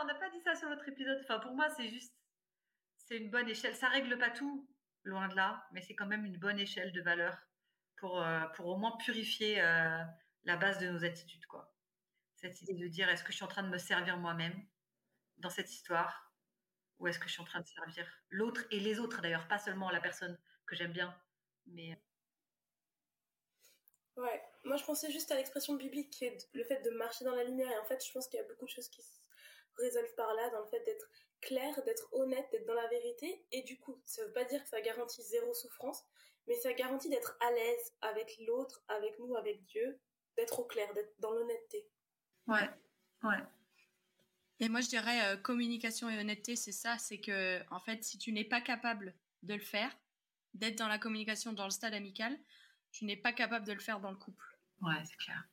on 0.00 0.04
n'a 0.04 0.14
pas 0.14 0.30
dit 0.30 0.40
ça 0.40 0.54
sur 0.54 0.68
l'autre 0.68 0.88
épisode. 0.88 1.18
Enfin, 1.22 1.38
pour 1.38 1.54
moi, 1.54 1.68
c'est 1.70 1.88
juste, 1.88 2.14
c'est 2.96 3.16
une 3.18 3.30
bonne 3.30 3.48
échelle. 3.48 3.74
Ça 3.74 3.88
règle 3.88 4.18
pas 4.18 4.30
tout, 4.30 4.68
loin 5.04 5.28
de 5.28 5.36
là, 5.36 5.66
mais 5.72 5.80
c'est 5.80 5.94
quand 5.94 6.06
même 6.06 6.24
une 6.24 6.38
bonne 6.38 6.58
échelle 6.58 6.92
de 6.92 7.00
valeur 7.00 7.38
pour, 7.96 8.24
pour 8.54 8.66
au 8.66 8.76
moins 8.76 8.96
purifier 8.98 9.56
la 9.56 10.56
base 10.56 10.78
de 10.78 10.88
nos 10.88 11.04
attitudes, 11.04 11.46
quoi. 11.46 11.74
Cette 12.34 12.60
idée 12.62 12.74
de 12.74 12.88
dire 12.88 13.08
est-ce 13.08 13.24
que 13.24 13.32
je 13.32 13.36
suis 13.36 13.44
en 13.44 13.48
train 13.48 13.62
de 13.62 13.68
me 13.68 13.78
servir 13.78 14.18
moi-même 14.18 14.66
dans 15.38 15.50
cette 15.50 15.72
histoire 15.72 16.32
ou 16.98 17.06
est-ce 17.06 17.18
que 17.18 17.28
je 17.28 17.32
suis 17.32 17.42
en 17.42 17.46
train 17.46 17.60
de 17.60 17.66
servir 17.66 18.06
l'autre 18.30 18.62
et 18.70 18.80
les 18.80 19.00
autres 19.00 19.20
d'ailleurs, 19.20 19.48
pas 19.48 19.58
seulement 19.58 19.90
la 19.90 20.00
personne 20.00 20.38
que 20.66 20.76
j'aime 20.76 20.92
bien, 20.92 21.14
mais 21.66 22.00
Ouais, 24.16 24.42
moi 24.64 24.76
je 24.76 24.84
pensais 24.84 25.10
juste 25.10 25.30
à 25.30 25.34
l'expression 25.34 25.74
biblique 25.74 26.10
qui 26.10 26.24
est 26.24 26.48
le 26.54 26.64
fait 26.64 26.80
de 26.82 26.90
marcher 26.90 27.24
dans 27.24 27.34
la 27.34 27.44
lumière. 27.44 27.70
Et 27.70 27.78
en 27.78 27.84
fait 27.84 28.04
je 28.04 28.12
pense 28.12 28.28
qu'il 28.28 28.38
y 28.38 28.42
a 28.42 28.46
beaucoup 28.46 28.64
de 28.64 28.70
choses 28.70 28.88
qui 28.88 29.02
se 29.02 29.20
résolvent 29.76 30.14
par 30.14 30.32
là 30.34 30.50
dans 30.50 30.60
le 30.60 30.66
fait 30.66 30.82
d'être 30.84 31.08
clair, 31.42 31.82
d'être 31.84 32.08
honnête, 32.12 32.46
d'être 32.50 32.66
dans 32.66 32.74
la 32.74 32.88
vérité. 32.88 33.44
Et 33.52 33.62
du 33.62 33.78
coup 33.78 34.00
ça 34.04 34.24
veut 34.24 34.32
pas 34.32 34.44
dire 34.44 34.62
que 34.62 34.68
ça 34.68 34.80
garantit 34.80 35.22
zéro 35.22 35.52
souffrance 35.52 36.02
mais 36.46 36.54
ça 36.56 36.72
garantit 36.72 37.08
d'être 37.08 37.36
à 37.40 37.50
l'aise 37.50 37.92
avec 38.00 38.38
l'autre, 38.46 38.82
avec 38.88 39.18
nous, 39.18 39.34
avec 39.36 39.64
Dieu, 39.64 39.98
d'être 40.36 40.60
au 40.60 40.64
clair, 40.64 40.92
d'être 40.94 41.12
dans 41.18 41.32
l'honnêteté. 41.32 41.84
Ouais, 42.46 42.70
ouais. 43.24 43.42
Et 44.60 44.68
moi 44.68 44.80
je 44.80 44.88
dirais 44.88 45.26
euh, 45.26 45.36
communication 45.36 46.08
et 46.08 46.18
honnêteté 46.18 46.56
c'est 46.56 46.72
ça, 46.72 46.96
c'est 46.98 47.18
que 47.18 47.60
en 47.70 47.80
fait 47.80 48.04
si 48.04 48.18
tu 48.18 48.32
n'es 48.32 48.44
pas 48.44 48.60
capable 48.60 49.14
de 49.42 49.54
le 49.54 49.60
faire, 49.60 49.94
d'être 50.54 50.78
dans 50.78 50.88
la 50.88 50.98
communication 50.98 51.52
dans 51.52 51.64
le 51.64 51.70
stade 51.70 51.94
amical, 51.94 52.38
tu 52.96 53.04
n'es 53.04 53.16
pas 53.16 53.32
capable 53.32 53.66
de 53.66 53.72
le 53.72 53.78
faire 53.78 54.00
dans 54.00 54.10
le 54.10 54.16
couple. 54.16 54.42
Ouais, 54.80 54.94
c'est 55.04 55.16
clair. 55.18 55.44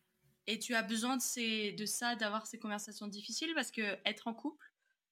Et 0.47 0.59
tu 0.59 0.75
as 0.75 0.81
besoin 0.81 1.17
de, 1.17 1.21
ces, 1.21 1.73
de 1.73 1.85
ça, 1.85 2.15
d'avoir 2.15 2.47
ces 2.47 2.57
conversations 2.57 3.07
difficiles 3.07 3.51
parce 3.53 3.71
que 3.71 3.97
être 4.05 4.27
en 4.27 4.33
couple, 4.33 4.65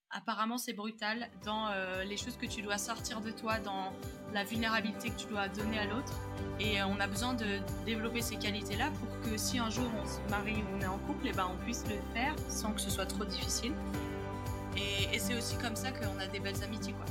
apparemment, 0.10 0.58
c'est 0.58 0.74
brutal 0.74 1.30
dans 1.44 1.68
euh, 1.70 2.04
les 2.04 2.18
choses 2.18 2.38
que 2.38 2.46
tu 2.46 2.62
dois 2.62 2.78
sortir 2.78 3.22
de 3.22 3.32
toi, 3.32 3.60
dans 3.60 3.94
la 4.34 4.44
vulnérabilité 4.46 5.10
que 5.10 5.18
tu 5.18 5.28
dois 5.28 5.50
donner 5.50 5.80
à 5.80 5.86
l'autre. 5.86 6.14
Et 6.60 6.82
euh, 6.82 6.88
on 6.88 7.00
a 7.00 7.08
besoin 7.08 7.34
de 7.34 7.60
développer 7.86 8.22
ces 8.22 8.38
qualités-là 8.38 8.92
pour 8.92 9.20
que 9.22 9.38
si 9.38 9.60
un 9.60 9.70
jour 9.70 9.90
on 10.02 10.06
se 10.06 10.20
marie 10.30 10.64
ou 10.64 10.76
on 10.78 10.82
est 10.82 10.86
en 10.86 11.00
couple, 11.00 11.28
et 11.28 11.32
eh 11.32 11.34
ben 11.34 11.50
on 11.52 11.64
puisse 11.64 11.84
le 11.88 12.00
faire 12.14 12.36
sans 12.50 12.74
que 12.74 12.82
ce 12.82 12.90
soit 12.90 13.06
trop 13.06 13.26
difficile. 13.26 13.74
Et, 14.78 15.16
et 15.16 15.20
c'est 15.20 15.36
aussi 15.36 15.58
comme 15.58 15.76
ça 15.76 15.92
qu'on 15.92 16.18
a 16.20 16.28
des 16.28 16.40
belles 16.40 16.64
amitiés, 16.64 16.94
quoi. 16.94 17.06